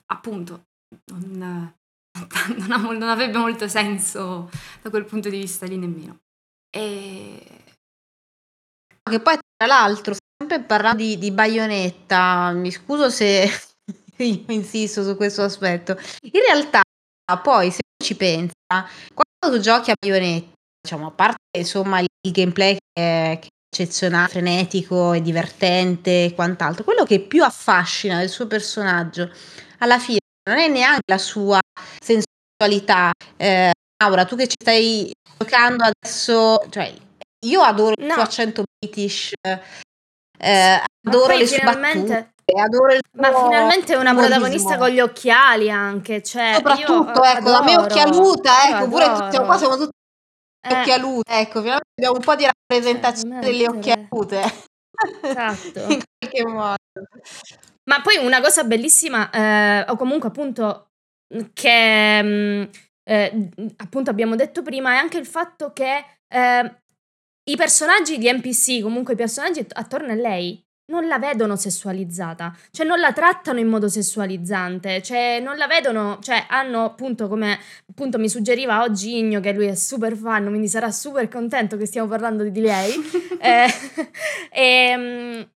appunto 0.07 0.63
non, 1.11 1.73
non, 2.57 2.71
ha, 2.71 2.77
non, 2.77 3.03
avrebbe 3.03 3.37
molto 3.37 3.67
senso 3.67 4.49
da 4.81 4.89
quel 4.89 5.05
punto 5.05 5.29
di 5.29 5.39
vista 5.39 5.65
lì 5.65 5.77
nemmeno. 5.77 6.19
E... 6.69 7.63
Che 9.03 9.19
poi 9.19 9.37
tra 9.57 9.67
l'altro, 9.67 10.15
sempre 10.37 10.61
parlando 10.61 11.03
di, 11.03 11.17
di 11.17 11.31
Bayonetta, 11.31 12.51
mi 12.51 12.71
scuso 12.71 13.09
se 13.09 13.49
io 14.17 14.43
insisto 14.47 15.03
su 15.03 15.15
questo 15.15 15.41
aspetto, 15.43 15.97
in 16.21 16.41
realtà 16.47 16.81
poi 17.41 17.71
se 17.71 17.79
ci 18.03 18.15
pensa, 18.15 18.53
quando 18.67 19.57
tu 19.57 19.59
giochi 19.59 19.91
a 19.91 19.95
Bayonetta, 19.99 20.51
diciamo, 20.81 21.07
a 21.07 21.11
parte 21.11 21.57
insomma 21.57 21.99
il, 21.99 22.07
gameplay 22.31 22.75
che 22.75 23.01
è, 23.01 23.39
che 23.39 23.49
eccezionale, 23.73 24.27
frenetico 24.27 25.13
e 25.13 25.21
divertente 25.21 26.25
e 26.25 26.33
quant'altro, 26.33 26.83
quello 26.83 27.05
che 27.05 27.21
più 27.21 27.43
affascina 27.43 28.19
del 28.19 28.29
suo 28.29 28.45
personaggio 28.45 29.31
alla 29.77 29.97
fine 29.97 30.19
non 30.49 30.57
è 30.57 30.67
neanche 30.67 31.03
la 31.05 31.17
sua 31.17 31.59
sensualità. 31.99 33.11
Eh, 33.37 33.71
Laura, 34.03 34.25
tu 34.25 34.35
che 34.35 34.47
ci 34.47 34.55
stai 34.59 35.11
giocando 35.37 35.83
adesso, 35.83 36.63
cioè, 36.69 36.93
io 37.45 37.61
adoro 37.61 37.93
no. 37.97 38.05
il 38.05 38.11
suo 38.11 38.21
accento 38.21 38.63
british, 38.79 39.33
eh, 39.43 40.83
adoro 41.07 41.37
le 41.37 41.47
sue 41.47 41.63
battute. 41.63 42.29
Adoro 42.53 42.93
il 42.93 42.99
ma 43.13 43.33
finalmente 43.33 43.93
è 43.93 43.95
una 43.95 44.13
protagonista 44.13 44.77
con 44.77 44.89
gli 44.89 44.99
occhiali 44.99 45.71
anche, 45.71 46.21
cioè 46.21 46.55
soprattutto 46.55 47.23
ecco, 47.23 47.49
da 47.49 47.63
me 47.63 47.77
occhialuta, 47.77 48.67
ecco, 48.67 48.89
pure 48.89 49.05
tutti, 49.05 49.37
qua 49.37 49.57
siamo 49.57 49.77
tutti 49.77 49.91
eh. 50.67 50.79
occhialute, 50.79 51.31
ecco, 51.31 51.61
finalmente 51.61 51.89
abbiamo 51.95 52.17
un 52.17 52.23
po' 52.23 52.35
di 52.35 52.45
rappresentazione 52.45 53.37
eh, 53.37 53.45
delle 53.45 53.67
occhialute. 53.69 54.41
Esatto. 55.21 55.79
In 55.93 56.03
qualche 56.19 56.45
modo. 56.45 56.75
Ma 57.89 58.01
poi 58.01 58.17
una 58.17 58.41
cosa 58.41 58.63
bellissima, 58.63 59.29
eh, 59.29 59.85
o 59.89 59.95
comunque 59.95 60.29
appunto 60.29 60.91
che 61.53 62.23
mm, 62.23 62.63
eh, 63.03 63.49
appunto 63.77 64.09
abbiamo 64.09 64.35
detto 64.35 64.61
prima, 64.61 64.93
è 64.93 64.97
anche 64.97 65.17
il 65.17 65.25
fatto 65.25 65.73
che 65.73 66.05
eh, 66.27 66.75
i 67.49 67.55
personaggi 67.55 68.17
di 68.17 68.31
NPC, 68.31 68.81
comunque 68.81 69.13
i 69.13 69.17
personaggi 69.17 69.65
attorno 69.73 70.11
a 70.11 70.15
lei, 70.15 70.63
non 70.91 71.07
la 71.07 71.17
vedono 71.17 71.55
sessualizzata, 71.55 72.55
cioè 72.69 72.85
non 72.85 72.99
la 72.99 73.13
trattano 73.13 73.59
in 73.59 73.67
modo 73.67 73.87
sessualizzante, 73.87 75.01
cioè 75.01 75.39
non 75.39 75.55
la 75.57 75.65
vedono, 75.65 76.19
cioè 76.21 76.45
hanno 76.49 76.83
appunto 76.83 77.29
come 77.29 77.57
appunto 77.89 78.19
mi 78.19 78.29
suggeriva 78.29 78.81
oggi 78.81 79.17
Igno 79.17 79.39
che 79.39 79.53
lui 79.53 79.67
è 79.67 79.75
super 79.75 80.15
fan, 80.15 80.47
quindi 80.49 80.67
sarà 80.67 80.91
super 80.91 81.27
contento 81.29 81.77
che 81.77 81.85
stiamo 81.85 82.09
parlando 82.09 82.43
di 82.43 82.59
lei. 82.59 82.93
eh, 83.39 83.67
e, 84.51 84.61
ehm, 84.91 85.49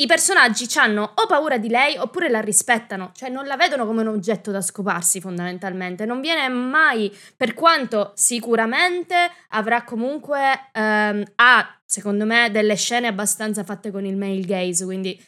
i 0.00 0.06
personaggi 0.06 0.66
hanno 0.78 1.12
o 1.14 1.26
paura 1.26 1.58
di 1.58 1.68
lei 1.68 1.96
oppure 1.98 2.30
la 2.30 2.40
rispettano, 2.40 3.12
cioè 3.14 3.28
non 3.28 3.46
la 3.46 3.56
vedono 3.56 3.84
come 3.86 4.00
un 4.00 4.08
oggetto 4.08 4.50
da 4.50 4.62
scoparsi 4.62 5.20
fondamentalmente. 5.20 6.06
Non 6.06 6.22
viene 6.22 6.48
mai, 6.48 7.14
per 7.36 7.52
quanto 7.52 8.12
sicuramente 8.14 9.14
avrà 9.48 9.84
comunque, 9.84 10.70
ehm, 10.72 11.22
ha 11.36 11.80
secondo 11.84 12.24
me 12.24 12.50
delle 12.50 12.76
scene 12.76 13.08
abbastanza 13.08 13.62
fatte 13.62 13.90
con 13.90 14.06
il 14.06 14.16
male 14.16 14.40
gaze, 14.40 14.84
quindi 14.84 15.22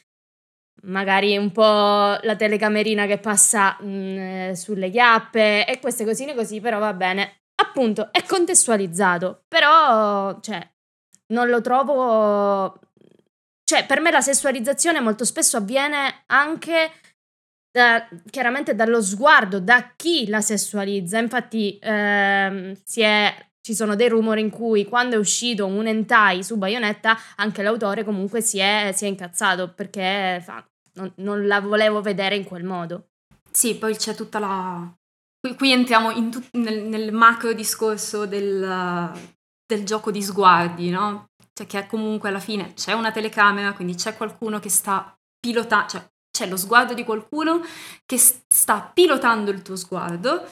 magari 0.84 1.36
un 1.36 1.52
po' 1.52 2.18
la 2.22 2.36
telecamerina 2.36 3.06
che 3.06 3.18
passa 3.18 3.76
mh, 3.78 3.86
mm, 3.86 4.52
sulle 4.52 4.90
chiappe 4.90 5.66
e 5.66 5.78
queste 5.80 6.04
cosine 6.04 6.34
così, 6.34 6.60
però 6.60 6.78
va 6.78 6.94
bene. 6.94 7.42
Appunto, 7.56 8.10
è 8.10 8.24
contestualizzato, 8.24 9.44
però, 9.48 10.40
cioè, 10.40 10.66
non 11.26 11.48
lo 11.48 11.60
trovo 11.60 12.80
cioè, 13.64 13.86
per 13.86 14.00
me 14.00 14.10
la 14.10 14.20
sessualizzazione 14.20 15.00
molto 15.00 15.24
spesso 15.24 15.56
avviene 15.56 16.24
anche 16.26 16.92
da, 17.72 18.06
chiaramente 18.30 18.74
dallo 18.74 19.00
sguardo, 19.00 19.58
da 19.58 19.92
chi 19.96 20.28
la 20.28 20.40
sessualizza. 20.40 21.18
Infatti, 21.18 21.78
ehm, 21.80 22.76
è, 22.94 23.46
ci 23.62 23.74
sono 23.74 23.94
dei 23.96 24.08
rumori 24.08 24.40
in 24.40 24.50
cui 24.50 24.84
quando 24.84 25.16
è 25.16 25.18
uscito 25.18 25.66
un 25.66 25.86
hentai 25.86 26.44
su 26.44 26.58
Bayonetta, 26.58 27.16
anche 27.36 27.62
l'autore 27.62 28.04
comunque 28.04 28.42
si 28.42 28.58
è, 28.58 28.92
si 28.94 29.06
è 29.06 29.08
incazzato 29.08 29.72
perché 29.72 30.40
fa, 30.44 30.64
non, 30.94 31.12
non, 31.16 31.46
la 31.46 31.60
volevo 31.60 32.02
vedere 32.02 32.36
in 32.36 32.44
quel 32.44 32.64
modo. 32.64 33.08
Sì, 33.50 33.76
poi 33.76 33.96
c'è 33.96 34.14
tutta 34.14 34.38
la. 34.38 34.94
Qui, 35.40 35.56
qui 35.56 35.72
entriamo 35.72 36.12
tut... 36.30 36.48
nel, 36.52 36.82
nel, 36.82 37.12
macro 37.12 37.52
discorso 37.52 38.26
del, 38.26 39.10
del 39.66 39.84
gioco 39.84 40.10
di 40.10 40.22
sguardi, 40.22 40.90
no? 40.90 41.30
Cioè 41.52 41.66
che 41.66 41.86
comunque 41.86 42.28
alla 42.28 42.40
fine 42.40 42.74
c'è 42.74 42.92
una 42.92 43.12
telecamera, 43.12 43.72
quindi 43.72 43.94
c'è 43.94 44.16
qualcuno 44.16 44.58
che 44.58 44.68
sta 44.68 45.16
pilotando, 45.38 45.88
cioè 45.88 46.10
c'è 46.30 46.46
lo 46.48 46.56
sguardo 46.56 46.94
di 46.94 47.04
qualcuno 47.04 47.60
che 48.06 48.18
sta 48.18 48.80
pilotando 48.80 49.50
il 49.50 49.62
tuo 49.62 49.76
sguardo 49.76 50.48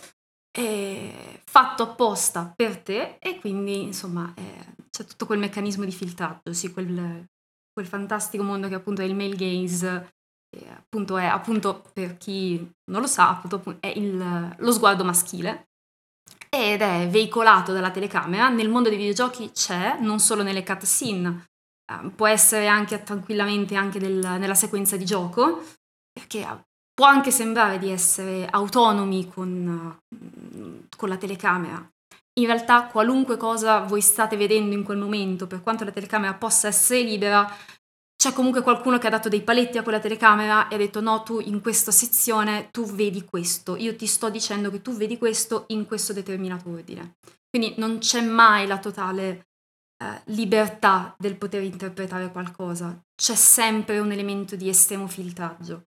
fatto 1.51 1.83
apposta 1.83 2.53
per 2.55 2.79
te 2.79 3.17
e 3.19 3.39
quindi 3.41 3.83
insomma 3.83 4.33
eh, 4.37 4.75
c'è 4.91 5.05
tutto 5.05 5.27
quel 5.27 5.39
meccanismo 5.39 5.85
di 5.85 5.93
filtraggio, 5.93 6.53
sì, 6.53 6.73
quel, 6.73 7.25
quel 7.73 7.87
fantastico 7.87 8.43
mondo 8.43 8.69
che 8.69 8.75
appunto 8.75 9.03
è 9.03 9.05
il 9.05 9.15
male 9.15 9.37
gaze, 9.37 10.13
appunto 10.69 11.17
è 11.17 11.27
appunto 11.27 11.83
per 11.93 12.17
chi 12.17 12.57
non 12.91 13.01
lo 13.01 13.07
sa, 13.07 13.31
appunto 13.31 13.79
è 13.81 13.87
il, 13.89 14.55
lo 14.59 14.73
sguardo 14.73 15.05
maschile 15.05 15.70
ed 16.51 16.83
è 16.83 17.09
veicolato 17.09 17.73
dalla 17.73 17.91
telecamera. 17.91 18.49
Nel 18.49 18.69
mondo 18.69 18.89
dei 18.89 18.99
videogiochi 18.99 19.53
c'è, 19.53 19.99
non 20.01 20.19
solo 20.19 20.43
nelle 20.43 20.65
cutscene, 20.65 21.45
eh, 21.91 22.11
può 22.11 22.27
essere 22.27 22.67
anche 22.67 23.03
tranquillamente 23.03 23.77
anche 23.77 23.99
del, 23.99 24.19
nella 24.39 24.55
sequenza 24.55 24.97
di 24.97 25.05
gioco, 25.05 25.65
perché 26.13 26.47
può 26.93 27.07
anche 27.07 27.31
sembrare 27.31 27.79
di 27.79 27.91
essere 27.91 28.47
autonomi 28.51 29.29
con, 29.29 29.97
con 30.97 31.09
la 31.09 31.17
telecamera. 31.17 31.89
In 32.41 32.47
realtà 32.47 32.85
qualunque 32.85 33.37
cosa 33.37 33.81
voi 33.81 34.01
state 34.01 34.37
vedendo 34.37 34.75
in 34.75 34.83
quel 34.83 34.99
momento, 34.99 35.47
per 35.47 35.63
quanto 35.63 35.85
la 35.85 35.91
telecamera 35.93 36.35
possa 36.35 36.69
essere 36.69 37.03
libera, 37.03 37.51
c'è 38.21 38.35
comunque 38.35 38.61
qualcuno 38.61 38.99
che 38.99 39.07
ha 39.07 39.11
dato 39.11 39.31
dei 39.31 39.41
paletti 39.41 39.79
a 39.79 39.83
quella 39.83 39.99
telecamera 39.99 40.69
e 40.69 40.75
ha 40.75 40.79
detto 40.79 41.01
no, 41.01 41.23
tu 41.23 41.41
in 41.41 41.63
questa 41.63 41.91
sezione 41.91 42.69
tu 42.71 42.85
vedi 42.85 43.25
questo, 43.25 43.77
io 43.77 43.97
ti 43.97 44.07
sto 44.07 44.29
dicendo 44.29 44.71
che 44.71 44.83
tu 44.83 44.93
vedi 44.93 45.17
questo 45.17 45.65
in 45.69 45.87
questo 45.87 46.13
determinato 46.13 46.69
ordine. 46.69 47.15
Quindi 47.49 47.77
non 47.79 47.97
c'è 47.97 48.21
mai 48.21 48.67
la 48.67 48.79
totale 48.79 49.47
eh, 49.97 50.21
libertà 50.27 51.15
del 51.19 51.39
poter 51.39 51.63
interpretare 51.63 52.31
qualcosa, 52.31 53.03
c'è 53.15 53.35
sempre 53.35 53.99
un 54.01 54.13
elemento 54.13 54.55
di 54.55 54.69
estremo 54.69 55.07
filtraggio. 55.07 55.87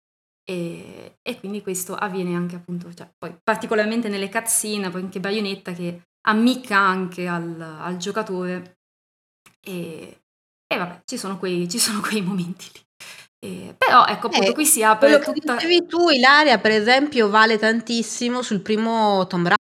E, 0.50 1.18
e 1.22 1.38
quindi 1.38 1.62
questo 1.62 1.96
avviene 1.96 2.34
anche 2.34 2.56
appunto, 2.56 2.94
cioè, 2.94 3.12
poi 3.18 3.38
particolarmente 3.44 4.08
nelle 4.08 4.30
cutscene, 4.30 4.90
poi 4.90 5.02
anche 5.02 5.20
Bayonetta 5.20 5.74
che 5.74 6.04
ammicca 6.28 6.78
anche 6.78 7.28
al, 7.28 7.60
al 7.60 7.98
giocatore 7.98 8.78
e, 9.60 10.21
e 10.72 10.78
vabbè, 10.78 11.02
ci 11.06 11.18
sono 11.18 11.38
quei, 11.38 11.68
ci 11.70 11.80
sono 11.80 12.00
quei 12.00 12.22
momenti 12.22 12.70
lì. 12.74 12.80
Eh, 13.44 13.76
però 13.78 14.06
ecco 14.06 14.28
appunto 14.28 14.52
Eh, 14.52 14.54
qui 14.54 14.66
si 14.66 14.84
apre 14.84 15.10
quello 15.10 15.34
che 15.34 15.40
tutta... 15.40 15.54
dicevi 15.56 15.86
tu, 15.88 16.10
Ilaria, 16.10 16.60
per 16.60 16.72
esempio, 16.72 17.30
vale 17.30 17.58
tantissimo 17.58 18.42
sul 18.42 18.62
primo 18.62 19.26
Tomb 19.28 19.54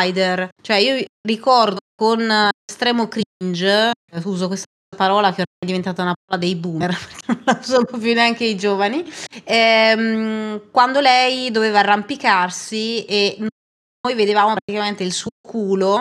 Raider. 0.00 0.48
Cioè, 0.60 0.76
io 0.76 1.04
ricordo 1.26 1.78
con 1.94 2.50
estremo 2.68 3.08
cringe, 3.08 3.92
uso 4.24 4.48
questa 4.48 4.66
parola 4.96 5.28
che 5.28 5.42
ormai 5.42 5.58
è 5.60 5.66
diventata 5.66 6.02
una 6.02 6.14
parola 6.14 6.44
dei 6.44 6.56
boomer, 6.56 6.90
perché 6.98 7.24
non 7.26 7.42
la 7.44 7.58
usano 7.60 7.84
più 7.84 8.12
neanche 8.14 8.44
i 8.44 8.56
giovani, 8.56 9.04
ehm, 9.44 10.70
quando 10.70 11.00
lei 11.00 11.50
doveva 11.50 11.80
arrampicarsi 11.80 13.04
e 13.04 13.36
noi 13.38 14.14
vedevamo 14.16 14.54
praticamente 14.54 15.04
il 15.04 15.12
suo 15.12 15.30
culo 15.40 16.00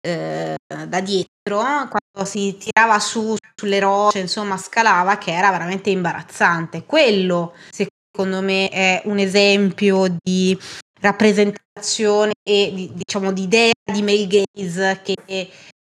eh, 0.00 0.56
da 0.66 1.00
dietro 1.00 1.28
quando 1.58 2.24
si 2.24 2.56
tirava 2.56 2.98
su 2.98 3.36
sulle 3.60 3.78
rocce, 3.78 4.20
insomma, 4.20 4.56
scalava, 4.56 5.18
che 5.18 5.32
era 5.32 5.50
veramente 5.50 5.90
imbarazzante. 5.90 6.84
Quello, 6.86 7.54
secondo 7.70 8.40
me, 8.40 8.70
è 8.70 9.02
un 9.04 9.18
esempio 9.18 10.16
di 10.22 10.58
rappresentazione 11.00 12.32
e 12.42 12.72
di, 12.74 12.90
diciamo 12.94 13.32
di 13.32 13.42
idea 13.42 13.70
di 13.92 14.02
male 14.02 14.26
gaze 14.26 15.00
che 15.02 15.16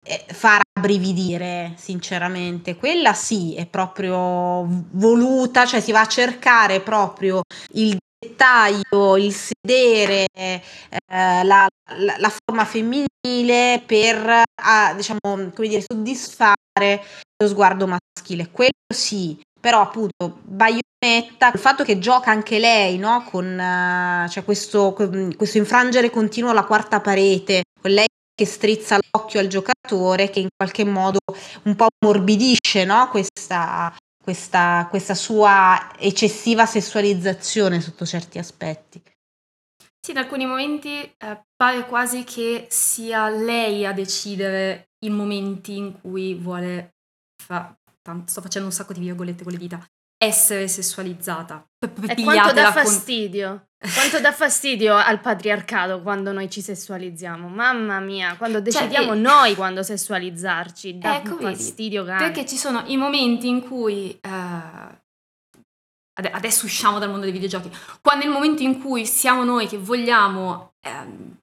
eh, 0.05 0.25
fa 0.29 0.61
rabbrividire 0.73 1.75
sinceramente 1.77 2.77
quella 2.77 3.13
sì 3.13 3.55
è 3.55 3.67
proprio 3.67 4.67
voluta 4.93 5.65
cioè 5.65 5.81
si 5.81 5.93
va 5.93 6.01
a 6.01 6.07
cercare 6.07 6.81
proprio 6.81 7.43
il 7.75 7.97
dettaglio 8.27 9.17
il 9.17 9.33
sedere 9.33 10.27
eh, 10.35 10.61
la, 11.09 11.67
la, 11.99 12.15
la, 12.19 12.33
forma 12.45 12.65
femminile 12.65 13.83
per 13.85 14.43
ah, 14.63 14.95
diciamo 14.95 15.21
come 15.23 15.69
dire 15.69 15.85
soddisfare 15.87 16.57
lo 17.43 17.49
sguardo 17.49 17.87
maschile 17.87 18.51
quello 18.51 18.71
sì 18.95 19.39
però 19.59 19.81
appunto 19.81 20.39
Bayonetta, 20.45 21.51
il 21.53 21.59
fatto 21.59 21.83
che 21.83 21.99
gioca 21.99 22.31
anche 22.31 22.61
lei, 22.61 22.99
no? 22.99 23.25
Con 23.29 23.47
uh, 23.47 24.29
cioè 24.29 24.45
questo, 24.45 24.93
questo 25.37 25.59
infrangere 25.59 26.09
continuo 26.09 26.51
alla 26.51 26.63
quarta 26.63 27.01
parete, 27.01 27.63
con 27.81 27.91
lei 27.91 28.07
che 28.33 28.47
strizza 28.47 28.97
l'occhio 29.11 29.41
al 29.41 29.49
giocatore, 29.49 30.31
che 30.31 30.39
in 30.39 30.49
qualche 30.55 30.85
modo 30.85 31.19
un 31.65 31.75
po' 31.75 31.89
morbidisce, 32.05 32.85
no? 32.85 33.09
Questa, 33.09 33.93
questa, 34.27 34.89
questa 34.91 35.15
sua 35.15 35.93
eccessiva 35.97 36.67
sessualizzazione 36.67 37.81
sotto 37.81 38.05
certi 38.05 38.39
aspetti. 38.39 39.01
Sì, 40.05 40.11
in 40.11 40.19
alcuni 40.19 40.47
momenti 40.47 41.01
eh, 41.01 41.45
pare 41.55 41.87
quasi 41.87 42.25
che 42.25 42.67
sia 42.69 43.29
lei 43.29 43.87
a 43.87 43.93
decidere 43.93 44.89
i 45.05 45.11
momenti 45.11 45.77
in 45.77 46.01
cui 46.01 46.35
vuole 46.35 46.97
fa- 47.41 47.73
sto 48.25 48.41
facendo 48.41 48.67
un 48.67 48.75
sacco 48.75 48.93
di 48.93 48.99
virgolette 48.99 49.45
con 49.45 49.53
le 49.53 49.59
dita, 49.59 49.87
essere 50.19 50.67
sessualizzata. 50.67 51.65
E 52.09 52.21
quanto 52.25 52.53
dà 52.53 52.73
fastidio? 52.73 53.49
Con... 53.49 53.67
Quanto 53.95 54.21
dà 54.21 54.33
fastidio 54.33 54.97
al 54.97 55.21
patriarcato 55.21 56.01
quando 56.03 56.33
noi 56.33 56.51
ci 56.51 56.61
sessualizziamo? 56.61 57.49
Mamma 57.49 58.01
mia, 58.01 58.37
quando 58.37 58.57
cioè, 58.59 58.65
decidiamo 58.65 59.13
cioè, 59.13 59.17
noi 59.17 59.55
quando 59.55 59.83
sessualizzarci, 59.83 60.99
dà 60.99 61.17
ecco, 61.17 61.37
fastidio 61.37 62.05
vedi, 62.05 62.19
Perché 62.19 62.47
ci 62.47 62.57
sono 62.57 62.83
i 62.87 62.97
momenti 62.97 63.49
in 63.49 63.63
cui... 63.63 64.19
Uh, 64.23 64.95
adesso 66.33 66.65
usciamo 66.65 66.99
dal 66.99 67.11
mondo 67.11 67.25
dei 67.25 67.33
videogiochi. 67.33 67.71
Quando 68.01 68.25
il 68.25 68.31
momento 68.31 68.63
in 68.63 68.81
cui 68.81 69.07
siamo 69.07 69.45
noi 69.45 69.67
che 69.67 69.79
vogliamo... 69.79 70.73
Um, 70.87 71.39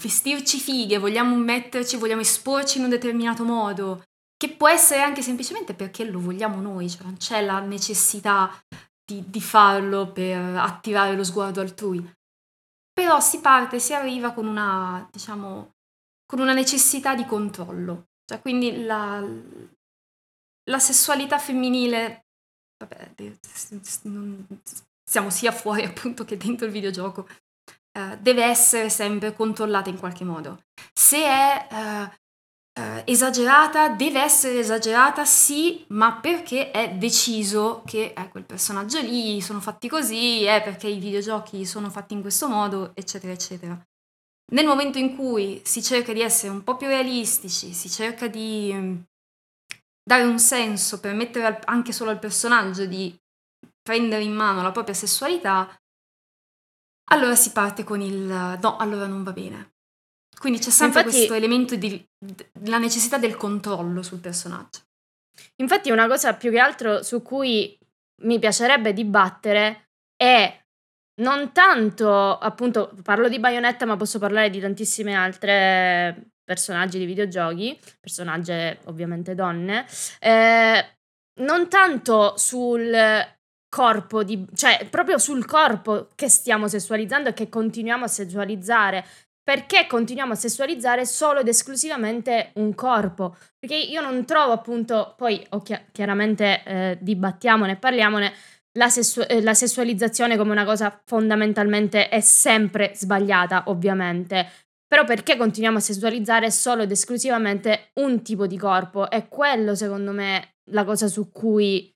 vestirci 0.00 0.58
fighe, 0.58 0.98
vogliamo 0.98 1.36
metterci, 1.36 1.96
vogliamo 1.96 2.22
esporci 2.22 2.78
in 2.78 2.84
un 2.84 2.90
determinato 2.90 3.44
modo, 3.44 4.04
che 4.36 4.48
può 4.48 4.68
essere 4.68 5.02
anche 5.02 5.20
semplicemente 5.20 5.74
perché 5.74 6.04
lo 6.04 6.18
vogliamo 6.18 6.62
noi, 6.62 6.88
cioè 6.88 7.02
non 7.02 7.18
c'è 7.18 7.42
la 7.42 7.60
necessità 7.60 8.50
di, 9.10 9.24
di 9.28 9.40
farlo 9.40 10.12
per 10.12 10.56
attirare 10.56 11.16
lo 11.16 11.24
sguardo 11.24 11.60
altrui. 11.60 12.00
Però 12.92 13.18
si 13.20 13.40
parte, 13.40 13.80
si 13.80 13.92
arriva 13.92 14.32
con 14.32 14.46
una, 14.46 15.08
diciamo, 15.10 15.74
con 16.26 16.38
una 16.38 16.52
necessità 16.52 17.14
di 17.14 17.24
controllo. 17.24 18.10
Cioè, 18.24 18.40
quindi 18.40 18.84
la, 18.84 19.24
la 20.70 20.78
sessualità 20.78 21.38
femminile, 21.38 22.26
vabbè, 22.78 23.14
siamo 25.02 25.30
sia 25.30 25.50
fuori 25.50 25.84
appunto 25.84 26.24
che 26.24 26.36
dentro 26.36 26.66
il 26.66 26.72
videogioco, 26.72 27.26
eh, 27.92 28.18
deve 28.18 28.44
essere 28.44 28.88
sempre 28.90 29.34
controllata 29.34 29.88
in 29.88 29.98
qualche 29.98 30.24
modo. 30.24 30.62
Se 30.92 31.18
è 31.18 31.68
eh, 31.70 32.19
eh, 32.80 33.02
esagerata, 33.06 33.90
deve 33.90 34.20
essere 34.20 34.58
esagerata, 34.60 35.24
sì, 35.26 35.84
ma 35.88 36.14
perché 36.14 36.70
è 36.70 36.94
deciso 36.94 37.82
che 37.84 38.14
eh, 38.16 38.28
quel 38.30 38.44
personaggio 38.44 39.00
lì 39.00 39.40
sono 39.42 39.60
fatti 39.60 39.88
così, 39.88 40.44
è 40.44 40.62
perché 40.62 40.88
i 40.88 40.98
videogiochi 40.98 41.66
sono 41.66 41.90
fatti 41.90 42.14
in 42.14 42.22
questo 42.22 42.48
modo, 42.48 42.92
eccetera, 42.94 43.32
eccetera. 43.32 43.78
Nel 44.52 44.66
momento 44.66 44.98
in 44.98 45.14
cui 45.14 45.60
si 45.64 45.82
cerca 45.82 46.12
di 46.12 46.22
essere 46.22 46.52
un 46.52 46.64
po' 46.64 46.76
più 46.76 46.86
realistici, 46.86 47.72
si 47.72 47.90
cerca 47.90 48.26
di 48.28 48.72
mm, 48.74 48.96
dare 50.02 50.24
un 50.24 50.38
senso, 50.38 51.00
permettere 51.00 51.60
anche 51.64 51.92
solo 51.92 52.10
al 52.10 52.18
personaggio 52.18 52.86
di 52.86 53.14
prendere 53.82 54.22
in 54.22 54.32
mano 54.32 54.62
la 54.62 54.72
propria 54.72 54.94
sessualità, 54.94 55.68
allora 57.12 57.34
si 57.34 57.52
parte 57.52 57.84
con 57.84 58.00
il 58.00 58.58
no, 58.60 58.76
allora 58.76 59.06
non 59.06 59.22
va 59.22 59.32
bene. 59.32 59.74
Quindi 60.40 60.58
c'è 60.58 60.70
sempre 60.70 61.00
Infatti, 61.00 61.16
questo 61.18 61.34
elemento 61.34 61.76
di 61.76 62.02
la 62.64 62.78
necessità 62.78 63.18
del 63.18 63.36
controllo 63.36 64.02
sul 64.02 64.20
personaggio. 64.20 64.80
Infatti 65.56 65.90
una 65.90 66.06
cosa 66.08 66.32
più 66.32 66.50
che 66.50 66.58
altro 66.58 67.02
su 67.02 67.20
cui 67.20 67.78
mi 68.22 68.38
piacerebbe 68.38 68.94
dibattere 68.94 69.90
è 70.16 70.58
non 71.20 71.52
tanto, 71.52 72.38
appunto, 72.38 72.90
parlo 73.02 73.28
di 73.28 73.38
Bayonetta, 73.38 73.84
ma 73.84 73.98
posso 73.98 74.18
parlare 74.18 74.48
di 74.48 74.60
tantissime 74.60 75.14
altre 75.14 76.30
personaggi 76.42 76.98
di 76.98 77.04
videogiochi, 77.04 77.78
personaggi 78.00 78.52
ovviamente 78.84 79.34
donne, 79.34 79.84
eh, 80.20 80.96
non 81.40 81.68
tanto 81.68 82.38
sul 82.38 82.96
corpo, 83.68 84.24
di, 84.24 84.46
cioè 84.54 84.88
proprio 84.88 85.18
sul 85.18 85.44
corpo 85.44 86.08
che 86.14 86.30
stiamo 86.30 86.66
sessualizzando 86.66 87.28
e 87.28 87.34
che 87.34 87.50
continuiamo 87.50 88.04
a 88.04 88.08
sessualizzare, 88.08 89.04
perché 89.50 89.88
continuiamo 89.88 90.34
a 90.34 90.36
sessualizzare 90.36 91.04
solo 91.04 91.40
ed 91.40 91.48
esclusivamente 91.48 92.52
un 92.54 92.72
corpo? 92.72 93.34
Perché 93.58 93.74
io 93.74 94.00
non 94.00 94.24
trovo 94.24 94.52
appunto, 94.52 95.14
poi 95.16 95.44
okay, 95.48 95.86
chiaramente 95.90 96.62
eh, 96.64 96.98
dibattiamone, 97.00 97.76
parliamone, 97.76 98.32
la, 98.78 98.88
sessu- 98.88 99.26
eh, 99.28 99.42
la 99.42 99.54
sessualizzazione 99.54 100.36
come 100.36 100.52
una 100.52 100.64
cosa 100.64 101.02
fondamentalmente 101.04 102.08
è 102.08 102.20
sempre 102.20 102.92
sbagliata, 102.94 103.64
ovviamente. 103.66 104.48
Però 104.86 105.02
perché 105.02 105.36
continuiamo 105.36 105.78
a 105.78 105.80
sessualizzare 105.80 106.48
solo 106.52 106.82
ed 106.82 106.92
esclusivamente 106.92 107.90
un 107.94 108.22
tipo 108.22 108.46
di 108.46 108.56
corpo? 108.56 109.10
È 109.10 109.26
quello, 109.26 109.74
secondo 109.74 110.12
me, 110.12 110.58
la 110.70 110.84
cosa 110.84 111.08
su 111.08 111.32
cui 111.32 111.92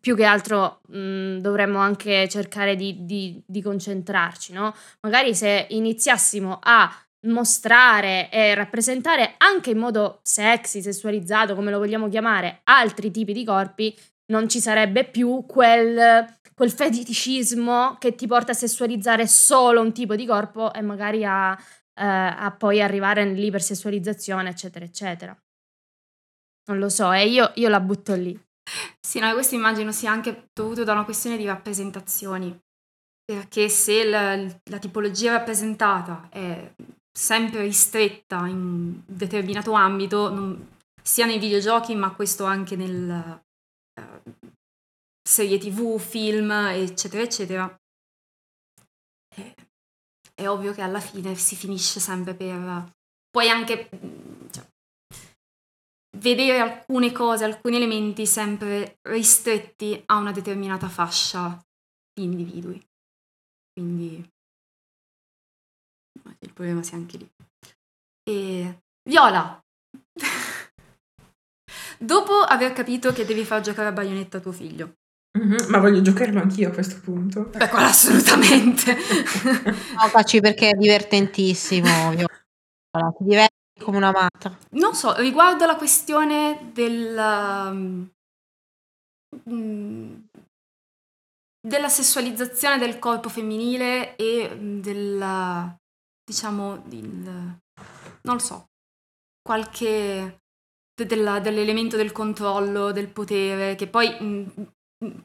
più 0.00 0.14
che 0.16 0.24
altro 0.24 0.80
mh, 0.88 1.38
dovremmo 1.38 1.78
anche 1.78 2.28
cercare 2.28 2.76
di, 2.76 3.04
di, 3.04 3.42
di 3.46 3.62
concentrarci, 3.62 4.52
no? 4.52 4.74
Magari 5.00 5.34
se 5.34 5.66
iniziassimo 5.70 6.58
a 6.62 6.92
mostrare 7.26 8.30
e 8.30 8.54
rappresentare 8.54 9.34
anche 9.38 9.70
in 9.70 9.78
modo 9.78 10.20
sexy, 10.22 10.80
sessualizzato, 10.80 11.54
come 11.54 11.70
lo 11.70 11.78
vogliamo 11.78 12.08
chiamare, 12.08 12.60
altri 12.64 13.10
tipi 13.10 13.32
di 13.32 13.44
corpi, 13.44 13.96
non 14.30 14.48
ci 14.48 14.60
sarebbe 14.60 15.04
più 15.04 15.44
quel, 15.46 16.26
quel 16.54 16.70
feticismo 16.70 17.96
che 17.98 18.14
ti 18.14 18.26
porta 18.26 18.52
a 18.52 18.54
sessualizzare 18.54 19.26
solo 19.26 19.80
un 19.80 19.92
tipo 19.92 20.14
di 20.14 20.26
corpo 20.26 20.72
e 20.72 20.80
magari 20.82 21.24
a, 21.24 21.52
eh, 21.52 22.04
a 22.04 22.54
poi 22.56 22.80
arrivare 22.80 23.22
all'ipersessualizzazione, 23.22 24.50
eccetera, 24.50 24.84
eccetera. 24.84 25.36
Non 26.68 26.78
lo 26.78 26.90
so, 26.90 27.10
e 27.12 27.26
io, 27.26 27.50
io 27.54 27.68
la 27.68 27.80
butto 27.80 28.14
lì. 28.14 28.38
Sì, 29.00 29.18
no, 29.18 29.32
questo 29.32 29.54
immagino 29.54 29.92
sia 29.92 30.10
anche 30.10 30.48
dovuto 30.52 30.84
da 30.84 30.92
una 30.92 31.04
questione 31.04 31.36
di 31.36 31.44
rappresentazioni, 31.44 32.56
perché 33.24 33.68
se 33.68 34.04
la, 34.04 34.36
la 34.70 34.78
tipologia 34.78 35.32
rappresentata 35.32 36.28
è 36.30 36.74
sempre 37.12 37.62
ristretta 37.62 38.46
in 38.46 38.56
un 38.56 39.02
determinato 39.06 39.72
ambito, 39.72 40.30
non, 40.30 40.76
sia 41.02 41.26
nei 41.26 41.38
videogiochi, 41.38 41.94
ma 41.94 42.14
questo 42.14 42.44
anche 42.44 42.76
nel 42.76 43.40
uh, 44.00 44.32
serie 45.28 45.58
tv, 45.58 45.98
film, 45.98 46.50
eccetera, 46.50 47.22
eccetera, 47.22 47.80
è, 49.34 49.54
è, 50.34 50.48
ovvio 50.48 50.72
che 50.72 50.82
alla 50.82 51.00
fine 51.00 51.34
si 51.34 51.56
finisce 51.56 51.98
sempre 52.00 52.34
per... 52.34 52.92
Puoi 53.30 53.48
anche 53.48 53.88
vedere 56.18 56.58
alcune 56.58 57.12
cose, 57.12 57.44
alcuni 57.44 57.76
elementi 57.76 58.26
sempre 58.26 58.98
ristretti 59.02 60.02
a 60.06 60.16
una 60.16 60.32
determinata 60.32 60.88
fascia 60.88 61.58
di 62.12 62.24
individui. 62.24 62.84
Quindi 63.72 64.28
il 66.40 66.52
problema 66.52 66.82
sia 66.82 66.96
anche 66.96 67.16
lì. 67.16 67.30
E 68.28 68.80
Viola! 69.08 69.58
Dopo 72.00 72.32
aver 72.32 72.72
capito 72.72 73.12
che 73.12 73.24
devi 73.24 73.44
far 73.44 73.60
giocare 73.60 73.88
a 73.88 73.92
baionetta 73.92 74.40
tuo 74.40 74.52
figlio. 74.52 74.94
Mm-hmm, 75.38 75.68
ma 75.68 75.78
voglio 75.78 76.00
giocarlo 76.00 76.40
anch'io 76.40 76.68
a 76.68 76.72
questo 76.72 77.00
punto. 77.00 77.44
Beh, 77.44 77.68
quello 77.68 77.86
assolutamente. 77.86 78.96
Giocaci 80.00 80.40
perché 80.40 80.70
è 80.70 80.74
divertentissimo. 80.74 82.10
Viola. 82.10 82.26
Ti 82.90 83.24
diverti 83.24 83.47
come 83.78 83.96
una 83.96 84.12
matta. 84.12 84.56
Non 84.70 84.94
so, 84.94 85.14
riguardo 85.16 85.64
la 85.66 85.76
questione 85.76 86.70
del... 86.72 87.16
Um, 89.44 90.26
della 91.60 91.88
sessualizzazione 91.88 92.78
del 92.78 92.98
corpo 92.98 93.28
femminile 93.28 94.16
e 94.16 94.56
del, 94.58 95.76
diciamo, 96.24 96.84
il, 96.90 97.22
non 98.22 98.34
lo 98.34 98.38
so, 98.38 98.66
qualche 99.42 100.40
de, 100.94 101.06
della, 101.06 101.40
dell'elemento 101.40 101.96
del 101.96 102.12
controllo, 102.12 102.92
del 102.92 103.08
potere, 103.08 103.74
che 103.74 103.86
poi 103.86 104.08
mh, 104.18 104.52
mh, 104.54 104.72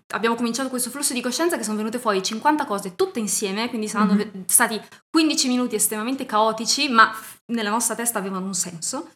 abbiamo 0.07 0.35
cominciato 0.35 0.69
questo 0.69 0.89
flusso 0.89 1.13
di 1.13 1.21
coscienza 1.21 1.57
che 1.57 1.63
sono 1.63 1.77
venute 1.77 1.99
fuori 1.99 2.21
50 2.21 2.65
cose 2.65 2.95
tutte 2.95 3.19
insieme, 3.19 3.69
quindi 3.69 3.87
saranno 3.87 4.13
mm-hmm. 4.13 4.43
stati 4.45 4.79
15 5.09 5.47
minuti 5.47 5.75
estremamente 5.75 6.25
caotici, 6.25 6.89
ma 6.89 7.11
nella 7.47 7.69
nostra 7.69 7.95
testa 7.95 8.19
avevano 8.19 8.45
un 8.45 8.53
senso. 8.53 9.11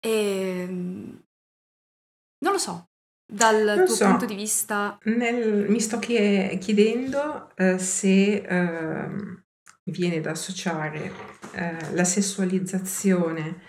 E 0.00 0.66
non 0.68 2.52
lo 2.52 2.58
so, 2.58 2.88
dal 3.26 3.64
non 3.64 3.86
tuo 3.86 3.94
so. 3.94 4.06
punto 4.06 4.26
di 4.26 4.34
vista. 4.34 4.98
Nel, 5.04 5.68
mi 5.68 5.80
sto 5.80 5.98
chiedendo 5.98 7.52
uh, 7.56 7.76
se 7.78 8.46
uh, 8.46 9.42
viene 9.84 10.20
da 10.20 10.30
associare 10.30 11.12
eh, 11.52 11.92
la 11.92 12.04
sessualizzazione 12.04 13.60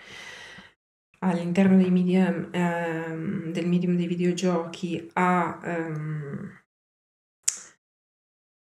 all'interno 1.20 1.76
dei 1.76 1.90
medium, 1.90 2.48
ehm, 2.50 3.52
del 3.52 3.66
medium 3.66 3.96
dei 3.96 4.06
videogiochi 4.06 5.10
a 5.14 5.60
ehm, 5.64 6.64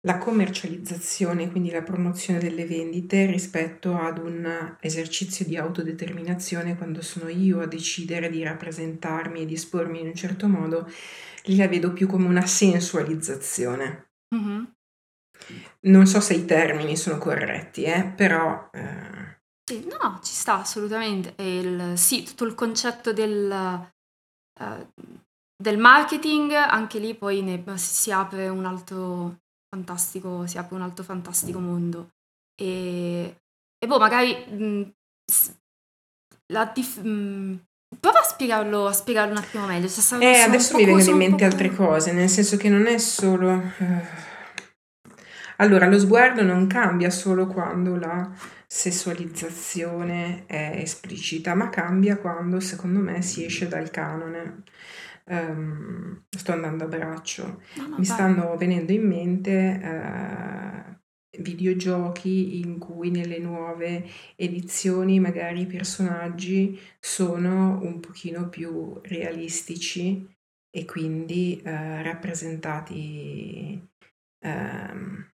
la 0.04 0.18
commercializzazione, 0.18 1.52
quindi 1.52 1.72
la 1.72 1.82
promozione 1.82 2.40
delle 2.40 2.66
vendite 2.66 3.26
rispetto 3.26 3.98
ad 3.98 4.18
un 4.18 4.78
esercizio 4.80 5.44
di 5.44 5.58
autodeterminazione 5.58 6.78
quando 6.78 7.02
sono 7.02 7.28
io 7.28 7.60
a 7.60 7.68
decidere 7.68 8.30
di 8.30 8.42
rappresentarmi 8.42 9.42
e 9.42 9.46
di 9.46 9.56
espormi 9.56 10.00
in 10.00 10.08
un 10.08 10.16
certo 10.16 10.48
modo, 10.48 10.90
lì 11.44 11.58
la 11.58 11.68
vedo 11.68 11.92
più 11.92 12.08
come 12.08 12.28
una 12.28 12.46
sensualizzazione. 12.46 14.12
Mm-hmm. 14.34 14.64
Non 15.82 16.06
so 16.06 16.22
se 16.22 16.34
i 16.34 16.46
termini 16.46 16.96
sono 16.96 17.18
corretti, 17.18 17.84
eh, 17.84 18.06
però... 18.16 18.70
Eh... 18.72 19.29
Sì, 19.70 19.86
no, 19.86 20.20
ci 20.24 20.34
sta 20.34 20.62
assolutamente. 20.62 21.36
Il, 21.44 21.94
sì, 21.96 22.24
tutto 22.24 22.44
il 22.44 22.56
concetto 22.56 23.14
del, 23.14 23.88
uh, 24.60 24.88
del 25.56 25.78
marketing, 25.78 26.54
anche 26.54 26.98
lì 26.98 27.14
poi 27.14 27.44
ne, 27.44 27.78
si 27.78 28.12
apre 28.12 28.50
un 28.50 28.66
altro 28.66 29.42
fantastico, 29.70 30.48
si 30.48 30.58
apre 30.58 30.74
un 30.74 30.82
altro 30.82 31.04
fantastico 31.04 31.60
mondo. 31.60 32.10
E, 32.60 33.36
e 33.78 33.88
boh, 33.88 34.00
magari 34.00 34.34
mh, 34.34 34.92
la 36.48 36.66
dif- 36.66 37.02
mh, 37.02 37.60
Prova 38.00 38.20
a 38.20 38.24
spiegarlo, 38.24 38.88
a 38.88 38.94
spiegarlo 38.94 39.34
un 39.34 39.38
attimo 39.38 39.68
meglio. 39.68 39.88
Cioè, 39.88 40.20
eh, 40.20 40.40
adesso 40.40 40.78
mi 40.78 40.86
vengono 40.86 41.10
in 41.12 41.18
mente 41.18 41.46
altre 41.46 41.74
cose, 41.76 42.12
nel 42.12 42.30
senso 42.30 42.58
che 42.58 42.70
non 42.70 42.88
è 42.88 42.98
solo... 42.98 43.52
Uh 43.52 44.28
allora, 45.62 45.88
lo 45.88 46.00
sguardo 46.00 46.42
non 46.42 46.68
cambia 46.68 47.10
solo 47.10 47.46
quando 47.46 47.98
la 47.98 48.30
sessualizzazione 48.72 50.46
è 50.46 50.74
esplicita, 50.76 51.56
ma 51.56 51.70
cambia 51.70 52.18
quando, 52.18 52.60
secondo 52.60 53.00
me, 53.00 53.24
si 53.24 53.44
esce 53.44 53.68
dal 53.68 53.90
canone. 53.90 54.64
Um, 55.26 56.26
sto 56.30 56.52
andando 56.52 56.84
a 56.84 56.88
braccio. 56.88 57.64
No, 57.76 57.88
no, 57.88 57.98
Mi 57.98 58.06
stanno 58.06 58.56
venendo 58.58 58.92
in 58.92 59.08
mente 59.08 59.82
uh, 59.84 61.42
videogiochi 61.42 62.60
in 62.60 62.78
cui 62.78 63.10
nelle 63.10 63.40
nuove 63.40 64.08
edizioni 64.36 65.20
magari 65.20 65.62
i 65.62 65.68
personaggi 65.68 66.80
sono 67.00 67.80
un 67.82 68.00
pochino 68.00 68.50
più 68.50 69.00
realistici 69.04 70.28
e 70.70 70.86
quindi 70.86 71.60
uh, 71.64 71.68
rappresentati 71.68 73.90
um, 74.44 75.28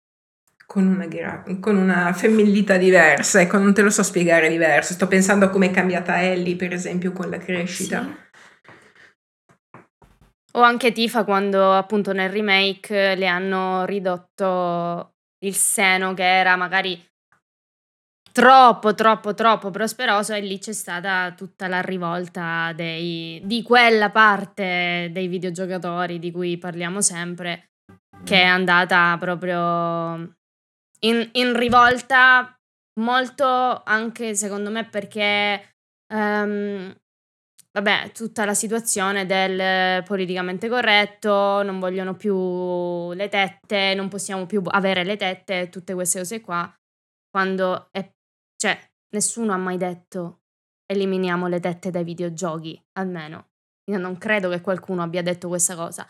con 0.74 0.88
una, 0.88 1.05
gra- 1.05 1.43
con 1.59 1.78
una 1.78 2.11
femminilità 2.13 2.78
diversa, 2.78 3.39
ecco, 3.39 3.59
non 3.59 3.76
te 3.76 3.84
lo 3.84 3.91
so 3.91 4.01
spiegare 4.01 4.49
diverso. 4.49 4.93
Sto 4.93 5.07
pensando 5.07 5.45
a 5.45 5.49
come 5.49 5.67
è 5.67 5.71
cambiata 5.71 6.24
Ellie, 6.24 6.55
per 6.55 6.74
esempio, 6.74 7.11
con 7.11 7.30
la 7.30 7.38
crescita. 7.38 8.01
Sì. 8.01 8.21
O 10.53 10.61
anche 10.61 10.91
Tifa 10.91 11.26
quando 11.26 11.74
appunto 11.74 12.11
nel 12.11 12.32
remake 12.32 13.13
le 13.13 13.28
hanno 13.28 13.86
ridotto 13.86 15.13
il 15.45 15.53
seno 15.53 16.15
che 16.15 16.24
era 16.24 16.55
magari 16.55 16.99
troppo, 18.32 18.95
troppo, 18.95 19.36
troppo 19.36 19.69
prosperoso 19.69 20.34
e 20.34 20.41
lì 20.41 20.57
c'è 20.57 20.74
stata 20.74 21.36
tutta 21.38 21.67
la 21.67 21.82
rivolta 21.82 22.74
dei, 22.74 23.39
di 23.45 23.61
quella 23.61 24.09
parte 24.09 25.09
dei 25.11 25.28
videogiocatori 25.28 26.17
di 26.17 26.32
cui 26.32 26.57
parliamo 26.57 26.99
sempre, 26.99 27.74
che 28.24 28.41
è 28.41 28.45
andata 28.45 29.15
proprio 29.19 30.41
in, 31.06 31.30
in 31.34 31.58
rivolta 31.58 32.58
molto 32.99 33.45
anche 33.84 34.36
secondo 34.36 34.70
me 34.70 34.88
perché 34.88 35.76
um, 36.14 36.95
vabbè 37.72 38.12
tutta 38.12 38.45
la 38.45 38.54
situazione 38.54 39.26
del 39.26 40.04
politicamente 40.04 40.70
corretto 40.70 41.64
non 41.64 41.80
vogliono 41.80 42.16
più 42.16 43.12
le 43.14 43.30
tette 43.30 43.93
non 43.95 44.10
possiamo 44.10 44.45
più 44.45 44.62
avere 44.66 45.04
le 45.04 45.18
tette 45.18 45.70
tutte 45.70 45.93
queste 45.93 46.20
cose 46.20 46.41
qua 46.41 46.72
quando 47.30 47.88
è 47.91 48.08
cioè 48.56 48.80
nessuno 49.16 49.54
ha 49.54 49.58
mai 49.58 49.78
detto 49.78 50.41
eliminiamo 50.86 51.47
le 51.47 51.60
tette 51.60 51.89
dai 51.91 52.04
videogiochi 52.04 52.80
almeno. 52.99 53.49
Io 53.91 53.97
non 53.97 54.18
credo 54.18 54.49
che 54.49 54.62
qualcuno 54.62 55.01
abbia 55.01 55.22
detto 55.22 55.49
questa 55.49 55.76
cosa 55.76 56.08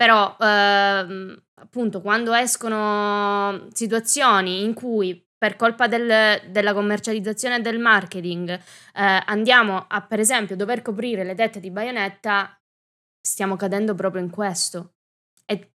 però, 0.00 0.34
ehm, 0.40 1.38
appunto, 1.56 2.00
quando 2.00 2.32
escono 2.32 3.68
situazioni 3.70 4.62
in 4.62 4.72
cui 4.72 5.22
per 5.36 5.56
colpa 5.56 5.88
del, 5.88 6.40
della 6.48 6.72
commercializzazione 6.72 7.56
e 7.56 7.60
del 7.60 7.78
marketing 7.78 8.48
eh, 8.48 9.22
andiamo 9.26 9.84
a, 9.86 10.00
per 10.00 10.18
esempio, 10.18 10.56
dover 10.56 10.80
coprire 10.80 11.22
le 11.22 11.34
tette 11.34 11.60
di 11.60 11.70
baionetta, 11.70 12.58
stiamo 13.20 13.56
cadendo 13.56 13.94
proprio 13.94 14.22
in 14.22 14.30
questo. 14.30 14.94
E 15.44 15.72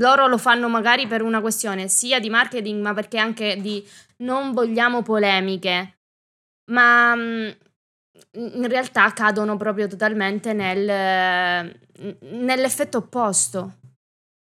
loro 0.00 0.26
lo 0.26 0.36
fanno 0.36 0.68
magari 0.68 1.06
per 1.06 1.22
una 1.22 1.40
questione 1.40 1.86
sia 1.86 2.18
di 2.18 2.30
marketing, 2.30 2.82
ma 2.82 2.92
perché 2.92 3.18
anche 3.18 3.60
di 3.60 3.88
non 4.24 4.50
vogliamo 4.50 5.02
polemiche. 5.02 5.98
Ma 6.72 7.14
mm, 7.14 7.50
in 8.32 8.68
realtà 8.68 9.12
cadono 9.12 9.56
proprio 9.56 9.86
totalmente 9.86 10.52
nel, 10.52 11.74
nell'effetto 12.20 12.98
opposto. 12.98 13.78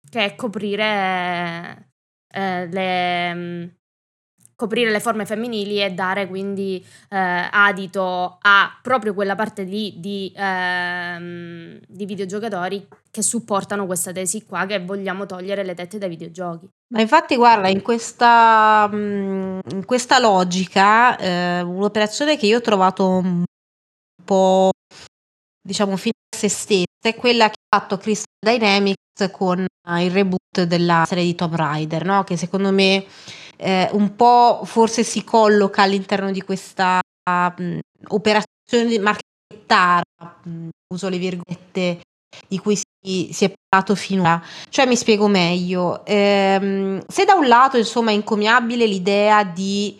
che 0.09 0.25
è 0.25 0.35
coprire 0.35 1.89
eh, 2.31 2.67
le, 2.67 3.33
mm, 3.33 3.63
coprire 4.55 4.91
le 4.91 4.99
forme 4.99 5.25
femminili 5.25 5.81
e 5.81 5.91
dare 5.91 6.27
quindi 6.27 6.83
eh, 7.09 7.49
adito 7.51 8.37
a 8.39 8.77
proprio 8.81 9.13
quella 9.13 9.35
parte 9.35 9.63
lì 9.63 9.95
di, 9.97 10.31
ehm, 10.35 11.79
di, 11.87 12.05
videogiocatori 12.05 12.87
che 13.09 13.21
supportano 13.21 13.85
questa 13.85 14.11
tesi 14.11 14.45
qua 14.45 14.65
che 14.65 14.79
vogliamo 14.79 15.25
togliere 15.25 15.63
le 15.63 15.73
tette 15.73 15.97
dai 15.97 16.09
videogiochi. 16.09 16.69
Ma 16.93 17.01
infatti 17.01 17.35
guarda, 17.35 17.67
in 17.69 17.81
questa, 17.81 18.87
mm, 18.91 19.59
in 19.71 19.85
questa 19.85 20.19
logica, 20.19 21.17
eh, 21.17 21.61
un'operazione 21.61 22.37
che 22.37 22.45
io 22.45 22.57
ho 22.57 22.61
trovato 22.61 23.43
po' 24.23 24.71
diciamo 25.61 25.95
fine 25.97 26.13
a 26.33 26.37
se 26.37 26.49
stessa 26.49 26.85
è 27.01 27.15
quella 27.15 27.47
che 27.47 27.55
ha 27.69 27.79
fatto 27.79 27.97
Crystal 27.97 28.25
Dynamics 28.39 29.29
con 29.31 29.65
il 29.99 30.11
reboot 30.11 30.63
della 30.63 31.03
serie 31.07 31.23
di 31.23 31.35
Tomb 31.35 31.55
Raider, 31.55 32.05
no? 32.05 32.23
che 32.23 32.37
secondo 32.37 32.71
me 32.71 33.05
eh, 33.57 33.89
un 33.93 34.15
po' 34.15 34.61
forse 34.65 35.03
si 35.03 35.23
colloca 35.23 35.83
all'interno 35.83 36.31
di 36.31 36.41
questa 36.41 36.99
mh, 37.29 37.79
operazione 38.07 38.85
di 38.85 38.99
marchettara, 38.99 40.03
mh, 40.43 40.69
uso 40.93 41.09
le 41.09 41.17
virgolette, 41.17 42.01
di 42.47 42.57
cui 42.57 42.75
si, 42.75 43.29
si, 43.31 43.45
è 43.45 43.53
parlato 43.69 43.95
finora. 43.95 44.41
Cioè 44.69 44.85
mi 44.85 44.95
spiego 44.95 45.27
meglio. 45.27 46.05
Ehm, 46.05 47.03
se 47.07 47.25
da 47.25 47.35
un 47.35 47.47
lato 47.47 47.77
insomma 47.77 48.11
è 48.11 48.15
incommiabile 48.15 48.85
l'idea 48.85 49.43
di 49.43 49.99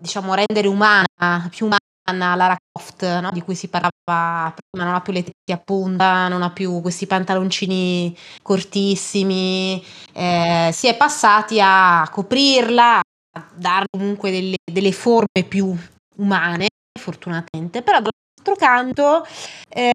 diciamo 0.00 0.34
rendere 0.34 0.68
umana, 0.68 1.48
più 1.50 1.66
umana 1.66 1.78
Lara 2.10 2.56
Croft, 2.56 3.20
no? 3.20 3.30
di 3.32 3.40
cui 3.40 3.54
si 3.54 3.68
parlava 3.68 4.52
prima, 4.52 4.84
non 4.84 4.94
ha 4.94 5.00
più 5.00 5.12
le 5.12 5.22
tette 5.22 5.52
a 5.52 5.58
punta, 5.58 6.28
non 6.28 6.42
ha 6.42 6.50
più 6.50 6.80
questi 6.80 7.06
pantaloncini 7.06 8.16
cortissimi, 8.42 9.82
eh, 10.12 10.70
si 10.72 10.88
è 10.88 10.96
passati 10.96 11.60
a 11.60 12.08
coprirla, 12.10 12.98
a 12.98 13.48
dare 13.54 13.86
comunque 13.90 14.30
delle, 14.30 14.56
delle 14.70 14.92
forme 14.92 15.44
più 15.48 15.74
umane, 16.16 16.68
fortunatamente, 16.98 17.82
però 17.82 18.00
dall'altro 18.00 18.56
canto 18.56 19.26
eh, 19.68 19.92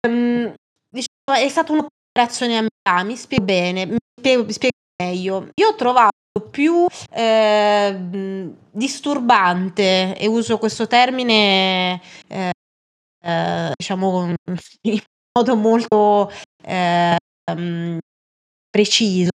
diciamo, 0.00 1.38
è 1.38 1.48
stata 1.48 1.72
un'operazione 1.72 2.58
a 2.58 2.62
metà, 2.62 3.02
mi 3.02 3.16
spiego 3.16 3.44
bene, 3.44 3.86
mi 3.86 3.96
spiego 4.22 4.76
meglio. 5.02 5.48
Io 5.54 5.68
ho 5.68 5.74
trovato 5.74 6.17
più 6.40 6.86
eh, 7.10 8.50
disturbante, 8.70 10.16
e 10.16 10.26
uso 10.26 10.58
questo 10.58 10.86
termine 10.86 12.00
eh, 12.28 12.50
eh, 13.22 13.72
diciamo 13.76 14.34
in 14.82 15.00
modo 15.36 15.56
molto 15.56 16.30
ehm, 16.62 17.98
preciso, 18.70 19.30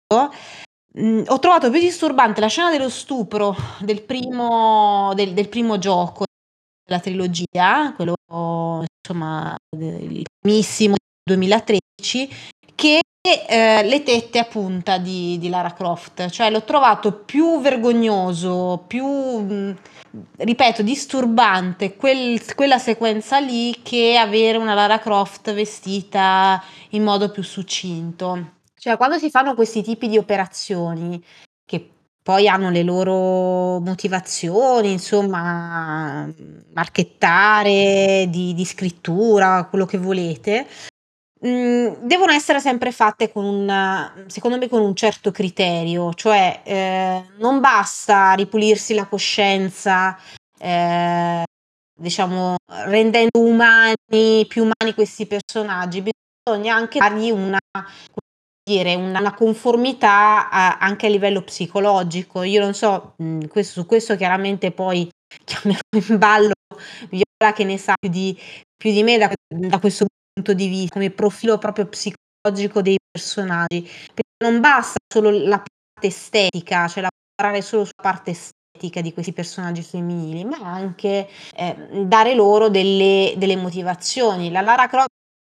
mm, 0.98 1.24
ho 1.28 1.40
trovato 1.40 1.70
più 1.70 1.80
disturbante 1.80 2.42
la 2.42 2.48
scena 2.48 2.72
dello 2.72 2.90
stupro 2.90 3.56
del 3.80 4.02
primo, 4.02 5.14
del, 5.16 5.34
del 5.34 5.50
primo 5.50 5.78
gioco 5.78 6.26
della 6.84 7.00
trilogia, 7.00 7.94
quello 7.96 8.16
insomma 9.02 9.56
il 9.78 10.24
primissimo 10.40 10.96
2013, 11.24 12.30
che 12.76 13.02
eh, 13.24 13.84
le 13.84 14.02
tette 14.02 14.40
a 14.40 14.46
punta 14.46 14.98
di, 14.98 15.38
di, 15.38 15.50
Lara 15.50 15.74
Croft, 15.74 16.30
cioè 16.30 16.50
l'ho 16.50 16.64
trovato 16.64 17.14
più 17.14 17.62
vergognoso, 17.62 18.84
più, 18.88 19.76
ripeto, 20.38 20.82
disturbante 20.82 21.96
quel, 21.96 22.42
quella 22.56 22.80
sequenza 22.80 23.40
lì 23.40 23.80
che 23.84 24.18
avere 24.18 24.58
una 24.58 24.74
Lara 24.74 25.00
Croft 25.00 25.54
vestita 25.54 26.64
in 26.90 27.04
modo 27.04 27.30
più 27.30 27.44
succinto. 27.44 28.54
Cioè, 28.76 28.98
quando 28.98 29.20
si 29.20 29.30
fanno 29.30 29.54
questi 29.54 29.84
tipi 29.84 30.08
di 30.08 30.18
operazioni, 30.18 31.24
che 31.64 31.90
poi 32.24 32.48
hanno 32.48 32.72
le 32.72 32.82
loro 32.82 33.80
motivazioni, 33.80 34.92
insomma, 34.92 36.28
marchettare, 36.74 38.26
di, 38.30 38.56
di 38.56 38.66
scrittura, 38.66 39.68
quello 39.70 39.86
che 39.86 40.00
volete, 40.00 40.66
Mhmm, 41.44 41.96
devono 42.06 42.32
essere 42.34 42.60
sempre 42.60 42.92
fatte 42.92 43.32
con 43.32 43.44
un 43.46 44.26
secondo 44.28 44.60
me 44.60 44.70
con 44.70 44.80
un 44.82 44.96
certo 44.96 45.32
criterio, 45.32 46.14
cioè, 46.14 46.62
ehm, 46.64 47.38
non 47.40 47.60
basta 47.60 48.34
ripulirsi 48.34 48.94
la 48.94 49.08
coscienza, 49.08 50.16
ehm, 50.60 51.44
diciamo 52.00 52.56
rendendo 52.86 53.40
umani 53.40 54.46
più 54.48 54.64
umani 54.64 54.94
questi 54.94 55.26
personaggi, 55.26 56.04
bisogna 56.46 56.76
anche 56.76 57.00
dargli 57.00 57.32
una 57.32 57.58
dire, 58.64 58.96
una 58.96 59.34
conformità 59.34 60.50
a 60.50 60.78
anche 60.80 61.08
a 61.08 61.10
livello 61.10 61.42
psicologico. 61.44 62.44
Io 62.44 62.62
non 62.62 62.74
so, 62.76 63.16
mhmm, 63.18 63.48
questo 63.48 63.82
su 63.82 63.88
questo 63.88 64.16
chiaramente 64.16 64.72
poi 64.72 65.10
chiamerò 65.46 65.80
in 66.10 66.18
ballo 66.20 66.54
Viola 67.10 67.54
che 67.54 67.64
ne 67.66 67.78
sa 67.80 67.96
più 68.00 68.10
di 68.10 68.38
più 68.78 68.92
di 68.92 69.04
me 69.04 69.18
da 69.18 69.32
da 69.50 69.80
questo 69.80 70.06
punto 70.34 70.54
di 70.54 70.68
vista, 70.68 70.94
come 70.94 71.12
profilo 71.12 71.58
proprio 71.58 71.88
psicologico 71.88 72.82
dei 72.82 72.98
personaggi, 73.12 73.82
perché 73.82 74.46
non 74.46 74.60
basta 74.60 74.98
solo 75.12 75.30
la 75.30 75.58
parte 75.58 76.08
estetica, 76.08 76.88
cioè 76.88 77.06
lavorare 77.38 77.62
solo 77.62 77.84
sulla 77.84 78.02
parte 78.02 78.32
estetica 78.32 79.02
di 79.02 79.14
questi 79.14 79.34
personaggi 79.34 79.84
femminili, 79.84 80.44
ma 80.46 80.58
anche 80.58 81.28
eh, 81.56 82.06
dare 82.06 82.34
loro 82.34 82.70
delle, 82.70 83.34
delle 83.38 83.56
motivazioni. 83.56 84.52
La 84.52 84.62
Lara 84.62 84.88
Croft 84.88 85.10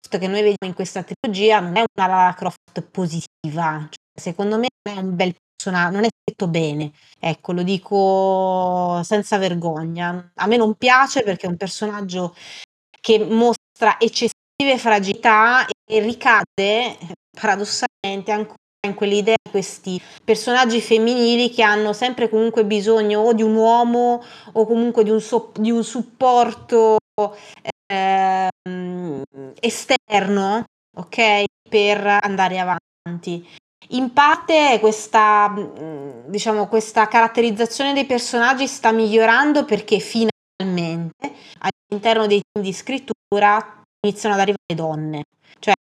che 0.08 0.26
noi 0.26 0.42
vediamo 0.42 0.66
in 0.66 0.74
questa 0.74 1.04
trilogia 1.04 1.60
non 1.60 1.76
è 1.76 1.84
una 1.94 2.06
Lara 2.06 2.34
Croft 2.34 2.82
positiva, 2.90 3.78
cioè, 3.88 4.20
secondo 4.20 4.58
me 4.58 4.68
non 4.88 4.98
è 4.98 5.00
un 5.00 5.16
bel 5.16 5.34
personaggio, 5.56 5.94
non 5.94 6.04
è 6.04 6.08
scritto 6.08 6.48
bene, 6.48 6.92
ecco, 7.18 7.52
lo 7.52 7.62
dico 7.62 9.00
senza 9.04 9.38
vergogna. 9.38 10.32
A 10.34 10.46
me 10.46 10.56
non 10.56 10.74
piace 10.74 11.22
perché 11.22 11.46
è 11.46 11.50
un 11.50 11.56
personaggio 11.56 12.34
che 13.00 13.18
mostra 13.18 13.98
eccessivamente 13.98 14.31
fragilità 14.78 15.66
e 15.84 16.00
ricade 16.00 16.96
paradossalmente 17.38 18.30
ancora 18.30 18.56
in 18.86 18.94
quell'idea 18.94 19.36
di 19.42 19.50
questi 19.50 20.00
personaggi 20.24 20.80
femminili 20.80 21.50
che 21.50 21.62
hanno 21.62 21.92
sempre 21.92 22.28
comunque 22.28 22.64
bisogno 22.64 23.20
o 23.20 23.32
di 23.32 23.42
un 23.42 23.54
uomo 23.54 24.22
o 24.52 24.66
comunque 24.66 25.04
di 25.04 25.10
un, 25.10 25.20
so- 25.20 25.52
di 25.56 25.70
un 25.70 25.84
supporto 25.84 26.96
eh, 27.86 28.48
esterno, 29.60 30.64
ok, 30.96 31.44
per 31.68 32.18
andare 32.22 32.58
avanti. 32.58 33.46
In 33.88 34.12
parte 34.12 34.78
questa, 34.80 35.52
diciamo, 36.26 36.66
questa 36.66 37.06
caratterizzazione 37.08 37.92
dei 37.92 38.06
personaggi 38.06 38.66
sta 38.66 38.90
migliorando 38.90 39.64
perché 39.64 39.98
finalmente 39.98 41.34
all'interno 41.58 42.26
dei 42.26 42.40
team 42.40 42.64
di 42.64 42.72
scrittura 42.72 43.81
iniziano 44.02 44.34
ad 44.34 44.40
arrivare 44.40 44.74
donne. 44.74 45.24
Cioè, 45.58 45.72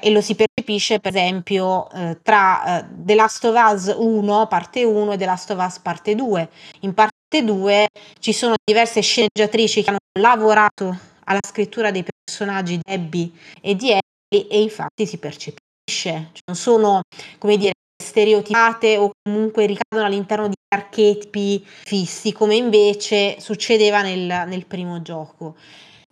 e 0.00 0.10
lo 0.10 0.20
si 0.20 0.34
percepisce 0.34 1.00
per 1.00 1.14
esempio 1.14 1.90
eh, 1.90 2.18
tra 2.22 2.80
eh, 2.80 2.86
The 2.90 3.14
Last 3.14 3.44
of 3.44 3.56
Us 3.56 3.94
1 3.96 4.46
parte 4.46 4.84
1 4.84 5.12
e 5.12 5.16
The 5.16 5.24
Last 5.24 5.50
of 5.50 5.64
Us 5.64 5.78
parte 5.78 6.14
2. 6.14 6.48
In 6.80 6.94
parte 6.94 7.44
2 7.44 7.88
ci 8.18 8.32
sono 8.32 8.54
diverse 8.64 9.00
sceneggiatrici 9.00 9.82
che 9.82 9.90
hanno 9.90 9.98
lavorato 10.18 10.98
alla 11.24 11.40
scrittura 11.46 11.90
dei 11.90 12.04
personaggi 12.04 12.80
Abby 12.88 13.32
e 13.60 13.76
di 13.76 13.90
Ellie 13.90 14.48
e 14.48 14.62
infatti 14.62 15.06
si 15.06 15.18
percepisce. 15.18 15.58
Cioè, 15.90 16.14
non 16.46 16.56
sono, 16.56 17.00
come 17.38 17.56
dire, 17.56 17.72
stereotipate 18.02 18.96
o 18.96 19.10
comunque 19.22 19.66
ricadono 19.66 20.06
all'interno 20.06 20.48
di 20.48 20.54
archetipi 20.72 21.64
fissi 21.66 22.32
come 22.32 22.54
invece 22.54 23.40
succedeva 23.40 24.02
nel, 24.02 24.48
nel 24.48 24.66
primo 24.66 25.02
gioco. 25.02 25.56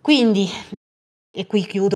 Quindi 0.00 0.48
e 1.38 1.46
qui 1.46 1.64
chiudo, 1.64 1.94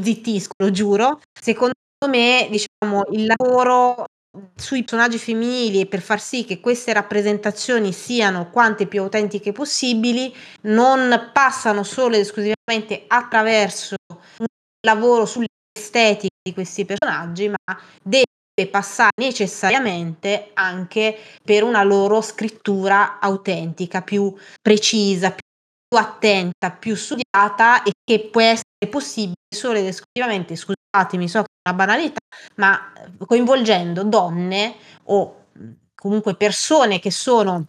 zittisco, 0.00 0.54
lo 0.56 0.70
giuro, 0.70 1.20
secondo 1.38 1.74
me 2.08 2.48
diciamo, 2.50 3.04
il 3.10 3.26
lavoro 3.26 4.06
sui 4.54 4.80
personaggi 4.80 5.18
femminili 5.18 5.86
per 5.86 6.00
far 6.00 6.20
sì 6.20 6.44
che 6.44 6.60
queste 6.60 6.94
rappresentazioni 6.94 7.92
siano 7.92 8.50
quante 8.50 8.86
più 8.86 9.02
autentiche 9.02 9.52
possibili 9.52 10.34
non 10.62 11.30
passano 11.32 11.82
solo 11.82 12.14
ed 12.14 12.22
esclusivamente 12.22 13.04
attraverso 13.06 13.96
un 14.38 14.46
lavoro 14.86 15.26
sull'estetica 15.26 16.34
di 16.42 16.54
questi 16.54 16.86
personaggi, 16.86 17.48
ma 17.48 17.78
deve 18.02 18.24
passare 18.70 19.10
necessariamente 19.16 20.50
anche 20.54 21.14
per 21.42 21.62
una 21.62 21.82
loro 21.82 22.22
scrittura 22.22 23.18
autentica, 23.20 24.00
più 24.00 24.34
precisa, 24.62 25.30
più 25.30 25.45
attenta, 25.94 26.70
più 26.72 26.96
studiata 26.96 27.82
e 27.82 27.92
che 28.02 28.28
può 28.28 28.40
essere 28.40 28.88
possibile 28.90 29.34
solo 29.54 29.78
ed 29.78 29.86
esclusivamente, 29.86 30.56
scusatemi, 30.56 31.28
so 31.28 31.42
che 31.42 31.48
è 31.62 31.70
una 31.70 31.76
banalità, 31.78 32.18
ma 32.56 32.92
coinvolgendo 33.24 34.02
donne 34.04 34.74
o 35.04 35.46
comunque 35.94 36.34
persone 36.36 36.98
che 36.98 37.10
sono 37.10 37.66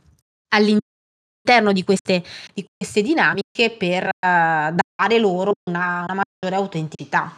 all'interno 0.50 1.72
di 1.72 1.84
queste, 1.84 2.24
di 2.54 2.66
queste 2.76 3.02
dinamiche 3.02 3.76
per 3.78 4.06
uh, 4.06 4.10
dare 4.20 5.20
loro 5.20 5.54
una, 5.70 6.06
una 6.08 6.24
maggiore 6.24 6.56
autenticità. 6.56 7.34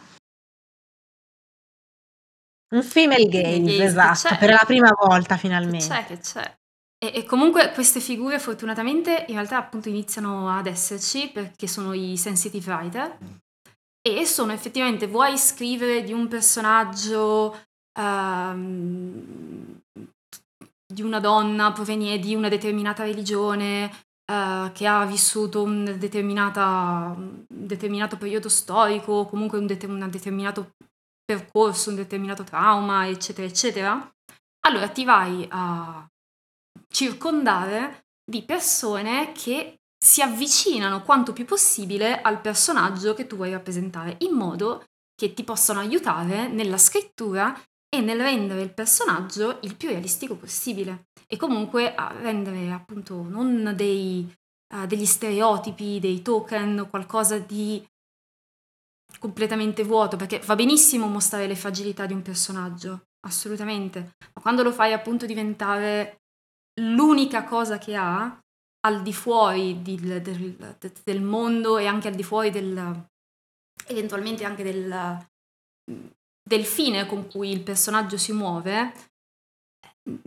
Un 2.72 2.82
female 2.84 3.26
gaze, 3.26 3.82
esatto, 3.82 4.36
per 4.38 4.50
la 4.50 4.62
prima 4.64 4.90
volta 4.96 5.34
Che 5.34 5.40
finalmente. 5.40 5.86
c'è, 5.86 6.06
che 6.06 6.18
c'è. 6.18 6.59
E, 7.02 7.12
e 7.14 7.24
comunque 7.24 7.72
queste 7.72 7.98
figure 7.98 8.38
fortunatamente 8.38 9.24
in 9.28 9.34
realtà 9.34 9.56
appunto 9.56 9.88
iniziano 9.88 10.50
ad 10.50 10.66
esserci 10.66 11.30
perché 11.30 11.66
sono 11.66 11.94
i 11.94 12.18
sensitive 12.18 12.70
writer 12.70 13.16
e 14.02 14.26
sono 14.26 14.52
effettivamente, 14.52 15.06
vuoi 15.06 15.38
scrivere 15.38 16.02
di 16.02 16.12
un 16.12 16.28
personaggio 16.28 17.58
ehm, 17.98 19.80
di 20.92 21.02
una 21.02 21.20
donna 21.20 21.72
proveniente 21.72 22.26
di 22.26 22.34
una 22.34 22.48
determinata 22.48 23.04
religione 23.04 23.90
eh, 24.30 24.70
che 24.72 24.86
ha 24.86 25.04
vissuto 25.04 25.62
un, 25.62 25.86
un 25.86 25.98
determinato 27.46 28.16
periodo 28.16 28.48
storico, 28.48 29.26
comunque 29.26 29.58
un, 29.58 29.66
det- 29.66 29.84
un 29.84 30.08
determinato 30.10 30.72
percorso, 31.24 31.90
un 31.90 31.96
determinato 31.96 32.42
trauma, 32.42 33.06
eccetera, 33.06 33.46
eccetera, 33.46 34.14
allora 34.66 34.88
ti 34.88 35.04
vai 35.04 35.46
a 35.50 36.06
circondare 36.92 38.04
di 38.24 38.42
persone 38.42 39.32
che 39.32 39.80
si 40.02 40.22
avvicinano 40.22 41.02
quanto 41.02 41.32
più 41.32 41.44
possibile 41.44 42.20
al 42.20 42.40
personaggio 42.40 43.14
che 43.14 43.26
tu 43.26 43.36
vuoi 43.36 43.52
rappresentare, 43.52 44.16
in 44.20 44.32
modo 44.32 44.84
che 45.14 45.34
ti 45.34 45.44
possano 45.44 45.80
aiutare 45.80 46.48
nella 46.48 46.78
scrittura 46.78 47.54
e 47.88 48.00
nel 48.00 48.20
rendere 48.20 48.62
il 48.62 48.72
personaggio 48.72 49.58
il 49.62 49.76
più 49.76 49.88
realistico 49.88 50.36
possibile. 50.36 51.08
E 51.26 51.36
comunque 51.36 51.94
a 51.94 52.12
rendere 52.12 52.72
appunto 52.72 53.22
non 53.22 53.74
dei, 53.76 54.26
uh, 54.74 54.86
degli 54.86 55.04
stereotipi, 55.04 56.00
dei 56.00 56.22
token 56.22 56.78
o 56.80 56.88
qualcosa 56.88 57.38
di 57.38 57.86
completamente 59.18 59.82
vuoto, 59.82 60.16
perché 60.16 60.38
va 60.38 60.54
benissimo 60.54 61.06
mostrare 61.06 61.46
le 61.46 61.56
fragilità 61.56 62.06
di 62.06 62.14
un 62.14 62.22
personaggio, 62.22 63.08
assolutamente, 63.26 64.16
ma 64.34 64.40
quando 64.40 64.62
lo 64.62 64.72
fai 64.72 64.92
appunto 64.92 65.26
diventare 65.26 66.19
l'unica 66.80 67.44
cosa 67.44 67.78
che 67.78 67.94
ha 67.96 68.38
al 68.86 69.02
di 69.02 69.12
fuori 69.12 69.82
del, 69.82 70.22
del, 70.22 70.76
del 71.04 71.22
mondo 71.22 71.76
e 71.78 71.86
anche 71.86 72.08
al 72.08 72.14
di 72.14 72.22
fuori 72.22 72.50
del, 72.50 73.06
eventualmente 73.86 74.44
anche 74.44 74.62
del, 74.62 75.26
del 76.42 76.64
fine 76.64 77.06
con 77.06 77.28
cui 77.28 77.50
il 77.50 77.62
personaggio 77.62 78.16
si 78.16 78.32
muove, 78.32 78.92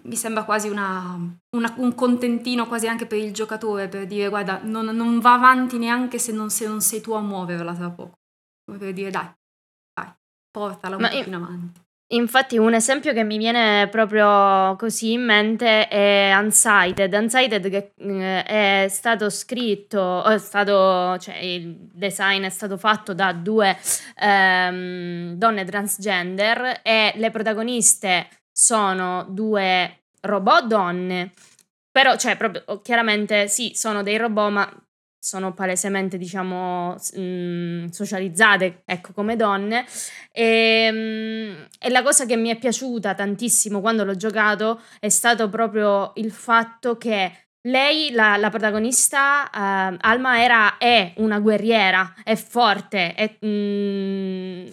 mi 0.03 0.15
sembra 0.15 0.45
quasi 0.45 0.69
una, 0.69 1.17
una, 1.57 1.73
un 1.77 1.95
contentino 1.95 2.67
quasi 2.67 2.87
anche 2.87 3.07
per 3.07 3.17
il 3.17 3.33
giocatore, 3.33 3.87
per 3.87 4.05
dire 4.05 4.29
guarda, 4.29 4.61
non, 4.63 4.85
non 4.85 5.19
va 5.19 5.33
avanti 5.33 5.77
neanche 5.77 6.19
se 6.19 6.31
non, 6.31 6.49
se 6.51 6.67
non, 6.67 6.81
sei 6.81 7.01
tu 7.01 7.13
a 7.13 7.21
muoverla 7.21 7.73
tra 7.73 7.89
poco. 7.89 8.19
Come 8.63 8.77
per 8.77 8.93
dire 8.93 9.09
dai, 9.09 9.29
dai, 9.93 10.13
portala 10.51 10.95
un 10.95 11.01
Ma 11.01 11.09
po' 11.09 11.15
io- 11.15 11.23
più 11.23 11.31
in 11.31 11.37
avanti. 11.37 11.81
Infatti 12.07 12.57
un 12.57 12.75
esempio 12.75 13.11
che 13.11 13.23
mi 13.23 13.37
viene 13.37 13.87
proprio 13.89 14.75
così 14.77 15.13
in 15.13 15.23
mente 15.23 15.87
è 15.87 16.31
Unsighted. 16.37 17.11
Unsighted 17.11 17.69
che 17.69 17.93
eh, 17.95 18.43
è 18.43 18.87
stato 18.87 19.29
scritto, 19.31 20.23
è 20.23 20.37
stato, 20.37 21.17
cioè 21.17 21.37
il 21.37 21.75
design 21.91 22.43
è 22.43 22.49
stato 22.49 22.77
fatto 22.77 23.13
da 23.15 23.33
due 23.33 23.75
ehm, 24.19 25.33
donne 25.35 25.65
transgender 25.65 26.81
e 26.83 27.13
le 27.15 27.31
protagoniste 27.31 28.27
sono 28.51 29.25
due 29.29 30.03
robot 30.21 30.65
donne. 30.65 31.31
Però, 31.91 32.15
cioè, 32.15 32.37
proprio, 32.37 32.81
chiaramente 32.81 33.47
sì, 33.47 33.71
sono 33.75 34.03
dei 34.03 34.17
robot, 34.17 34.51
ma 34.51 34.83
sono 35.23 35.53
palesemente, 35.53 36.17
diciamo, 36.17 36.97
mm, 37.17 37.87
socializzate, 37.87 38.81
ecco, 38.83 39.13
come 39.13 39.37
donne. 39.37 39.85
E, 40.33 40.89
mm, 40.91 41.61
e 41.79 41.89
la 41.89 42.03
cosa 42.03 42.25
che 42.25 42.35
mi 42.35 42.49
è 42.49 42.57
piaciuta 42.57 43.15
tantissimo 43.15 43.79
quando 43.79 44.03
l'ho 44.03 44.17
giocato 44.17 44.81
è 44.99 45.07
stato 45.07 45.47
proprio 45.47 46.11
il 46.15 46.29
fatto 46.29 46.97
che 46.97 47.31
lei, 47.61 48.11
la, 48.11 48.35
la 48.35 48.49
protagonista, 48.49 49.49
eh, 49.49 49.97
Alma, 50.01 50.43
era, 50.43 50.77
è 50.77 51.13
una 51.17 51.39
guerriera, 51.39 52.15
è 52.25 52.35
forte, 52.35 53.13
è, 53.13 53.37
mm, 53.45 54.67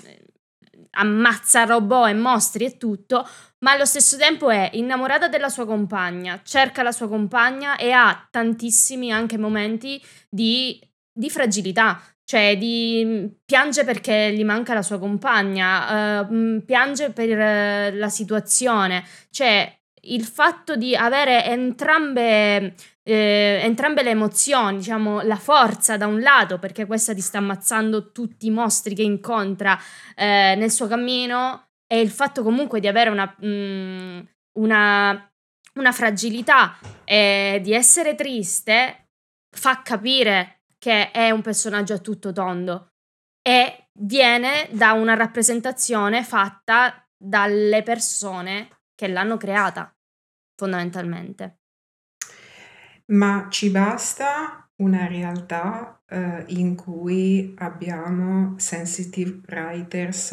ammazza 0.93 1.64
robot 1.64 2.09
e 2.09 2.14
mostri 2.14 2.64
e 2.64 2.76
tutto, 2.76 3.26
ma 3.59 3.72
allo 3.72 3.84
stesso 3.84 4.16
tempo 4.16 4.51
è 4.51 4.70
innamorata 4.74 5.28
della 5.28 5.49
sua 5.49 5.66
compagna, 5.66 6.41
cerca 6.45 6.82
la 6.82 6.93
sua 6.93 7.09
compagna 7.09 7.76
e 7.76 7.93
ha 7.93 8.26
tantissimi 8.30 9.12
anche 9.12 9.38
momenti 9.38 10.03
di, 10.28 10.80
di 11.12 11.30
fragilità. 11.30 12.01
Cioè, 12.24 12.57
di, 12.57 13.28
piange 13.45 13.82
perché 13.82 14.32
gli 14.32 14.45
manca 14.45 14.72
la 14.72 14.82
sua 14.82 15.01
compagna, 15.01 16.20
eh, 16.20 16.32
mm, 16.32 16.59
piange 16.61 17.11
per 17.11 17.28
eh, 17.28 17.93
la 17.93 18.09
situazione. 18.09 19.05
Cioè, 19.30 19.80
il 20.03 20.24
fatto 20.24 20.76
di 20.76 20.95
avere 20.95 21.45
entrambe, 21.45 22.74
eh, 23.03 23.61
entrambe 23.62 24.03
le 24.03 24.11
emozioni, 24.11 24.78
diciamo, 24.78 25.22
la 25.22 25.36
forza 25.36 25.96
da 25.96 26.07
un 26.07 26.20
lato, 26.20 26.59
perché 26.59 26.86
questa 26.86 27.14
ti 27.14 27.20
sta 27.20 27.38
ammazzando 27.38 28.12
tutti 28.12 28.46
i 28.46 28.51
mostri 28.51 28.94
che 28.94 29.03
incontra 29.03 29.78
eh, 30.14 30.55
nel 30.57 30.70
suo 30.70 30.86
cammino, 30.86 31.70
e 31.92 32.01
il 32.01 32.11
fatto 32.11 32.44
comunque 32.44 32.78
di 32.78 32.86
avere 32.86 33.11
una, 33.11 33.36
mm, 33.44 34.20
una, 34.59 35.32
una 35.74 35.92
fragilità 35.92 36.78
e 37.05 37.59
di 37.62 37.72
essere 37.72 38.14
triste 38.14 39.09
fa 39.51 39.82
capire 39.82 40.62
che 40.78 41.11
è 41.11 41.30
un 41.30 41.42
personaggio 41.42 41.94
a 41.94 41.98
tutto 41.98 42.32
tondo 42.32 42.92
e 43.42 43.88
viene 43.98 44.68
da 44.70 44.92
una 44.92 45.14
rappresentazione 45.14 46.22
fatta 46.22 47.05
dalle 47.16 47.82
persone 47.82 48.82
che 48.94 49.09
l'hanno 49.09 49.36
creata, 49.36 49.92
fondamentalmente. 50.55 51.59
Ma 53.11 53.48
ci 53.50 53.70
basta 53.70 54.68
una 54.76 55.06
realtà 55.06 56.00
eh, 56.08 56.44
in 56.48 56.76
cui 56.76 57.54
abbiamo 57.58 58.54
sensitive 58.58 59.40
writers 59.48 60.32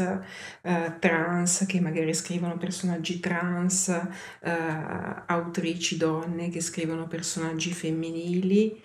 eh, 0.62 0.96
trans 1.00 1.66
che 1.68 1.80
magari 1.82 2.14
scrivono 2.14 2.58
personaggi 2.58 3.20
trans, 3.20 3.90
eh, 3.90 4.52
autrici 5.26 5.98
donne 5.98 6.50
che 6.50 6.62
scrivono 6.62 7.08
personaggi 7.08 7.74
femminili. 7.74 8.80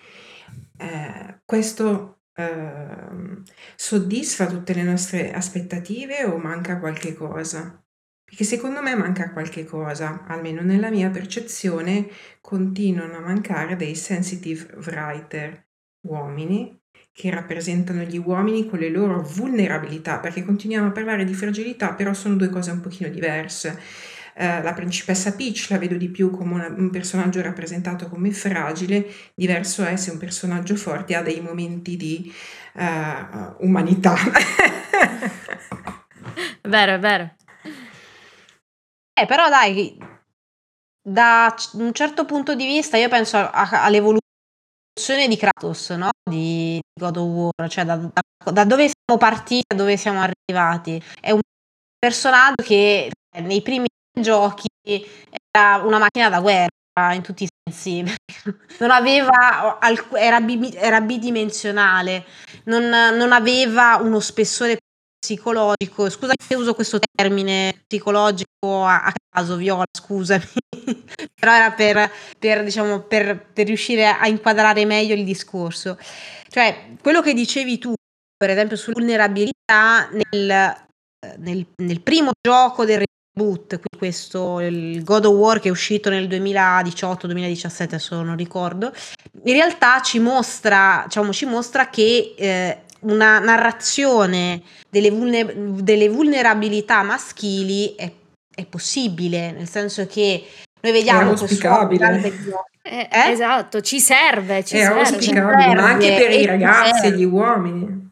Eh, 0.77 1.41
questo 1.45 2.21
ehm, 2.33 3.43
soddisfa 3.75 4.47
tutte 4.47 4.73
le 4.73 4.83
nostre 4.83 5.33
aspettative 5.33 6.25
o 6.25 6.37
manca 6.37 6.79
qualche 6.79 7.13
cosa? 7.13 7.82
Perché 8.33 8.47
secondo 8.47 8.81
me 8.81 8.95
manca 8.95 9.29
qualche 9.29 9.63
cosa, 9.63 10.23
almeno 10.25 10.63
nella 10.63 10.89
mia 10.89 11.11
percezione 11.11 12.09
continuano 12.41 13.17
a 13.17 13.19
mancare 13.19 13.75
dei 13.75 13.93
sensitive 13.93 14.73
writer 14.83 15.67
uomini 16.07 16.75
che 17.11 17.29
rappresentano 17.29 18.01
gli 18.01 18.17
uomini 18.17 18.67
con 18.67 18.79
le 18.79 18.89
loro 18.89 19.21
vulnerabilità, 19.21 20.17
perché 20.17 20.43
continuiamo 20.43 20.87
a 20.87 20.91
parlare 20.91 21.25
di 21.25 21.33
fragilità, 21.35 21.93
però 21.93 22.11
sono 22.15 22.33
due 22.33 22.49
cose 22.49 22.71
un 22.71 22.81
pochino 22.81 23.07
diverse. 23.07 23.79
Eh, 24.33 24.63
la 24.63 24.73
principessa 24.73 25.33
Peach 25.35 25.67
la 25.69 25.77
vedo 25.77 25.95
di 25.95 26.09
più 26.09 26.31
come 26.31 26.55
una- 26.55 26.73
un 26.75 26.89
personaggio 26.89 27.39
rappresentato 27.39 28.09
come 28.09 28.31
fragile, 28.31 29.05
diverso 29.35 29.83
è 29.85 29.95
se 29.95 30.09
un 30.09 30.17
personaggio 30.17 30.75
forte 30.75 31.13
ha 31.13 31.21
dei 31.21 31.39
momenti 31.39 31.95
di 31.97 32.33
eh, 32.73 33.53
umanità. 33.59 34.15
Vero, 36.65 36.93
è 36.93 36.99
vero. 36.99 37.35
Eh, 39.23 39.25
però 39.25 39.47
dai, 39.47 39.97
da 41.01 41.55
un 41.73 41.93
certo 41.93 42.25
punto 42.25 42.55
di 42.55 42.65
vista 42.65 42.97
io 42.97 43.07
penso 43.07 43.37
a- 43.37 43.49
a- 43.51 43.83
all'evoluzione 43.85 45.27
di 45.29 45.37
Kratos, 45.37 45.91
no? 45.91 46.09
Di 46.29 46.77
God 46.99 47.15
of 47.17 47.27
War, 47.55 47.69
cioè 47.69 47.85
da, 47.85 47.95
da- 47.95 48.51
da 48.51 48.65
dove 48.65 48.89
siamo 48.89 49.17
partiti 49.17 49.63
a 49.73 49.75
dove 49.75 49.95
siamo 49.95 50.19
arrivati. 50.21 51.01
È 51.21 51.31
un 51.31 51.39
personaggio 51.97 52.63
che 52.63 53.09
eh, 53.33 53.41
nei 53.41 53.61
primi 53.61 53.87
giochi 54.19 54.67
era 55.51 55.77
una 55.77 55.99
macchina 55.99 56.27
da 56.27 56.41
guerra 56.41 57.13
in 57.13 57.21
tutti 57.21 57.45
i 57.45 57.47
sensi. 57.71 58.03
Non 58.79 58.91
aveva, 58.91 59.79
era, 60.17 60.41
bi- 60.41 60.75
era 60.75 60.99
bidimensionale, 60.99 62.25
non, 62.65 62.83
non 62.89 63.31
aveva 63.31 63.95
uno 64.01 64.19
spessore 64.19 64.79
psicologico. 65.23 66.09
Scusa 66.09 66.33
se 66.37 66.55
uso 66.55 66.75
questo 66.75 66.99
termine 66.99 67.83
psicologico 67.87 68.83
a, 68.83 69.05
a 69.05 69.13
caso, 69.29 69.55
Viola, 69.55 69.85
scusami. 69.89 70.43
Però 71.39 71.53
era 71.53 71.71
per, 71.71 72.11
per, 72.37 72.63
diciamo, 72.63 73.03
per, 73.03 73.51
per 73.53 73.67
riuscire 73.67 74.05
a 74.05 74.27
inquadrare 74.27 74.83
meglio 74.85 75.15
il 75.15 75.23
discorso. 75.23 75.97
Cioè, 76.49 76.95
quello 77.01 77.21
che 77.21 77.33
dicevi 77.33 77.77
tu, 77.77 77.93
per 78.35 78.49
esempio, 78.49 78.75
sulla 78.75 78.95
vulnerabilità 78.97 80.09
nel, 80.11 80.75
nel, 81.37 81.65
nel 81.77 82.01
primo 82.01 82.31
gioco 82.45 82.83
del 82.83 83.03
reboot, 83.33 83.79
questo, 83.97 84.59
il 84.59 85.03
God 85.03 85.25
of 85.25 85.35
War 85.35 85.59
che 85.59 85.69
è 85.69 85.71
uscito 85.71 86.09
nel 86.09 86.27
2018-2017, 86.27 87.83
adesso 87.83 88.21
non 88.21 88.35
ricordo, 88.35 88.91
in 89.45 89.53
realtà 89.53 90.01
ci 90.01 90.19
mostra, 90.19 91.03
diciamo, 91.05 91.31
ci 91.31 91.45
mostra 91.45 91.89
che 91.89 92.35
eh, 92.37 92.82
una 93.03 93.39
narrazione 93.39 94.61
delle, 94.89 95.11
vulne- 95.11 95.53
delle 95.81 96.09
vulnerabilità 96.09 97.03
maschili 97.03 97.95
è 97.95 98.11
è 98.53 98.65
possibile, 98.65 99.51
nel 99.51 99.67
senso 99.67 100.05
che 100.05 100.45
noi 100.81 100.91
vediamo 100.91 101.21
è 101.21 101.39
auspicabile. 101.39 102.31
Eh, 102.85 103.09
eh? 103.11 103.31
Esatto, 103.31 103.81
ci 103.81 103.99
serve, 103.99 104.63
ci 104.63 104.77
è 104.77 104.83
serve. 104.83 104.99
auspicabile, 104.99 105.75
ma 105.75 105.85
anche 105.85 106.15
per 106.17 106.31
i 106.31 106.45
ragazzi 106.45 107.07
e 107.07 107.11
gli 107.11 107.23
uomini. 107.23 108.11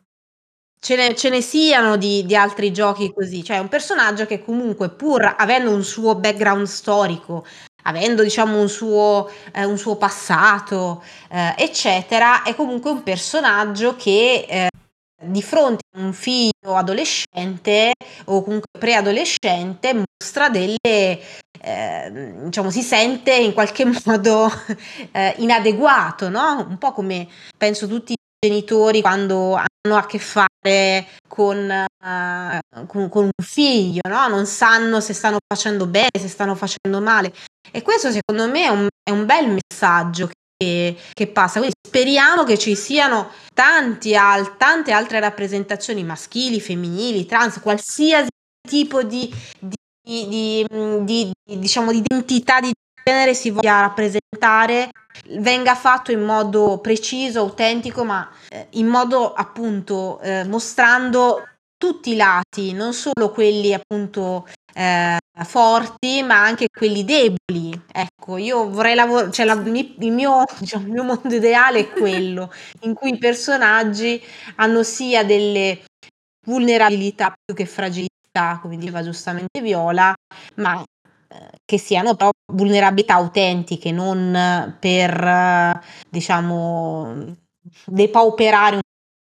Ce 0.83 0.95
ne, 0.95 1.13
ce 1.13 1.29
ne, 1.29 1.41
siano 1.41 1.95
di, 1.95 2.25
di, 2.25 2.35
altri 2.35 2.73
giochi 2.73 3.13
così, 3.13 3.43
cioè 3.43 3.59
un 3.59 3.67
personaggio 3.67 4.25
che 4.25 4.43
comunque 4.43 4.89
pur 4.89 5.35
avendo 5.37 5.69
un 5.69 5.83
suo 5.83 6.15
background 6.15 6.65
storico, 6.65 7.45
avendo 7.83 8.23
diciamo 8.23 8.59
un 8.59 8.67
suo, 8.67 9.29
eh, 9.53 9.63
un 9.63 9.77
suo 9.77 9.97
passato, 9.97 11.03
eh, 11.29 11.53
eccetera, 11.55 12.41
è 12.41 12.55
comunque 12.55 12.89
un 12.89 13.03
personaggio 13.03 13.95
che 13.95 14.47
eh, 14.49 14.70
di 15.21 15.41
fronte 15.41 15.83
a 15.95 15.99
un 15.99 16.13
figlio 16.13 16.75
adolescente 16.75 17.93
o 18.25 18.43
comunque 18.43 18.69
preadolescente 18.77 19.93
mostra 19.93 20.49
delle 20.49 21.19
eh, 21.63 22.33
diciamo 22.43 22.71
si 22.71 22.81
sente 22.81 23.35
in 23.35 23.53
qualche 23.53 23.85
modo 24.05 24.49
eh, 25.11 25.35
inadeguato 25.37 26.29
no? 26.29 26.65
un 26.67 26.77
po' 26.77 26.91
come 26.91 27.27
penso 27.57 27.87
tutti 27.87 28.13
i 28.13 28.47
genitori 28.47 29.01
quando 29.01 29.53
hanno 29.53 29.95
a 29.95 30.05
che 30.05 30.17
fare 30.17 31.07
con, 31.27 31.69
uh, 31.69 32.85
con, 32.87 33.09
con 33.09 33.23
un 33.25 33.43
figlio 33.43 34.01
no? 34.09 34.27
non 34.27 34.45
sanno 34.47 34.99
se 34.99 35.13
stanno 35.13 35.37
facendo 35.47 35.85
bene 35.85 36.09
se 36.17 36.27
stanno 36.27 36.55
facendo 36.55 36.99
male 36.99 37.31
e 37.71 37.83
questo 37.83 38.09
secondo 38.11 38.49
me 38.49 38.65
è 38.65 38.69
un, 38.69 38.87
è 39.03 39.11
un 39.11 39.25
bel 39.25 39.47
messaggio 39.47 40.29
che, 40.61 41.27
passa. 41.27 41.59
Quindi 41.59 41.75
speriamo 41.85 42.43
che 42.43 42.57
ci 42.57 42.75
siano 42.75 43.31
tanti 43.53 44.15
al, 44.15 44.57
tante 44.57 44.91
altre 44.91 45.19
rappresentazioni 45.19 46.03
maschili, 46.03 46.61
femminili, 46.61 47.25
trans, 47.25 47.59
qualsiasi 47.59 48.29
tipo 48.67 49.03
di, 49.03 49.33
di, 49.59 50.27
di, 50.27 50.65
di 51.03 51.31
diciamo, 51.57 51.91
di 51.91 51.97
identità 51.97 52.59
di 52.59 52.71
genere 53.03 53.33
si 53.33 53.49
voglia 53.49 53.81
rappresentare 53.81 54.91
venga 55.39 55.75
fatto 55.75 56.11
in 56.11 56.21
modo 56.21 56.77
preciso, 56.79 57.39
autentico, 57.39 58.03
ma 58.03 58.29
eh, 58.49 58.67
in 58.71 58.87
modo 58.87 59.33
appunto 59.33 60.19
eh, 60.21 60.43
mostrando 60.45 61.45
tutti 61.81 62.11
i 62.11 62.15
lati, 62.15 62.73
non 62.73 62.93
solo 62.93 63.31
quelli 63.31 63.73
appunto 63.73 64.47
eh, 64.75 65.17
forti, 65.43 66.21
ma 66.21 66.43
anche 66.43 66.67
quelli 66.71 67.03
deboli. 67.03 67.71
Ecco, 67.91 68.37
io 68.37 68.69
vorrei 68.69 68.93
lavorare, 68.93 69.31
cioè 69.31 69.47
la, 69.47 69.53
il, 69.53 70.11
mio, 70.11 70.43
diciamo, 70.59 70.85
il 70.85 70.91
mio 70.91 71.03
mondo 71.03 71.33
ideale 71.33 71.79
è 71.79 71.89
quello 71.89 72.53
in 72.81 72.93
cui 72.93 73.13
i 73.13 73.17
personaggi 73.17 74.21
hanno 74.57 74.83
sia 74.83 75.23
delle 75.23 75.81
vulnerabilità 76.45 77.33
più 77.43 77.55
che 77.55 77.65
fragilità, 77.65 78.59
come 78.61 78.77
diceva 78.77 79.01
giustamente 79.01 79.59
Viola, 79.59 80.13
ma 80.57 80.83
eh, 80.83 81.49
che 81.65 81.79
siano 81.79 82.15
però 82.15 82.29
vulnerabilità 82.53 83.15
autentiche, 83.15 83.91
non 83.91 84.77
per, 84.79 85.81
diciamo, 86.11 87.35
depauperare 87.85 88.75
un 88.75 88.81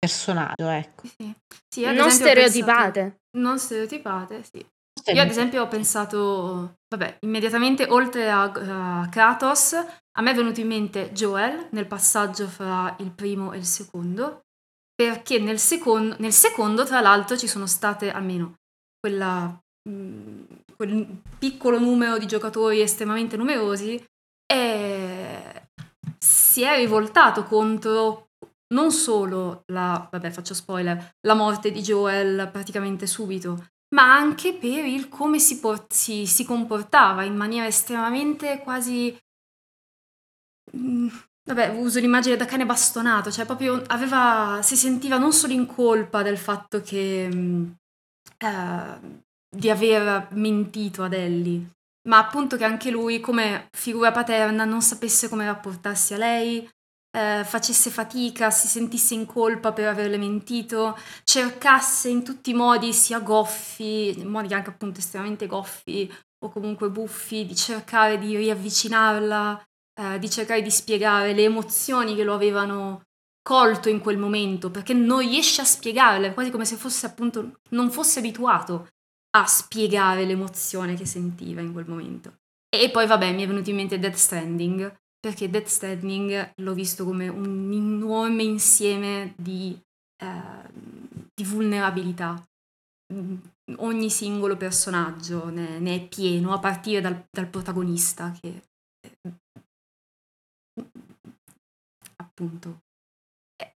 personaggio, 0.04 0.68
ecco. 0.68 1.08
Sì. 1.08 1.34
Sì, 1.70 1.94
non 1.94 2.12
stereotipate. 2.12 3.02
Pensato, 3.02 3.20
non 3.38 3.58
stereotipate, 3.58 4.44
sì. 4.44 4.66
Io 5.14 5.22
ad 5.22 5.30
esempio 5.30 5.64
ho 5.64 5.68
pensato, 5.68 6.76
vabbè, 6.88 7.18
immediatamente 7.22 7.88
oltre 7.90 8.30
a, 8.30 8.44
a 8.44 9.10
Kratos, 9.10 9.74
a 9.74 10.22
me 10.22 10.32
è 10.32 10.36
venuto 10.36 10.60
in 10.60 10.68
mente 10.68 11.12
Joel 11.12 11.68
nel 11.72 11.88
passaggio 11.88 12.48
fra 12.48 12.96
il 13.00 13.12
primo 13.12 13.52
e 13.52 13.58
il 13.58 13.66
secondo, 13.66 14.42
perché 14.94 15.40
nel, 15.40 15.60
secon- 15.60 16.16
nel 16.20 16.32
secondo, 16.32 16.86
tra 16.86 17.02
l'altro, 17.02 17.38
ci 17.38 17.48
sono 17.48 17.66
state 17.66 18.12
almeno 18.12 18.54
quella, 19.00 19.60
mh, 19.90 19.92
mm, 19.92 20.44
quel 20.76 21.22
piccolo 21.38 21.80
numero 21.80 22.18
di 22.18 22.28
giocatori 22.28 22.80
estremamente 22.80 23.36
numerosi 23.36 24.02
e 24.46 25.68
si 26.18 26.62
è 26.62 26.76
rivoltato 26.78 27.44
contro 27.44 28.23
non 28.74 28.92
solo 28.92 29.64
la, 29.68 30.08
vabbè 30.12 30.30
faccio 30.32 30.54
spoiler, 30.54 31.16
la 31.22 31.34
morte 31.34 31.72
di 31.72 31.82
Joel 31.82 32.50
praticamente 32.52 33.08
subito, 33.08 33.68
ma 33.94 34.14
anche 34.14 34.54
per 34.56 34.86
il 34.86 35.08
come 35.08 35.40
si, 35.40 35.60
por- 35.60 35.86
si, 35.90 36.26
si 36.26 36.44
comportava 36.44 37.24
in 37.24 37.36
maniera 37.36 37.68
estremamente 37.68 38.60
quasi... 38.60 39.18
Mm, 40.76 41.08
vabbè, 41.46 41.70
uso 41.78 42.00
l'immagine 42.00 42.36
da 42.36 42.46
cane 42.46 42.66
bastonato, 42.66 43.32
cioè 43.32 43.46
proprio 43.46 43.82
aveva, 43.88 44.60
si 44.64 44.76
sentiva 44.76 45.18
non 45.18 45.32
solo 45.32 45.54
in 45.54 45.66
colpa 45.66 46.22
del 46.24 46.38
fatto 46.38 46.82
che... 46.82 47.30
Mm, 47.32 47.72
eh, 48.38 49.22
di 49.54 49.70
aver 49.70 50.30
mentito 50.32 51.04
ad 51.04 51.14
Ellie, 51.14 51.70
ma 52.10 52.18
appunto 52.18 52.58
che 52.58 52.64
anche 52.64 52.90
lui, 52.90 53.20
come 53.20 53.70
figura 53.72 54.12
paterna, 54.12 54.66
non 54.66 54.82
sapesse 54.82 55.30
come 55.30 55.46
rapportarsi 55.46 56.16
a 56.16 56.18
lei, 56.18 56.68
eh, 57.16 57.44
facesse 57.46 57.92
fatica, 57.92 58.50
si 58.50 58.68
sentisse 58.68 59.14
in 59.14 59.26
colpa 59.26 59.72
per 59.72 59.88
averle 59.88 60.18
mentito, 60.18 60.98
cercasse 61.24 62.10
in 62.10 62.24
tutti 62.24 62.50
i 62.50 62.56
modi, 62.56 62.92
sia 62.92 63.20
goffi, 63.20 64.20
in 64.20 64.28
modi 64.28 64.54
anche 64.54 64.72
appunto 64.72 65.00
estremamente 65.00 65.46
goffi 65.46 66.12
o 66.44 66.50
comunque 66.50 66.90
buffi, 66.90 67.46
di 67.46 67.56
cercare 67.56 68.18
di 68.18 68.36
riavvicinarla, 68.36 69.64
eh, 70.02 70.20
di 70.20 70.30
cercare 70.30 70.62
di 70.62 70.72
spiegare 70.72 71.34
le 71.34 71.44
emozioni 71.44 72.16
che 72.16 72.24
lo 72.24 72.34
avevano 72.34 73.04
colto 73.44 73.90
in 73.90 74.00
quel 74.00 74.18
momento, 74.18 74.72
perché 74.72 74.94
non 74.94 75.20
riesce 75.20 75.62
a 75.62 75.66
spiegarle, 75.66 76.34
quasi 76.34 76.50
come 76.50 76.66
se 76.66 76.78
fosse 76.78 77.06
appunto 77.06 77.60
non 77.70 77.92
fosse 77.92 78.20
abituato 78.20 78.88
a 79.36 79.46
spiegare 79.46 80.26
l'emozione 80.26 80.96
che 80.96 81.06
sentiva 81.06 81.62
in 81.62 81.74
quel 81.74 81.88
momento. 81.88 82.38
E 82.70 82.90
poi 82.90 83.06
vabbè, 83.06 83.32
mi 83.34 83.44
è 83.44 83.48
venuto 83.48 83.70
in 83.70 83.76
mente 83.76 84.00
Death 84.00 84.16
Stranding, 84.16 85.02
perché 85.24 85.50
Death 85.50 85.68
Stranding 85.68 86.52
l'ho 86.58 86.74
visto 86.74 87.06
come 87.06 87.30
un 87.30 87.72
enorme 87.72 88.44
insieme 88.44 89.34
di, 89.38 89.80
eh, 90.22 90.70
di 91.34 91.46
vulnerabilità. 91.46 92.46
Mm, 93.14 93.36
ogni 93.78 94.10
singolo 94.10 94.58
personaggio 94.58 95.48
ne, 95.48 95.80
ne, 95.80 95.96
è 95.96 96.08
pieno, 96.10 96.52
a 96.52 96.60
partire 96.60 97.00
dal, 97.00 97.26
dal 97.32 97.48
protagonista 97.48 98.34
che 98.38 98.64
eh, 99.00 99.32
appunto 102.18 102.82
eh, 103.56 103.76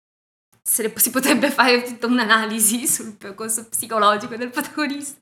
ne, 0.62 0.94
si 0.98 1.10
potrebbe 1.12 1.50
fare 1.50 1.82
tutta 1.84 2.08
un'analisi 2.08 2.86
sul 2.86 3.16
percorso 3.16 3.70
psicologico 3.70 4.36
del 4.36 4.50
protagonista. 4.50 5.22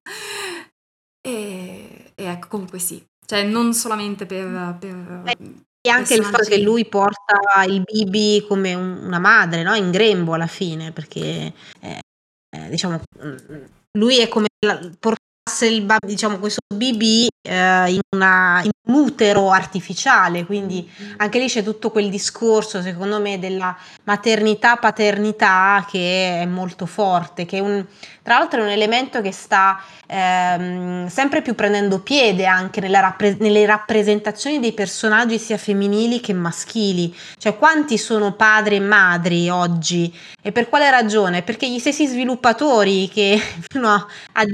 E, 1.21 2.13
e 2.15 2.23
ecco, 2.23 2.47
comunque 2.47 2.79
sì, 2.79 3.05
cioè 3.27 3.43
non 3.43 3.75
solamente 3.75 4.25
per, 4.25 4.77
per 4.79 5.63
e 5.85 5.89
anche 5.89 6.15
il 6.15 6.23
fatto 6.23 6.45
che 6.45 6.57
lui 6.57 6.83
porta 6.85 7.63
il 7.67 7.83
Bibi 7.83 8.43
come 8.47 8.73
un, 8.73 9.03
una 9.03 9.19
madre, 9.19 9.61
no? 9.61 9.75
In 9.75 9.91
grembo 9.91 10.33
alla 10.33 10.47
fine, 10.47 10.91
perché 10.91 11.53
eh, 11.79 11.99
eh, 12.49 12.69
diciamo 12.69 13.01
mm, 13.23 13.35
lui 13.99 14.19
è 14.19 14.27
come 14.27 14.47
la, 14.65 14.79
portasse 14.99 15.24
il 15.61 15.85
diciamo 16.03 16.39
questo 16.39 16.61
BB 16.73 17.27
eh, 17.43 17.91
in, 17.91 17.99
una, 18.15 18.61
in, 18.63 18.71
un 18.87 18.95
utero 18.95 19.51
artificiale, 19.51 20.43
quindi 20.43 20.89
anche 21.17 21.37
lì 21.37 21.47
c'è 21.47 21.63
tutto 21.63 21.91
quel 21.91 22.09
discorso, 22.09 22.81
secondo 22.81 23.19
me, 23.21 23.37
della 23.37 23.75
maternità-paternità 24.05 25.85
che 25.87 26.41
è 26.41 26.45
molto 26.45 26.87
forte, 26.87 27.45
che 27.45 27.57
è 27.57 27.61
un, 27.61 27.85
tra 28.23 28.39
l'altro 28.39 28.61
è 28.61 28.63
un 28.63 28.69
elemento 28.69 29.21
che 29.21 29.31
sta 29.31 29.79
ehm, 30.07 31.07
sempre 31.07 31.43
più 31.43 31.53
prendendo 31.53 31.99
piede 31.99 32.45
anche 32.45 32.81
rappre- 32.89 33.37
nelle 33.39 33.65
rappresentazioni 33.67 34.59
dei 34.59 34.73
personaggi 34.73 35.37
sia 35.37 35.57
femminili 35.57 36.21
che 36.21 36.33
maschili, 36.33 37.15
cioè 37.37 37.55
quanti 37.55 37.99
sono 37.99 38.33
padri 38.33 38.77
e 38.77 38.81
madri 38.81 39.49
oggi? 39.49 40.13
E 40.41 40.51
per 40.51 40.69
quale 40.69 40.89
ragione? 40.89 41.41
Perché 41.41 41.69
gli 41.69 41.79
stessi 41.79 42.07
sviluppatori 42.07 43.09
che 43.09 43.39
fino 43.67 43.89
a, 43.89 44.05
a 44.33 44.45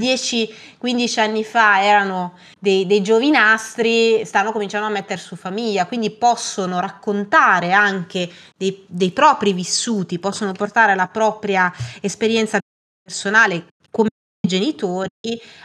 10-15 0.82 1.20
anni 1.20 1.44
fa 1.44 1.82
erano 1.82 2.36
dei, 2.58 2.86
dei 2.86 3.02
giovinastri 3.02 4.24
stanno 4.24 4.52
cominciando 4.52 4.86
a 4.86 4.90
mettere 4.90 5.20
su 5.20 5.36
famiglia, 5.36 5.86
quindi 5.86 6.10
possono 6.10 6.80
raccontare 6.80 7.72
anche 7.72 8.28
dei, 8.56 8.84
dei 8.88 9.12
propri 9.12 9.52
vissuti, 9.52 10.18
possono 10.18 10.52
portare 10.52 10.94
la 10.94 11.06
propria 11.06 11.72
esperienza 12.00 12.58
personale 13.02 13.68
come 13.90 14.08
genitori 14.46 15.08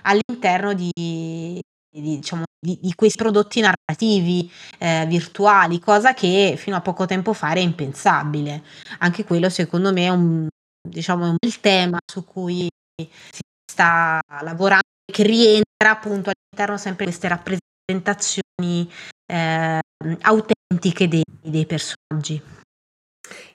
all'interno 0.04 0.74
di, 0.74 0.92
di, 0.96 1.62
diciamo, 1.92 2.44
di, 2.60 2.78
di 2.82 2.94
questi 2.94 3.18
prodotti 3.18 3.62
narrativi 3.62 4.50
eh, 4.78 5.06
virtuali, 5.08 5.80
cosa 5.80 6.14
che 6.14 6.56
fino 6.58 6.76
a 6.76 6.82
poco 6.82 7.06
tempo 7.06 7.34
fa 7.34 7.52
era 7.52 7.60
impensabile. 7.60 8.64
Anche 9.00 9.24
quello 9.24 9.50
secondo 9.50 9.92
me 9.92 10.06
è 10.06 10.10
un, 10.10 10.48
diciamo, 10.88 11.30
un 11.30 11.38
tema 11.60 11.98
su 12.06 12.24
cui 12.24 12.68
si 13.00 13.42
sta 13.72 14.20
lavorando 14.42 14.97
che 15.12 15.24
rientra 15.24 15.92
appunto 15.92 16.32
all'interno 16.32 16.78
sempre 16.78 17.06
di 17.06 17.12
queste 17.12 17.28
rappresentazioni 17.28 18.92
eh, 19.26 19.80
autentiche 20.22 21.08
dei, 21.08 21.24
dei 21.42 21.66
personaggi. 21.66 22.42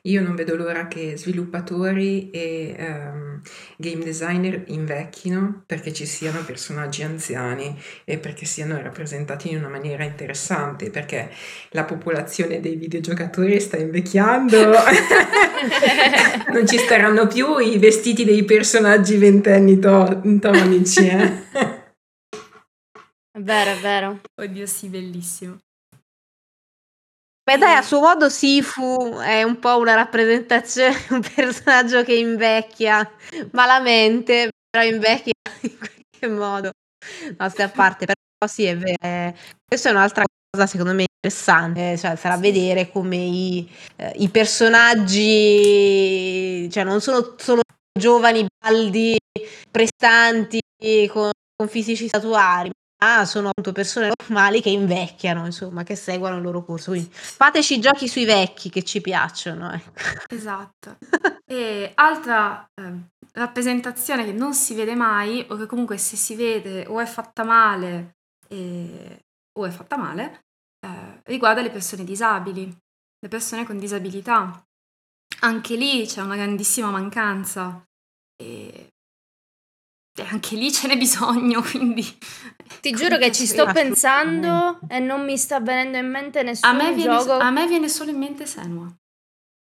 Io 0.07 0.21
non 0.21 0.35
vedo 0.35 0.57
l'ora 0.57 0.89
che 0.89 1.17
sviluppatori 1.17 2.31
e 2.31 2.75
um, 2.77 3.41
game 3.77 4.03
designer 4.03 4.65
invecchino 4.67 5.63
perché 5.65 5.93
ci 5.93 6.07
siano 6.07 6.43
personaggi 6.45 7.05
anziani 7.05 7.81
e 8.05 8.19
perché 8.19 8.45
siano 8.45 8.83
rappresentati 8.83 9.51
in 9.51 9.59
una 9.59 9.69
maniera 9.69 10.03
interessante, 10.03 10.91
perché 10.91 11.31
la 11.71 11.85
popolazione 11.85 12.59
dei 12.59 12.75
videogiocatori 12.75 13.61
sta 13.61 13.77
invecchiando, 13.77 14.73
non 16.53 16.67
ci 16.67 16.79
staranno 16.79 17.29
più 17.29 17.59
i 17.59 17.79
vestiti 17.79 18.25
dei 18.25 18.45
personaggi 18.45 19.17
ventenni 19.19 19.79
to- 19.79 20.21
tonici. 20.41 21.07
Eh? 21.07 21.43
È 23.31 23.39
vero, 23.39 23.71
è 23.71 23.79
vero. 23.79 24.21
Oddio, 24.35 24.67
sì, 24.67 24.89
bellissimo. 24.89 25.59
Beh 27.53 27.59
dai, 27.59 27.75
a 27.77 27.83
suo 27.83 28.01
modo 28.01 28.31
Sifu 28.31 29.19
è 29.21 29.43
un 29.43 29.59
po' 29.59 29.77
una 29.77 29.93
rappresentazione 29.95 30.97
un 31.13 31.21
personaggio 31.35 32.03
che 32.03 32.15
invecchia 32.15 33.07
malamente, 33.51 34.49
però 34.71 34.83
invecchia 34.87 35.35
in 35.61 35.77
qualche 35.77 36.29
modo. 36.35 36.71
No, 37.37 37.49
stai 37.51 37.67
a 37.67 37.69
parte, 37.69 38.07
però 38.07 38.17
sì, 38.51 38.65
è 38.65 38.75
vero. 38.75 38.97
Eh, 39.03 39.35
questa 39.67 39.91
è 39.91 39.93
un'altra 39.93 40.25
cosa 40.51 40.67
secondo 40.67 40.95
me 40.95 41.05
interessante, 41.15 41.99
cioè 41.99 42.17
sarà 42.17 42.39
vedere 42.39 42.91
come 42.91 43.17
i, 43.17 43.71
eh, 43.97 44.13
i 44.17 44.31
personaggi, 44.31 45.21
cioè 46.71 46.85
non 46.85 47.03
sono 47.03 47.35
solo 47.37 47.61
giovani, 47.93 48.47
baldi, 48.65 49.19
prestanti, 49.71 50.59
con, 51.11 51.31
con 51.55 51.69
fisici 51.69 52.09
statuari, 52.09 52.71
Ah, 53.05 53.25
sono 53.25 53.49
appunto 53.49 53.73
persone 53.73 54.13
normali 54.17 54.63
che 54.63 54.71
invecchiano, 54.71 55.45
insomma, 55.45 55.83
che 55.83 55.97
seguono 55.97 56.37
il 56.37 56.43
loro 56.43 56.63
corso. 56.63 56.93
Quindi 56.93 57.11
fateci 57.13 57.81
giochi 57.81 58.07
sui 58.07 58.25
vecchi 58.25 58.71
che 58.71 58.85
ci 58.85 59.01
piacciono. 59.01 59.73
Ecco. 59.73 59.91
Esatto. 60.29 60.99
e 61.45 61.91
altra 61.97 62.65
eh, 62.81 63.09
rappresentazione 63.33 64.25
che 64.25 64.31
non 64.31 64.55
si 64.55 64.77
vede 64.77 64.95
mai, 64.95 65.45
o 65.51 65.57
che 65.57 65.67
comunque 65.67 65.99
se 65.99 66.15
si 66.15 66.37
vede 66.37 66.87
o 66.87 67.01
è 67.01 67.05
fatta 67.05 67.43
male 67.43 68.19
e, 68.49 69.25
o 69.59 69.67
è 69.67 69.71
fatta 69.71 69.97
male, 69.97 70.45
eh, 70.87 71.23
riguarda 71.25 71.61
le 71.61 71.71
persone 71.71 72.05
disabili, 72.05 72.65
le 72.65 73.29
persone 73.29 73.67
con 73.67 73.79
disabilità. 73.79 74.63
Anche 75.41 75.75
lì 75.75 76.07
c'è 76.07 76.21
una 76.21 76.37
grandissima 76.37 76.91
mancanza. 76.91 77.83
E 78.41 78.92
e 80.15 80.27
anche 80.29 80.57
lì 80.57 80.71
ce 80.71 80.89
n'è 80.89 80.97
bisogno, 80.97 81.63
quindi... 81.69 82.05
Ti 82.81 82.91
giuro 82.93 83.17
che 83.17 83.33
ci 83.33 83.47
sto 83.47 83.67
pensando 83.73 84.81
e 84.89 84.99
non 84.99 85.25
mi 85.25 85.37
sta 85.37 85.61
venendo 85.61 85.99
in 85.99 86.09
mente 86.09 86.43
nessun 86.43 86.69
a 86.69 86.73
me 86.73 86.93
viene, 86.93 87.17
gioco. 87.17 87.33
A 87.33 87.51
me 87.51 87.67
viene 87.67 87.89
solo 87.89 88.11
in 88.11 88.19
mente 88.19 88.47
Senua. 88.47 88.93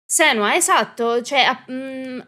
Senua, 0.05 0.55
esatto, 0.55 1.21
cioè 1.21 1.45
mm, 1.71 2.19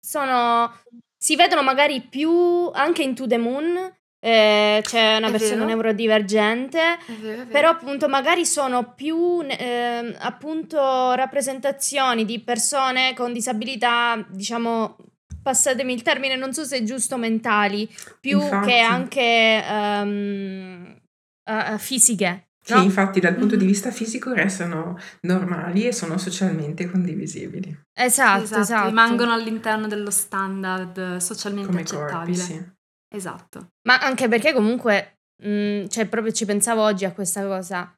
sono... 0.00 0.80
si 1.16 1.36
vedono 1.36 1.62
magari 1.62 2.00
più 2.02 2.70
anche 2.72 3.02
in 3.02 3.14
To 3.14 3.26
The 3.26 3.38
Moon, 3.38 3.92
eh, 4.18 4.80
c'è 4.82 5.16
una 5.16 5.28
è 5.28 5.30
persona 5.30 5.64
vero. 5.64 5.66
neurodivergente, 5.66 6.80
è 6.80 7.12
vero, 7.12 7.32
è 7.32 7.36
vero. 7.36 7.50
però 7.50 7.68
appunto 7.70 8.08
magari 8.08 8.44
sono 8.46 8.94
più 8.94 9.42
eh, 9.42 10.14
appunto 10.18 11.12
rappresentazioni 11.12 12.24
di 12.24 12.40
persone 12.40 13.14
con 13.14 13.32
disabilità, 13.32 14.26
diciamo 14.30 14.96
passatemi 15.44 15.92
il 15.92 16.02
termine, 16.02 16.36
non 16.36 16.52
so 16.54 16.64
se 16.64 16.78
è 16.78 16.82
giusto, 16.82 17.18
mentali, 17.18 17.88
più 18.18 18.40
infatti. 18.40 18.66
che 18.66 18.78
anche 18.80 19.64
um, 19.68 21.00
uh, 21.44 21.78
fisiche. 21.78 22.48
No? 22.66 22.78
Che 22.78 22.82
infatti 22.82 23.20
dal 23.20 23.34
punto 23.34 23.50
mm-hmm. 23.50 23.58
di 23.58 23.66
vista 23.66 23.90
fisico 23.90 24.32
restano 24.32 24.98
normali 25.20 25.86
e 25.86 25.92
sono 25.92 26.16
socialmente 26.16 26.90
condivisibili. 26.90 27.78
Esatto, 27.92 28.44
esatto. 28.44 28.60
esatto. 28.62 28.88
Rimangono 28.88 29.34
all'interno 29.34 29.86
dello 29.86 30.10
standard 30.10 31.18
socialmente 31.18 31.68
Come 31.68 31.82
accettabile. 31.82 32.14
Corpi, 32.16 32.34
sì. 32.34 32.72
Esatto. 33.14 33.68
Ma 33.86 34.00
anche 34.00 34.28
perché 34.28 34.54
comunque, 34.54 35.18
mh, 35.42 35.48
mm, 35.48 35.86
cioè 35.88 36.08
proprio 36.08 36.32
ci 36.32 36.46
pensavo 36.46 36.80
oggi 36.82 37.04
a 37.04 37.12
questa 37.12 37.44
cosa. 37.44 37.94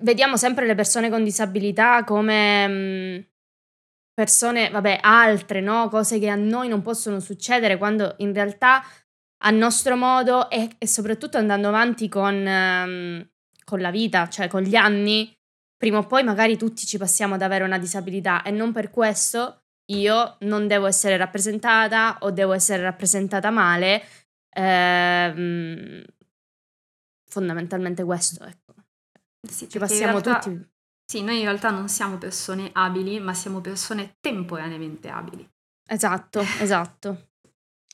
Vediamo 0.00 0.36
sempre 0.36 0.66
le 0.66 0.74
persone 0.74 1.08
con 1.08 1.24
disabilità 1.24 2.04
come... 2.04 2.68
Mh, 2.68 3.26
persone, 4.16 4.70
vabbè, 4.70 5.00
altre, 5.02 5.60
no? 5.60 5.90
Cose 5.90 6.18
che 6.18 6.30
a 6.30 6.36
noi 6.36 6.68
non 6.68 6.80
possono 6.80 7.20
succedere 7.20 7.76
quando 7.76 8.14
in 8.18 8.32
realtà 8.32 8.82
a 9.42 9.50
nostro 9.50 9.94
modo 9.94 10.48
e, 10.48 10.70
e 10.78 10.86
soprattutto 10.86 11.36
andando 11.36 11.68
avanti 11.68 12.08
con, 12.08 12.34
um, 12.34 13.28
con 13.62 13.80
la 13.80 13.90
vita, 13.90 14.26
cioè 14.30 14.48
con 14.48 14.62
gli 14.62 14.74
anni, 14.74 15.30
prima 15.76 15.98
o 15.98 16.06
poi 16.06 16.24
magari 16.24 16.56
tutti 16.56 16.86
ci 16.86 16.96
passiamo 16.96 17.34
ad 17.34 17.42
avere 17.42 17.64
una 17.64 17.76
disabilità 17.76 18.40
e 18.40 18.50
non 18.50 18.72
per 18.72 18.88
questo 18.88 19.64
io 19.92 20.38
non 20.40 20.66
devo 20.66 20.86
essere 20.86 21.18
rappresentata 21.18 22.16
o 22.20 22.30
devo 22.30 22.54
essere 22.54 22.80
rappresentata 22.80 23.50
male. 23.50 24.02
Ehm, 24.48 26.02
fondamentalmente 27.28 28.02
questo, 28.02 28.46
ecco. 28.46 28.72
Sì, 29.46 29.68
ci 29.68 29.78
passiamo 29.78 30.20
realtà... 30.20 30.38
tutti 30.38 30.74
sì, 31.08 31.22
noi 31.22 31.38
in 31.38 31.44
realtà 31.44 31.70
non 31.70 31.88
siamo 31.88 32.18
persone 32.18 32.70
abili, 32.72 33.20
ma 33.20 33.32
siamo 33.32 33.60
persone 33.60 34.16
temporaneamente 34.20 35.08
abili. 35.08 35.48
Esatto, 35.86 36.40
esatto. 36.60 37.28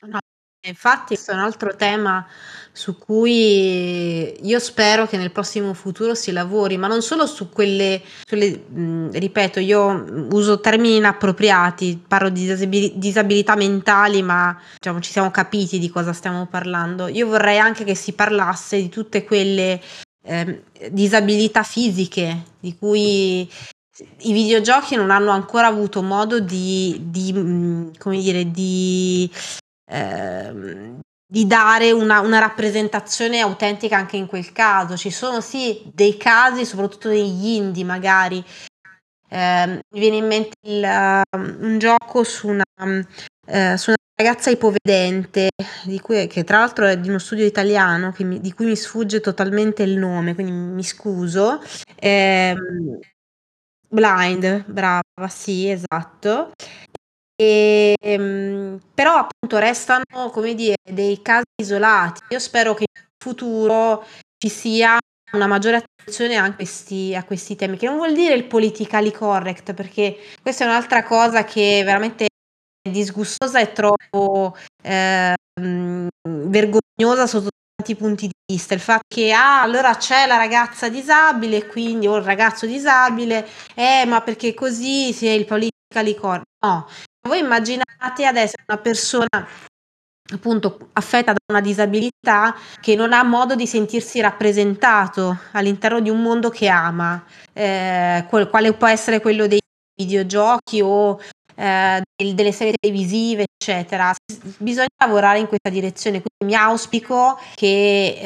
No, 0.06 0.18
infatti 0.64 1.14
questo 1.14 1.32
è 1.32 1.34
un 1.34 1.40
altro 1.40 1.76
tema 1.76 2.26
su 2.72 2.96
cui 2.96 4.34
io 4.46 4.58
spero 4.58 5.06
che 5.06 5.18
nel 5.18 5.30
prossimo 5.30 5.74
futuro 5.74 6.14
si 6.14 6.32
lavori, 6.32 6.78
ma 6.78 6.86
non 6.86 7.02
solo 7.02 7.26
su 7.26 7.50
quelle, 7.50 8.02
sulle, 8.24 8.64
mh, 8.66 9.10
ripeto, 9.10 9.60
io 9.60 10.04
uso 10.30 10.60
termini 10.60 10.96
inappropriati, 10.96 12.02
parlo 12.08 12.30
di 12.30 12.46
disabilità 12.96 13.54
mentali, 13.56 14.22
ma 14.22 14.58
diciamo, 14.80 15.00
ci 15.00 15.12
siamo 15.12 15.30
capiti 15.30 15.78
di 15.78 15.90
cosa 15.90 16.14
stiamo 16.14 16.46
parlando. 16.46 17.08
Io 17.08 17.26
vorrei 17.26 17.58
anche 17.58 17.84
che 17.84 17.94
si 17.94 18.14
parlasse 18.14 18.78
di 18.78 18.88
tutte 18.88 19.22
quelle 19.24 19.78
eh, 20.22 20.62
disabilità 20.90 21.62
fisiche 21.62 22.42
di 22.60 22.76
cui 22.76 23.50
i 24.20 24.32
videogiochi 24.32 24.96
non 24.96 25.10
hanno 25.10 25.30
ancora 25.30 25.66
avuto 25.66 26.02
modo 26.02 26.40
di, 26.40 26.98
di 27.04 27.90
come 27.98 28.18
dire, 28.18 28.50
di, 28.50 29.30
eh, 29.90 30.94
di 31.26 31.46
dare 31.46 31.92
una, 31.92 32.20
una, 32.20 32.38
rappresentazione 32.38 33.40
autentica 33.40 33.96
anche 33.96 34.16
in 34.16 34.26
quel 34.26 34.50
caso. 34.52 34.96
Ci 34.96 35.10
sono 35.10 35.40
sì 35.40 35.82
dei 35.92 36.16
casi, 36.16 36.64
soprattutto 36.64 37.08
degli 37.08 37.48
indie 37.48 37.84
magari. 37.84 38.42
Eh, 39.28 39.66
mi 39.66 40.00
viene 40.00 40.16
in 40.16 40.26
mente 40.26 40.56
il, 40.66 40.82
uh, 40.82 41.38
un 41.38 41.78
gioco 41.78 42.22
su 42.22 42.48
una, 42.48 42.64
uh, 42.76 43.76
su 43.76 43.90
una 43.90 43.96
ragazza 44.22 44.50
ipovedente, 44.50 45.50
di 45.84 46.00
cui, 46.00 46.26
che 46.28 46.44
tra 46.44 46.58
l'altro 46.58 46.86
è 46.86 46.96
di 46.96 47.08
uno 47.08 47.18
studio 47.18 47.44
italiano, 47.44 48.14
mi, 48.18 48.40
di 48.40 48.52
cui 48.52 48.66
mi 48.66 48.76
sfugge 48.76 49.20
totalmente 49.20 49.82
il 49.82 49.98
nome, 49.98 50.34
quindi 50.34 50.52
mi 50.52 50.84
scuso. 50.84 51.60
Eh, 51.96 52.54
blind, 53.88 54.64
brava, 54.66 55.28
sì, 55.28 55.68
esatto. 55.68 56.52
E, 57.34 57.94
ehm, 58.00 58.80
però 58.94 59.16
appunto 59.26 59.58
restano, 59.58 60.30
come 60.30 60.54
dire, 60.54 60.76
dei 60.88 61.20
casi 61.20 61.44
isolati. 61.60 62.20
Io 62.28 62.38
spero 62.38 62.74
che 62.74 62.84
in 62.84 63.04
futuro 63.18 64.04
ci 64.38 64.48
sia 64.48 64.98
una 65.32 65.46
maggiore 65.46 65.76
attenzione 65.76 66.36
a 66.36 66.54
questi, 66.54 67.14
a 67.14 67.24
questi 67.24 67.56
temi, 67.56 67.76
che 67.76 67.86
non 67.86 67.96
vuol 67.96 68.14
dire 68.14 68.34
il 68.34 68.44
politically 68.44 69.10
correct, 69.10 69.74
perché 69.74 70.16
questa 70.40 70.64
è 70.64 70.68
un'altra 70.68 71.02
cosa 71.02 71.44
che 71.44 71.82
veramente 71.84 72.26
disgustosa 72.88 73.60
e 73.60 73.72
troppo 73.72 74.56
eh, 74.82 75.34
vergognosa 76.28 77.26
sotto 77.26 77.50
tanti 77.76 77.96
punti 77.96 78.26
di 78.26 78.54
vista. 78.54 78.74
Il 78.74 78.80
fatto 78.80 79.04
che 79.08 79.32
ah, 79.32 79.62
allora 79.62 79.96
c'è 79.96 80.26
la 80.26 80.36
ragazza 80.36 80.88
disabile, 80.88 81.66
quindi 81.66 82.06
o 82.06 82.16
il 82.16 82.24
ragazzo 82.24 82.66
disabile, 82.66 83.46
eh, 83.74 84.04
ma 84.06 84.20
perché 84.22 84.54
così 84.54 85.12
si 85.12 85.26
è 85.26 85.30
il 85.30 85.44
politically 85.44 86.14
correct. 86.14 86.46
No, 86.64 86.86
voi 87.28 87.40
immaginate 87.40 88.24
adesso 88.24 88.54
una 88.66 88.78
persona 88.78 89.28
appunto 90.32 90.88
affetta 90.94 91.32
da 91.32 91.38
una 91.48 91.60
disabilità 91.60 92.56
che 92.80 92.94
non 92.94 93.12
ha 93.12 93.22
modo 93.22 93.54
di 93.54 93.66
sentirsi 93.66 94.20
rappresentato 94.20 95.38
all'interno 95.52 96.00
di 96.00 96.08
un 96.08 96.22
mondo 96.22 96.48
che 96.48 96.68
ama, 96.68 97.22
eh, 97.52 98.24
quale 98.28 98.72
può 98.72 98.86
essere 98.86 99.20
quello 99.20 99.46
dei 99.46 99.60
videogiochi 99.94 100.80
o 100.80 101.20
eh, 101.54 102.02
delle 102.34 102.52
serie 102.52 102.74
televisive, 102.80 103.44
eccetera. 103.58 104.14
Bisogna 104.58 104.88
lavorare 104.98 105.38
in 105.38 105.46
questa 105.46 105.70
direzione, 105.70 106.22
quindi 106.22 106.54
mi 106.54 106.60
auspico 106.60 107.38
che 107.54 108.18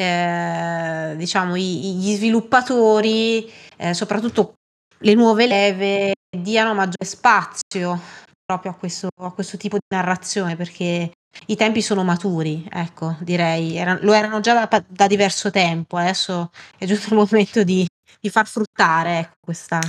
eh, 1.12 1.16
diciamo, 1.16 1.56
i, 1.56 1.94
gli 1.96 2.14
sviluppatori, 2.14 3.50
eh, 3.76 3.94
soprattutto 3.94 4.54
le 4.98 5.14
nuove 5.14 5.46
leve, 5.46 6.14
diano 6.36 6.74
maggiore 6.74 7.04
spazio 7.04 8.00
proprio 8.44 8.72
a 8.72 8.74
questo, 8.74 9.08
a 9.20 9.32
questo 9.32 9.56
tipo 9.56 9.76
di 9.76 9.94
narrazione, 9.94 10.56
perché 10.56 11.10
i 11.46 11.56
tempi 11.56 11.82
sono 11.82 12.04
maturi, 12.04 12.66
ecco, 12.70 13.16
direi, 13.20 13.76
Era, 13.76 13.98
lo 14.00 14.12
erano 14.12 14.40
già 14.40 14.66
da, 14.66 14.84
da, 14.86 15.06
diverso 15.06 15.50
tempo, 15.50 15.96
adesso 15.96 16.50
è 16.78 16.86
giunto 16.86 17.08
il 17.08 17.16
momento 17.16 17.62
di, 17.62 17.86
di 18.20 18.30
far 18.30 18.46
fruttare 18.46 19.18
ecco, 19.18 19.34
questa, 19.44 19.80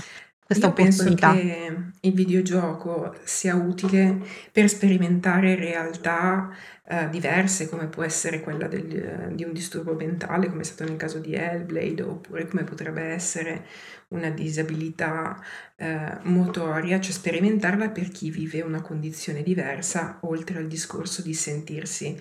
questa 0.48 0.68
Io 0.68 0.74
penso 0.74 1.10
opportunità. 1.10 1.32
che 1.34 1.78
il 2.02 2.14
videogioco 2.14 3.16
sia 3.24 3.56
utile 3.56 4.18
per 4.52 4.70
sperimentare 4.70 5.56
realtà 5.56 6.50
eh, 6.90 7.10
diverse, 7.10 7.68
come 7.68 7.88
può 7.88 8.04
essere 8.04 8.40
quella 8.40 8.68
del- 8.68 9.32
di 9.34 9.44
un 9.44 9.52
disturbo 9.52 9.94
mentale, 9.94 10.48
come 10.48 10.62
è 10.62 10.64
stato 10.64 10.86
nel 10.90 10.96
caso 10.98 11.20
di 11.20 11.34
Hellblade, 11.34 12.02
oppure 12.02 12.48
come 12.48 12.64
potrebbe 12.64 13.02
essere 13.02 13.66
una 14.10 14.30
disabilità 14.30 15.38
eh, 15.76 16.18
motoria, 16.24 17.00
cioè 17.02 17.12
sperimentarla 17.12 17.90
per 17.90 18.10
chi 18.10 18.32
vive 18.32 18.62
una 18.62 18.82
condizione 18.82 19.44
diversa, 19.44 20.20
oltre 20.22 20.60
al 20.60 20.68
discorso 20.68 21.22
di 21.22 21.34
sentirsi 21.34 22.18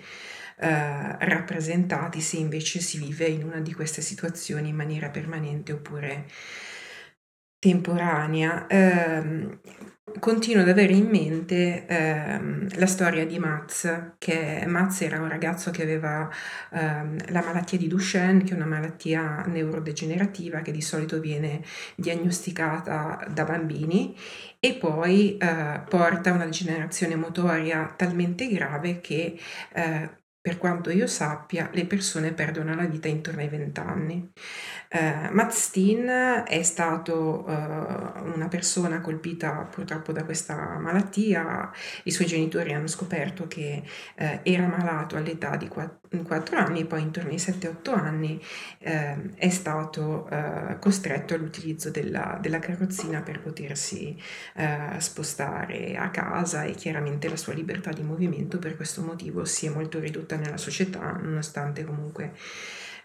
eh, 0.59 1.17
rappresentati 1.25 2.19
se 2.21 2.37
invece 2.37 2.79
si 2.79 2.97
vive 2.97 3.25
in 3.25 3.43
una 3.43 3.59
di 3.59 3.73
queste 3.73 4.01
situazioni 4.01 4.69
in 4.69 4.75
maniera 4.75 5.09
permanente 5.09 5.71
oppure 5.71 6.25
temporanea. 7.67 8.65
Ehm, 8.67 9.59
continuo 10.19 10.61
ad 10.63 10.69
avere 10.69 10.93
in 10.93 11.07
mente 11.07 11.85
ehm, 11.85 12.67
la 12.79 12.85
storia 12.85 13.25
di 13.25 13.37
Mats, 13.39 14.13
che 14.17 14.63
Mats 14.65 15.01
era 15.01 15.19
un 15.19 15.27
ragazzo 15.27 15.69
che 15.69 15.83
aveva 15.83 16.29
ehm, 16.71 17.17
la 17.29 17.43
malattia 17.43 17.77
di 17.77 17.87
Duchenne, 17.87 18.43
che 18.43 18.53
è 18.53 18.55
una 18.55 18.65
malattia 18.65 19.43
neurodegenerativa 19.45 20.61
che 20.61 20.71
di 20.71 20.81
solito 20.81 21.19
viene 21.19 21.61
diagnosticata 21.95 23.27
da 23.29 23.43
bambini 23.43 24.15
e 24.59 24.75
poi 24.75 25.37
eh, 25.37 25.81
porta 25.87 26.31
a 26.31 26.33
una 26.33 26.45
degenerazione 26.45 27.15
motoria 27.15 27.93
talmente 27.95 28.47
grave 28.47 29.01
che 29.01 29.37
eh, 29.73 30.09
per 30.47 30.57
quanto 30.57 30.91
io 30.91 31.07
sappia, 31.07 31.69
le 31.73 31.85
persone 31.85 32.31
perdono 32.31 32.73
la 32.73 32.85
vita 32.85 33.09
intorno 33.09 33.41
ai 33.41 33.49
20 33.49 33.79
anni. 33.81 34.31
Eh, 34.87 35.29
Matt 35.31 35.51
Steen 35.51 36.43
è 36.47 36.63
stato 36.63 37.45
eh, 37.45 37.51
una 37.53 38.47
persona 38.49 39.01
colpita 39.01 39.67
purtroppo 39.69 40.13
da 40.13 40.23
questa 40.23 40.77
malattia, 40.79 41.69
i 42.03 42.11
suoi 42.11 42.27
genitori 42.27 42.73
hanno 42.73 42.87
scoperto 42.87 43.45
che 43.47 43.83
eh, 44.15 44.39
era 44.43 44.67
malato 44.67 45.17
all'età 45.17 45.57
di 45.57 45.67
4, 45.67 46.57
anni, 46.57 46.85
poi 46.85 47.01
intorno 47.01 47.31
ai 47.31 47.35
7-8 47.35 47.93
anni 47.93 48.41
eh, 48.79 49.33
è 49.35 49.49
stato 49.49 50.29
eh, 50.29 50.77
costretto 50.79 51.33
all'utilizzo 51.33 51.89
della, 51.89 52.37
della, 52.41 52.59
carrozzina 52.59 53.21
per 53.21 53.41
potersi 53.41 54.17
eh, 54.55 54.95
spostare 54.99 55.97
a 55.97 56.09
casa 56.09 56.63
e 56.63 56.71
chiaramente 56.71 57.27
la 57.27 57.35
sua 57.35 57.51
libertà 57.51 57.91
di 57.91 58.03
movimento 58.03 58.59
per 58.59 58.77
questo 58.77 59.01
motivo 59.01 59.43
si 59.43 59.65
è 59.65 59.69
molto 59.69 59.99
ridotta 59.99 60.36
nella 60.37 60.57
società, 60.57 61.11
nonostante 61.11 61.83
comunque 61.83 62.33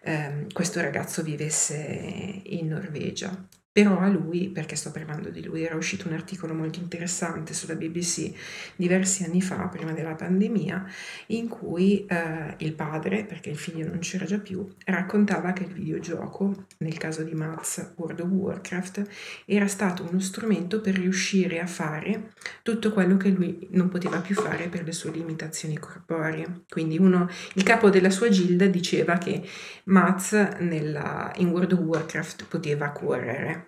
eh, 0.03 0.47
questo 0.53 0.81
ragazzo 0.81 1.23
vivesse 1.23 2.41
in 2.45 2.69
Norvegia. 2.69 3.49
Però 3.75 3.99
a 4.01 4.09
lui, 4.09 4.51
perché 4.51 4.77
sto 4.77 4.91
parlando 4.91 5.31
di 5.31 5.43
lui, 5.43 5.65
era 5.65 5.77
uscito 5.77 6.07
un 6.07 6.13
articolo 6.13 6.53
molto 6.53 6.79
interessante 6.79 7.55
sulla 7.55 7.75
BBC 7.75 8.31
diversi 8.77 9.25
anni 9.25 9.41
fa, 9.41 9.67
prima 9.69 9.93
della 9.93 10.15
pandemia, 10.15 10.85
in 11.29 11.49
cui 11.49 12.05
eh, 12.05 12.55
il 12.59 12.75
padre, 12.75 13.25
perché 13.25 13.49
il 13.49 13.57
figlio 13.57 13.87
non 13.87 14.01
c'era 14.01 14.27
già 14.27 14.39
più, 14.39 14.69
raccontava 14.85 15.55
che 15.55 15.63
il 15.63 15.73
videogioco, 15.73 16.67
nel 16.81 16.99
caso 16.99 17.23
di 17.23 17.33
Mats 17.33 17.95
World 17.97 18.21
of 18.21 18.29
Warcraft, 18.29 19.09
era 19.47 19.67
stato 19.67 20.07
uno 20.07 20.21
strumento 20.21 20.83
per 20.83 20.97
riuscire 20.97 21.59
a 21.59 21.67
fare 21.67 22.33
tutto 22.63 22.93
quello 22.93 23.17
che 23.17 23.31
lui 23.31 23.69
non 23.71 23.89
poteva 23.89 24.21
più 24.21 24.35
fare 24.35 24.69
per 24.69 24.85
le 24.85 24.93
sue 24.93 25.13
limitazioni 25.13 25.79
corporee. 25.79 26.65
Quindi 26.69 26.99
uno, 26.99 27.27
il 27.55 27.63
capo 27.63 27.89
della 27.89 28.11
sua 28.11 28.29
gilda 28.29 28.67
diceva 28.67 29.17
che 29.17 29.43
Mats 29.85 30.33
nella, 30.59 31.33
in 31.37 31.49
World 31.49 31.73
of 31.73 31.79
Warcraft 31.79 32.45
poteva 32.49 32.91
correre 32.91 33.62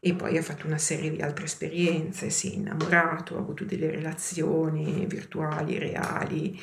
e 0.00 0.14
poi 0.14 0.36
ha 0.36 0.42
fatto 0.42 0.66
una 0.66 0.78
serie 0.78 1.10
di 1.10 1.20
altre 1.20 1.44
esperienze, 1.44 2.30
si 2.30 2.50
è 2.50 2.54
innamorato, 2.54 3.36
ha 3.36 3.40
avuto 3.40 3.64
delle 3.64 3.90
relazioni 3.90 5.06
virtuali, 5.06 5.78
reali 5.78 6.58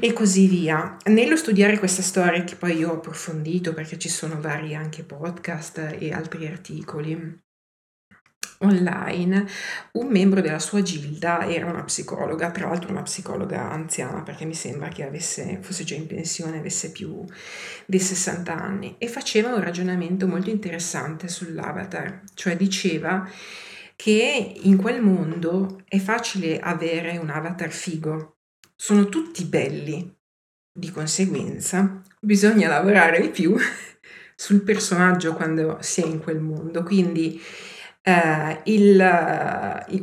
e 0.00 0.12
così 0.12 0.46
via. 0.46 0.96
Nello 1.06 1.36
studiare 1.36 1.78
questa 1.78 2.02
storia 2.02 2.42
che 2.44 2.56
poi 2.56 2.76
io 2.76 2.90
ho 2.90 2.94
approfondito 2.94 3.74
perché 3.74 3.98
ci 3.98 4.08
sono 4.08 4.40
vari 4.40 4.74
anche 4.74 5.04
podcast 5.04 5.96
e 5.98 6.12
altri 6.12 6.46
articoli, 6.46 7.38
online, 8.62 9.46
un 9.92 10.08
membro 10.08 10.40
della 10.40 10.58
sua 10.58 10.82
gilda 10.82 11.46
era 11.46 11.66
una 11.66 11.84
psicologa, 11.84 12.50
tra 12.50 12.68
l'altro 12.68 12.90
una 12.90 13.02
psicologa 13.02 13.70
anziana 13.70 14.22
perché 14.22 14.44
mi 14.44 14.54
sembra 14.54 14.88
che 14.88 15.04
avesse, 15.04 15.58
fosse 15.62 15.84
già 15.84 15.94
in 15.94 16.06
pensione, 16.06 16.58
avesse 16.58 16.92
più 16.92 17.24
di 17.86 17.98
60 17.98 18.54
anni 18.54 18.94
e 18.98 19.08
faceva 19.08 19.54
un 19.54 19.62
ragionamento 19.62 20.26
molto 20.26 20.50
interessante 20.50 21.28
sull'avatar, 21.28 22.22
cioè 22.34 22.56
diceva 22.56 23.28
che 23.96 24.54
in 24.62 24.76
quel 24.76 25.00
mondo 25.02 25.82
è 25.86 25.98
facile 25.98 26.58
avere 26.58 27.18
un 27.18 27.30
avatar 27.30 27.70
figo, 27.70 28.36
sono 28.74 29.08
tutti 29.08 29.44
belli, 29.44 30.18
di 30.72 30.90
conseguenza 30.90 32.00
bisogna 32.20 32.68
lavorare 32.68 33.20
di 33.20 33.28
più 33.28 33.56
sul 34.36 34.62
personaggio 34.62 35.34
quando 35.34 35.78
si 35.80 36.02
è 36.02 36.06
in 36.06 36.20
quel 36.20 36.40
mondo, 36.40 36.82
quindi 36.82 37.40
eh, 38.02 38.60
il, 38.64 38.98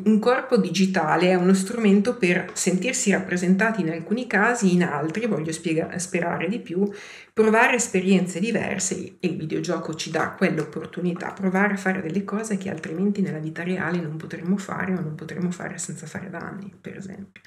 un 0.06 0.20
corpo 0.20 0.58
digitale 0.58 1.30
è 1.30 1.36
uno 1.36 1.54
strumento 1.54 2.16
per 2.16 2.52
sentirsi 2.54 3.12
rappresentati 3.12 3.82
in 3.82 3.90
alcuni 3.90 4.28
casi, 4.28 4.74
in 4.74 4.84
altri, 4.84 5.26
voglio 5.26 5.52
spiega, 5.52 5.98
sperare 5.98 6.48
di 6.48 6.60
più, 6.60 6.88
provare 7.34 7.76
esperienze 7.76 8.40
diverse 8.40 9.18
e 9.20 9.28
il 9.28 9.38
videogioco 9.38 9.96
ci 9.96 10.12
dà 10.12 10.32
quell'opportunità, 10.32 11.32
provare 11.32 11.74
a 11.74 11.78
fare 11.78 12.02
delle 12.02 12.24
cose 12.24 12.58
che 12.58 12.70
altrimenti 12.70 13.22
nella 13.22 13.40
vita 13.40 13.64
reale 13.64 14.00
non 14.00 14.18
potremmo 14.18 14.58
fare 14.58 14.94
o 14.94 15.02
non 15.02 15.16
potremmo 15.16 15.50
fare 15.52 15.78
senza 15.80 16.06
fare 16.06 16.30
danni, 16.30 16.72
per 16.80 16.98
esempio. 16.98 17.42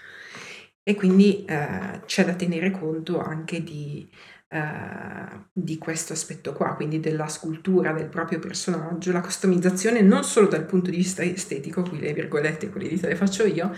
E 0.83 0.95
quindi 0.95 1.45
eh, 1.45 2.01
c'è 2.07 2.25
da 2.25 2.35
tenere 2.35 2.71
conto 2.71 3.21
anche 3.21 3.63
di 3.63 4.09
eh, 4.53 5.45
di 5.53 5.79
questo 5.79 6.13
aspetto 6.13 6.53
qua, 6.53 6.75
quindi 6.75 6.99
della 6.99 7.29
scultura 7.29 7.93
del 7.93 8.09
proprio 8.09 8.41
personaggio, 8.41 9.13
la 9.13 9.21
customizzazione 9.21 10.01
non 10.01 10.25
solo 10.25 10.49
dal 10.49 10.65
punto 10.65 10.91
di 10.91 10.97
vista 10.97 11.23
estetico, 11.23 11.83
qui 11.83 12.01
le 12.01 12.13
virgolette, 12.13 12.69
quelle 12.69 12.89
dita 12.89 13.07
le 13.07 13.15
faccio 13.15 13.45
io, 13.45 13.73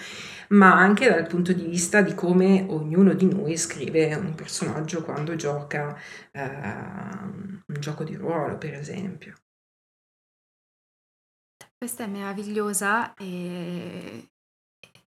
ma 0.49 0.75
anche 0.75 1.11
dal 1.11 1.27
punto 1.27 1.53
di 1.53 1.67
vista 1.67 2.01
di 2.01 2.15
come 2.15 2.65
ognuno 2.71 3.13
di 3.13 3.27
noi 3.27 3.59
scrive 3.59 4.15
un 4.15 4.35
personaggio 4.35 5.03
quando 5.03 5.37
gioca 5.37 5.95
uh, 6.33 6.41
un 6.41 7.77
gioco 7.79 8.03
di 8.05 8.15
ruolo, 8.17 8.57
per 8.57 8.73
esempio. 8.73 9.35
Questa 11.77 12.05
è 12.05 12.07
meravigliosa 12.07 13.13
e 13.15 14.32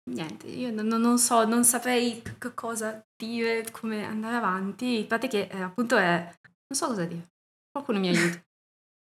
Niente, 0.10 0.47
io 0.47 0.72
non, 0.72 0.88
non 0.88 1.18
so, 1.20 1.45
non 1.45 1.64
saprei 1.64 2.22
che 2.39 2.54
cosa 2.54 3.06
dire, 3.16 3.66
come 3.72 4.04
andare 4.04 4.36
avanti. 4.36 4.99
Il 4.99 5.06
fatto 5.06 5.28
è 5.28 5.30
che 5.30 5.47
eh, 5.52 5.62
appunto 5.62 5.95
è... 5.97 6.16
non 6.18 6.80
so 6.80 6.88
cosa 6.88 7.06
dire. 7.06 7.30
Qualcuno 7.72 7.99
mi 7.99 8.10
aiuti. 8.10 8.41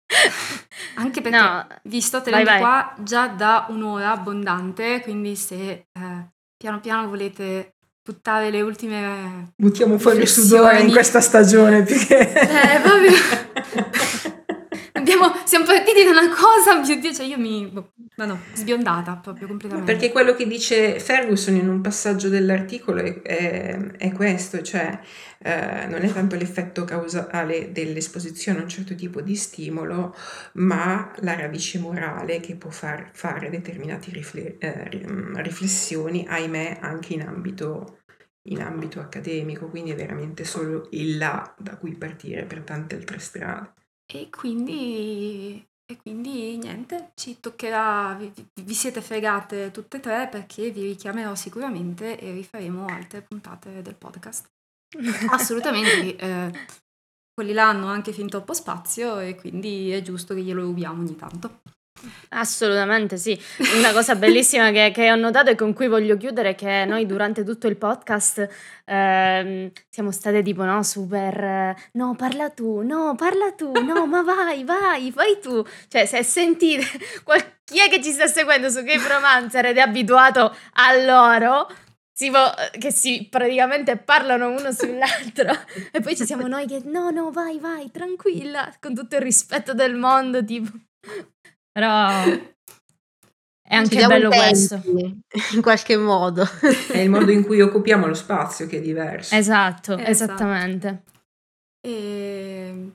Anche 0.97 1.21
perché 1.21 1.39
no, 1.39 1.67
vi 1.85 2.01
sto 2.01 2.21
tenendo 2.21 2.51
vai, 2.51 2.61
vai. 2.61 2.95
qua 2.95 3.03
già 3.05 3.29
da 3.29 3.67
un'ora 3.69 4.11
abbondante, 4.13 5.01
quindi 5.03 5.37
se 5.37 5.87
eh, 5.93 6.29
piano 6.57 6.81
piano 6.81 7.09
volete 7.09 7.75
buttare 8.03 8.51
le 8.51 8.63
ultime... 8.63 9.53
Buttiamo 9.55 9.99
fuori 9.99 10.21
il 10.21 10.29
sudore 10.29 10.81
in 10.81 10.91
questa 10.91 11.21
stagione, 11.21 11.83
perché... 11.83 12.33
Eh, 12.33 12.81
proprio... 12.81 13.13
Abbiamo, 15.19 15.43
siamo 15.45 15.65
partiti 15.65 16.05
da 16.05 16.11
una 16.11 16.29
cosa, 16.33 16.81
mio 16.81 17.01
Dio, 17.01 17.13
cioè 17.13 17.27
io 17.27 17.39
mi... 17.39 17.67
Boh, 17.67 17.93
ma 18.17 18.25
no, 18.25 18.41
sbiondata 18.53 19.17
proprio 19.17 19.49
completamente. 19.49 19.93
Perché 19.93 20.13
quello 20.13 20.35
che 20.35 20.47
dice 20.47 20.99
Ferguson 21.01 21.57
in 21.57 21.69
un 21.69 21.81
passaggio 21.81 22.29
dell'articolo 22.29 23.01
è, 23.01 23.23
è, 23.23 23.77
è 23.97 24.13
questo, 24.13 24.63
cioè 24.63 24.99
eh, 25.39 25.87
non 25.89 26.03
è 26.03 26.13
tanto 26.13 26.37
l'effetto 26.37 26.85
causale 26.85 27.73
dell'esposizione 27.73 28.61
a 28.61 28.63
un 28.63 28.69
certo 28.69 28.95
tipo 28.95 29.21
di 29.21 29.35
stimolo, 29.35 30.15
ma 30.55 31.13
la 31.19 31.35
radice 31.35 31.79
morale 31.79 32.41
che 32.41 32.57
può 32.57 32.71
far, 32.71 33.11
fare 33.13 33.51
determinate 33.51 34.11
rifle, 34.13 34.57
eh, 34.59 34.89
riflessioni, 35.35 36.27
ahimè, 36.29 36.79
anche 36.81 37.15
in 37.15 37.23
ambito 37.23 37.99
in 38.49 38.63
ambito 38.63 38.99
accademico, 39.01 39.69
quindi 39.69 39.91
è 39.91 39.95
veramente 39.95 40.43
solo 40.43 40.89
il 40.93 41.19
là 41.19 41.55
da 41.59 41.77
cui 41.77 41.95
partire 41.97 42.45
per 42.45 42.63
tante 42.63 42.95
altre 42.95 43.19
strade. 43.19 43.73
E 44.11 44.31
quindi, 44.31 45.63
e 45.85 45.97
quindi 45.99 46.57
niente, 46.57 47.13
ci 47.15 47.41
toccherà, 47.41 48.15
vi, 48.15 48.33
vi 48.63 48.75
siete 48.75 49.03
fregate 49.03 49.71
tutte 49.71 49.99
e 49.99 50.01
tre 50.01 50.29
perché 50.29 50.71
vi 50.71 50.83
richiamerò 50.83 51.35
sicuramente 51.35 52.19
e 52.19 52.33
rifaremo 52.33 52.87
altre 52.87 53.21
puntate 53.21 53.83
del 53.83 53.97
podcast. 53.97 54.49
Assolutamente, 55.31 56.17
eh, 56.17 56.53
quelli 57.35 57.53
là 57.53 57.69
hanno 57.69 57.87
anche 57.87 58.13
fin 58.13 58.29
troppo 58.29 58.55
spazio 58.55 59.19
e 59.19 59.35
quindi 59.35 59.91
è 59.91 60.01
giusto 60.01 60.35
che 60.35 60.43
glielo 60.43 60.63
rubiamo 60.63 61.03
ogni 61.03 61.15
tanto. 61.15 61.61
Assolutamente 62.31 63.17
sì. 63.17 63.39
Una 63.77 63.93
cosa 63.93 64.15
bellissima 64.15 64.71
che, 64.71 64.91
che, 64.93 65.11
ho 65.11 65.17
notato 65.17 65.51
e 65.51 65.55
con 65.55 65.73
cui 65.73 65.89
voglio 65.89 66.17
chiudere 66.17 66.51
è 66.51 66.55
che 66.55 66.85
noi 66.85 67.07
durante 67.07 67.45
tutto 67.45 67.67
il 67.67 67.77
podcast 67.77 68.49
eh, 68.85 69.73
siamo 69.89 70.11
state 70.11 70.43
tipo 70.43 70.65
no, 70.65 70.83
super 70.83 71.75
no, 71.93 72.15
parla 72.17 72.51
tu, 72.51 72.83
no, 72.83 73.15
parla 73.17 73.53
tu, 73.53 73.73
no, 73.73 74.07
ma 74.07 74.23
vai, 74.23 74.65
vai, 74.65 75.11
vai 75.11 75.39
tu. 75.41 75.65
Cioè, 75.89 76.05
se 76.07 76.23
sentite 76.23 76.85
qual- 77.25 77.57
chi 77.65 77.81
è 77.81 77.89
che 77.89 78.03
ci 78.03 78.13
sta 78.13 78.27
seguendo 78.27 78.69
su 78.69 78.83
Game 78.83 79.07
Romancer 79.07 79.67
ed 79.67 79.77
è 79.77 79.81
abituato 79.81 80.55
a 80.75 80.97
loro, 81.03 81.67
si 82.19 82.31
vo- 82.31 82.53
che 82.79 82.91
si 82.91 83.29
praticamente 83.31 83.97
parlano 83.97 84.49
uno 84.49 84.73
sull'altro 84.73 85.53
e 85.93 86.01
poi 86.01 86.17
ci 86.17 86.25
siamo 86.27 86.49
noi 86.49 86.67
che 86.67 86.83
no 86.85 87.11
no 87.11 87.31
vai 87.31 87.61
vai 87.61 87.93
tranquilla 87.93 88.75
con 88.81 88.93
tutto 88.93 89.15
il 89.15 89.23
rispetto 89.23 89.73
del 89.73 89.95
mondo 89.95 90.45
tipo 90.45 90.69
però 91.79 92.09
è 93.69 93.75
anche 93.75 94.07
bello 94.07 94.29
questo 94.29 94.81
in 95.53 95.61
qualche 95.63 95.97
modo 95.97 96.43
è 96.91 96.99
il 96.99 97.11
modo 97.11 97.31
in 97.31 97.45
cui 97.45 97.61
occupiamo 97.61 98.07
lo 98.07 98.15
spazio 98.15 98.67
che 98.67 98.79
è 98.79 98.81
diverso 98.81 99.35
esatto, 99.35 99.97
esatto. 99.97 100.11
esattamente 100.11 101.03
e... 101.87 102.93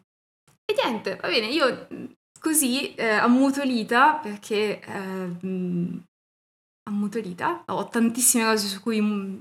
e 0.65 0.75
niente 0.83 1.15
va 1.15 1.27
bene 1.27 1.47
io 1.47 1.87
così 2.39 2.93
eh, 2.95 3.05
ammutolita 3.05 4.15
perché 4.15 4.81
eh, 4.81 6.01
ammutolita, 6.83 7.63
ho 7.67 7.87
tantissime 7.87 8.45
cose 8.45 8.67
su 8.67 8.81
cui, 8.81 9.01
mm, 9.01 9.39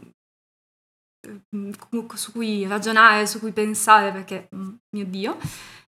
su 2.15 2.33
cui 2.33 2.67
ragionare, 2.67 3.27
su 3.27 3.39
cui 3.39 3.53
pensare 3.53 4.13
perché, 4.13 4.49
mm, 4.55 4.75
mio 4.97 5.05
Dio. 5.07 5.37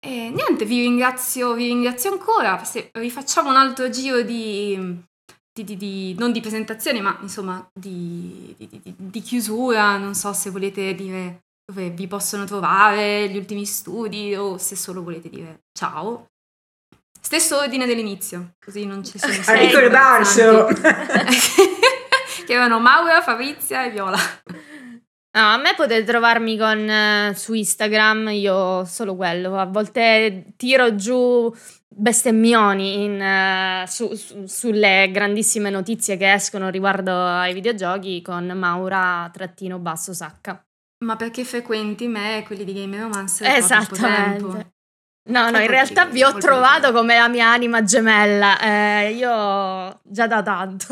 E 0.06 0.28
niente, 0.28 0.66
vi 0.66 0.82
ringrazio, 0.82 1.54
vi 1.54 1.68
ringrazio 1.68 2.12
ancora. 2.12 2.62
Se 2.62 2.90
rifacciamo 2.92 3.48
un 3.48 3.56
altro 3.56 3.88
giro 3.88 4.20
di, 4.20 5.02
di, 5.50 5.64
di, 5.64 5.76
di 5.78 6.14
non 6.18 6.30
di 6.30 6.42
presentazione, 6.42 7.00
ma 7.00 7.16
insomma 7.22 7.66
di, 7.72 8.54
di, 8.58 9.20
chiusura, 9.22 9.96
non 9.96 10.14
so 10.14 10.34
se 10.34 10.50
volete 10.50 10.94
dire 10.94 11.44
dove 11.64 11.88
vi 11.88 12.06
possono 12.06 12.44
trovare, 12.44 13.30
gli 13.30 13.38
ultimi 13.38 13.64
studi 13.64 14.34
o 14.34 14.58
se 14.58 14.76
solo 14.76 15.02
volete 15.02 15.30
dire 15.30 15.60
ciao. 15.72 16.26
Stesso 17.18 17.56
ordine 17.56 17.86
dell'inizio, 17.86 18.56
così 18.62 18.84
non 18.84 19.02
ci 19.02 19.18
sono 19.18 19.32
A 19.46 19.54
ricordarselo! 19.54 20.66
che 22.44 22.52
erano 22.52 22.78
Maura, 22.78 23.22
Fabrizia 23.22 23.86
e 23.86 23.90
Viola. 23.90 24.18
No, 25.36 25.40
a 25.40 25.56
me 25.56 25.74
potete 25.74 26.04
trovarmi 26.04 26.56
con, 26.56 26.88
uh, 26.88 27.34
su 27.34 27.54
Instagram, 27.54 28.28
io 28.28 28.84
solo 28.84 29.16
quello. 29.16 29.58
A 29.58 29.66
volte 29.66 30.52
tiro 30.56 30.94
giù 30.94 31.52
bestemmioni 31.88 33.02
in, 33.02 33.20
uh, 33.20 33.84
su, 33.88 34.14
su, 34.14 34.46
sulle 34.46 35.10
grandissime 35.10 35.70
notizie 35.70 36.16
che 36.16 36.32
escono 36.32 36.68
riguardo 36.68 37.26
ai 37.26 37.52
videogiochi 37.52 38.22
con 38.22 38.46
Maura 38.46 39.28
trattino 39.32 39.80
basso 39.80 40.14
sacca. 40.14 40.64
Ma 41.04 41.16
perché 41.16 41.42
frequenti 41.42 42.06
me 42.06 42.38
e 42.38 42.42
quelli 42.44 42.62
di 42.62 42.72
Game 42.72 42.96
Romance? 42.96 43.44
Esattamente. 43.44 44.72
No, 45.30 45.50
no, 45.50 45.58
in 45.58 45.66
realtà 45.66 46.04
vi 46.06 46.22
ho 46.22 46.34
trovato 46.34 46.92
come 46.92 47.18
la 47.18 47.28
mia 47.28 47.48
anima 47.48 47.82
gemella. 47.82 48.60
Eh, 48.60 49.14
io 49.14 50.00
già 50.04 50.28
da 50.28 50.42
tanto. 50.42 50.86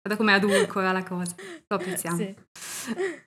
Guarda 0.00 0.16
come 0.16 0.32
adulcora 0.32 0.90
la 0.90 1.02
cosa. 1.02 1.34
Lo 1.66 1.76
apprezziamo. 1.76 2.16
Sì. 2.58 3.26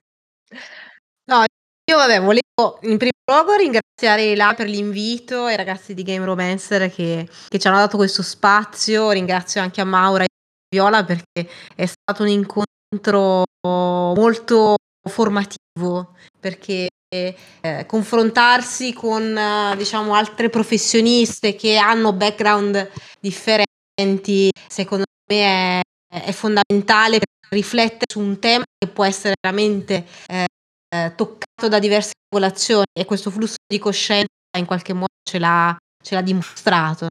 No, 1.31 1.45
io 1.89 1.95
vabbè, 1.95 2.19
volevo 2.19 2.79
in 2.81 2.97
primo 2.97 3.11
luogo 3.31 3.55
ringraziare 3.55 4.35
la 4.35 4.53
per 4.53 4.67
l'invito 4.67 5.47
e 5.47 5.53
i 5.53 5.55
ragazzi 5.55 5.93
di 5.93 6.03
Game 6.03 6.25
Romancer 6.25 6.93
che, 6.93 7.25
che 7.47 7.57
ci 7.57 7.67
hanno 7.67 7.77
dato 7.77 7.95
questo 7.95 8.21
spazio. 8.21 9.11
Ringrazio 9.11 9.61
anche 9.61 9.79
a 9.79 9.85
Maura 9.85 10.25
e 10.25 10.27
Viola 10.69 11.05
perché 11.05 11.49
è 11.73 11.85
stato 11.85 12.23
un 12.23 12.27
incontro 12.27 13.45
molto 13.61 14.75
formativo 15.09 16.15
perché 16.37 16.89
eh, 17.07 17.85
confrontarsi 17.87 18.91
con 18.91 19.37
eh, 19.37 19.75
diciamo 19.77 20.13
altre 20.13 20.49
professioniste 20.49 21.55
che 21.55 21.77
hanno 21.77 22.11
background 22.11 22.91
differenti 23.21 24.49
secondo 24.67 25.05
me 25.31 25.81
è, 26.09 26.21
è 26.25 26.31
fondamentale 26.31 27.19
per 27.19 27.27
riflettere 27.51 28.05
su 28.11 28.19
un 28.19 28.39
tema 28.39 28.63
che 28.77 28.87
può 28.87 29.05
essere 29.05 29.35
veramente 29.41 30.05
eh, 30.27 30.45
eh, 30.93 31.13
toccato 31.15 31.67
da 31.69 31.79
diverse 31.79 32.11
popolazioni 32.27 32.85
e 32.97 33.05
questo 33.05 33.29
flusso 33.29 33.55
di 33.65 33.79
coscienza 33.79 34.27
in 34.57 34.65
qualche 34.65 34.93
modo 34.93 35.07
ce 35.23 35.39
l'ha, 35.39 35.75
ce 36.03 36.15
l'ha 36.15 36.21
dimostrato. 36.21 37.07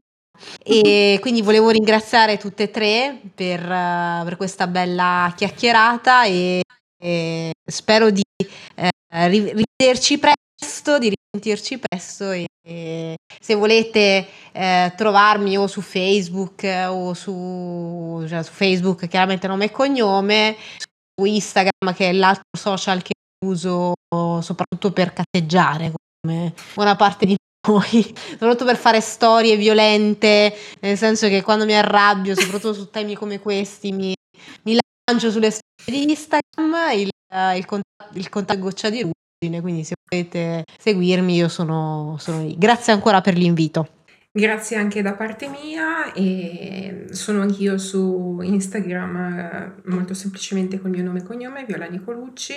E 0.63 1.17
quindi 1.21 1.41
volevo 1.41 1.69
ringraziare 1.69 2.37
tutte 2.37 2.63
e 2.63 2.71
tre 2.71 3.21
per, 3.33 3.61
uh, 3.61 4.23
per 4.23 4.37
questa 4.37 4.67
bella 4.67 5.31
chiacchierata 5.35 6.25
e, 6.25 6.61
e 7.01 7.51
spero 7.65 8.09
di 8.09 8.23
eh, 8.75 9.27
rivederci 9.27 10.17
presto, 10.17 10.97
di 10.97 11.13
risentirci 11.13 11.79
presto 11.79 12.31
e, 12.31 12.45
e 12.65 13.15
se 13.39 13.55
volete 13.55 14.27
eh, 14.51 14.93
trovarmi 14.95 15.57
o 15.57 15.67
su 15.67 15.81
Facebook 15.81 16.63
o 16.87 17.13
su, 17.13 18.25
cioè 18.27 18.43
su, 18.43 18.51
Facebook 18.51 19.07
chiaramente 19.07 19.47
nome 19.47 19.65
e 19.65 19.71
cognome, 19.71 20.55
su 20.77 21.25
Instagram 21.25 21.93
che 21.95 22.09
è 22.09 22.13
l'altro 22.13 22.43
social 22.57 23.01
che 23.01 23.13
uso 23.45 23.93
soprattutto 24.41 24.91
per 24.91 25.13
categgiare 25.13 25.93
come 26.21 26.53
buona 26.73 26.95
parte 26.95 27.25
di 27.25 27.35
noi, 27.67 28.13
soprattutto 28.31 28.65
per 28.65 28.77
fare 28.77 29.01
storie 29.01 29.55
violente, 29.55 30.53
nel 30.79 30.97
senso 30.97 31.27
che 31.27 31.41
quando 31.41 31.65
mi 31.65 31.75
arrabbio, 31.75 32.35
soprattutto 32.35 32.73
su 32.73 32.89
temi 32.89 33.15
come 33.15 33.39
questi, 33.39 33.91
mi, 33.91 34.13
mi 34.63 34.77
lancio 35.05 35.31
sulle 35.31 35.51
storie 35.51 36.05
di 36.05 36.09
Instagram, 36.09 36.91
il, 36.93 37.09
il, 37.57 37.65
contatto, 37.65 38.17
il 38.17 38.29
contatto 38.29 38.59
goccia 38.59 38.89
di 38.89 39.01
ruggine, 39.01 39.61
quindi 39.61 39.83
se 39.83 39.95
volete 40.09 40.63
seguirmi 40.77 41.35
io 41.35 41.47
sono, 41.47 42.15
sono 42.19 42.43
lì. 42.43 42.57
Grazie 42.57 42.93
ancora 42.93 43.21
per 43.21 43.37
l'invito. 43.37 43.87
Grazie 44.33 44.77
anche 44.77 45.01
da 45.01 45.13
parte 45.13 45.49
mia 45.49 46.13
e 46.13 47.07
sono 47.09 47.41
anch'io 47.41 47.77
su 47.77 48.39
Instagram 48.41 49.15
eh, 49.17 49.89
molto 49.89 50.13
semplicemente 50.13 50.79
col 50.79 50.91
mio 50.91 51.03
nome 51.03 51.19
e 51.19 51.23
cognome, 51.23 51.65
Viola 51.65 51.87
Nicolucci 51.87 52.53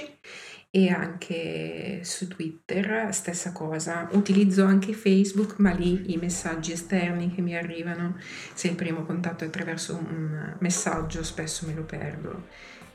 e 0.76 0.90
anche 0.90 2.00
su 2.02 2.26
Twitter 2.26 3.14
stessa 3.14 3.52
cosa. 3.52 4.08
Utilizzo 4.10 4.64
anche 4.64 4.92
Facebook, 4.92 5.54
ma 5.58 5.70
lì 5.70 6.12
i 6.12 6.16
messaggi 6.16 6.72
esterni 6.72 7.32
che 7.32 7.40
mi 7.42 7.56
arrivano, 7.56 8.16
se 8.54 8.66
il 8.66 8.74
primo 8.74 9.04
contatto 9.04 9.44
è 9.44 9.46
attraverso 9.46 9.94
un 9.94 10.56
messaggio, 10.58 11.22
spesso 11.22 11.64
me 11.66 11.74
lo 11.74 11.84
perdo 11.84 12.46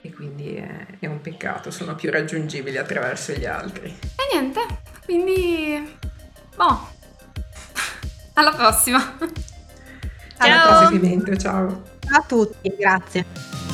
e 0.02 0.12
quindi 0.12 0.56
è, 0.56 0.98
è 1.00 1.06
un 1.06 1.22
peccato, 1.22 1.72
sono 1.72 1.96
più 1.96 2.12
raggiungibili 2.12 2.76
attraverso 2.76 3.32
gli 3.32 3.46
altri. 3.46 3.88
E 3.88 4.38
niente, 4.38 4.60
quindi... 5.06 5.96
Boh. 6.58 6.90
Alla 8.34 8.52
prossima. 8.52 9.18
Ciao. 10.38 10.48
Alla 10.50 10.88
prossima 10.90 11.38
ciao. 11.38 11.84
Ciao 12.00 12.20
a 12.20 12.24
tutti, 12.28 12.76
grazie. 12.78 13.69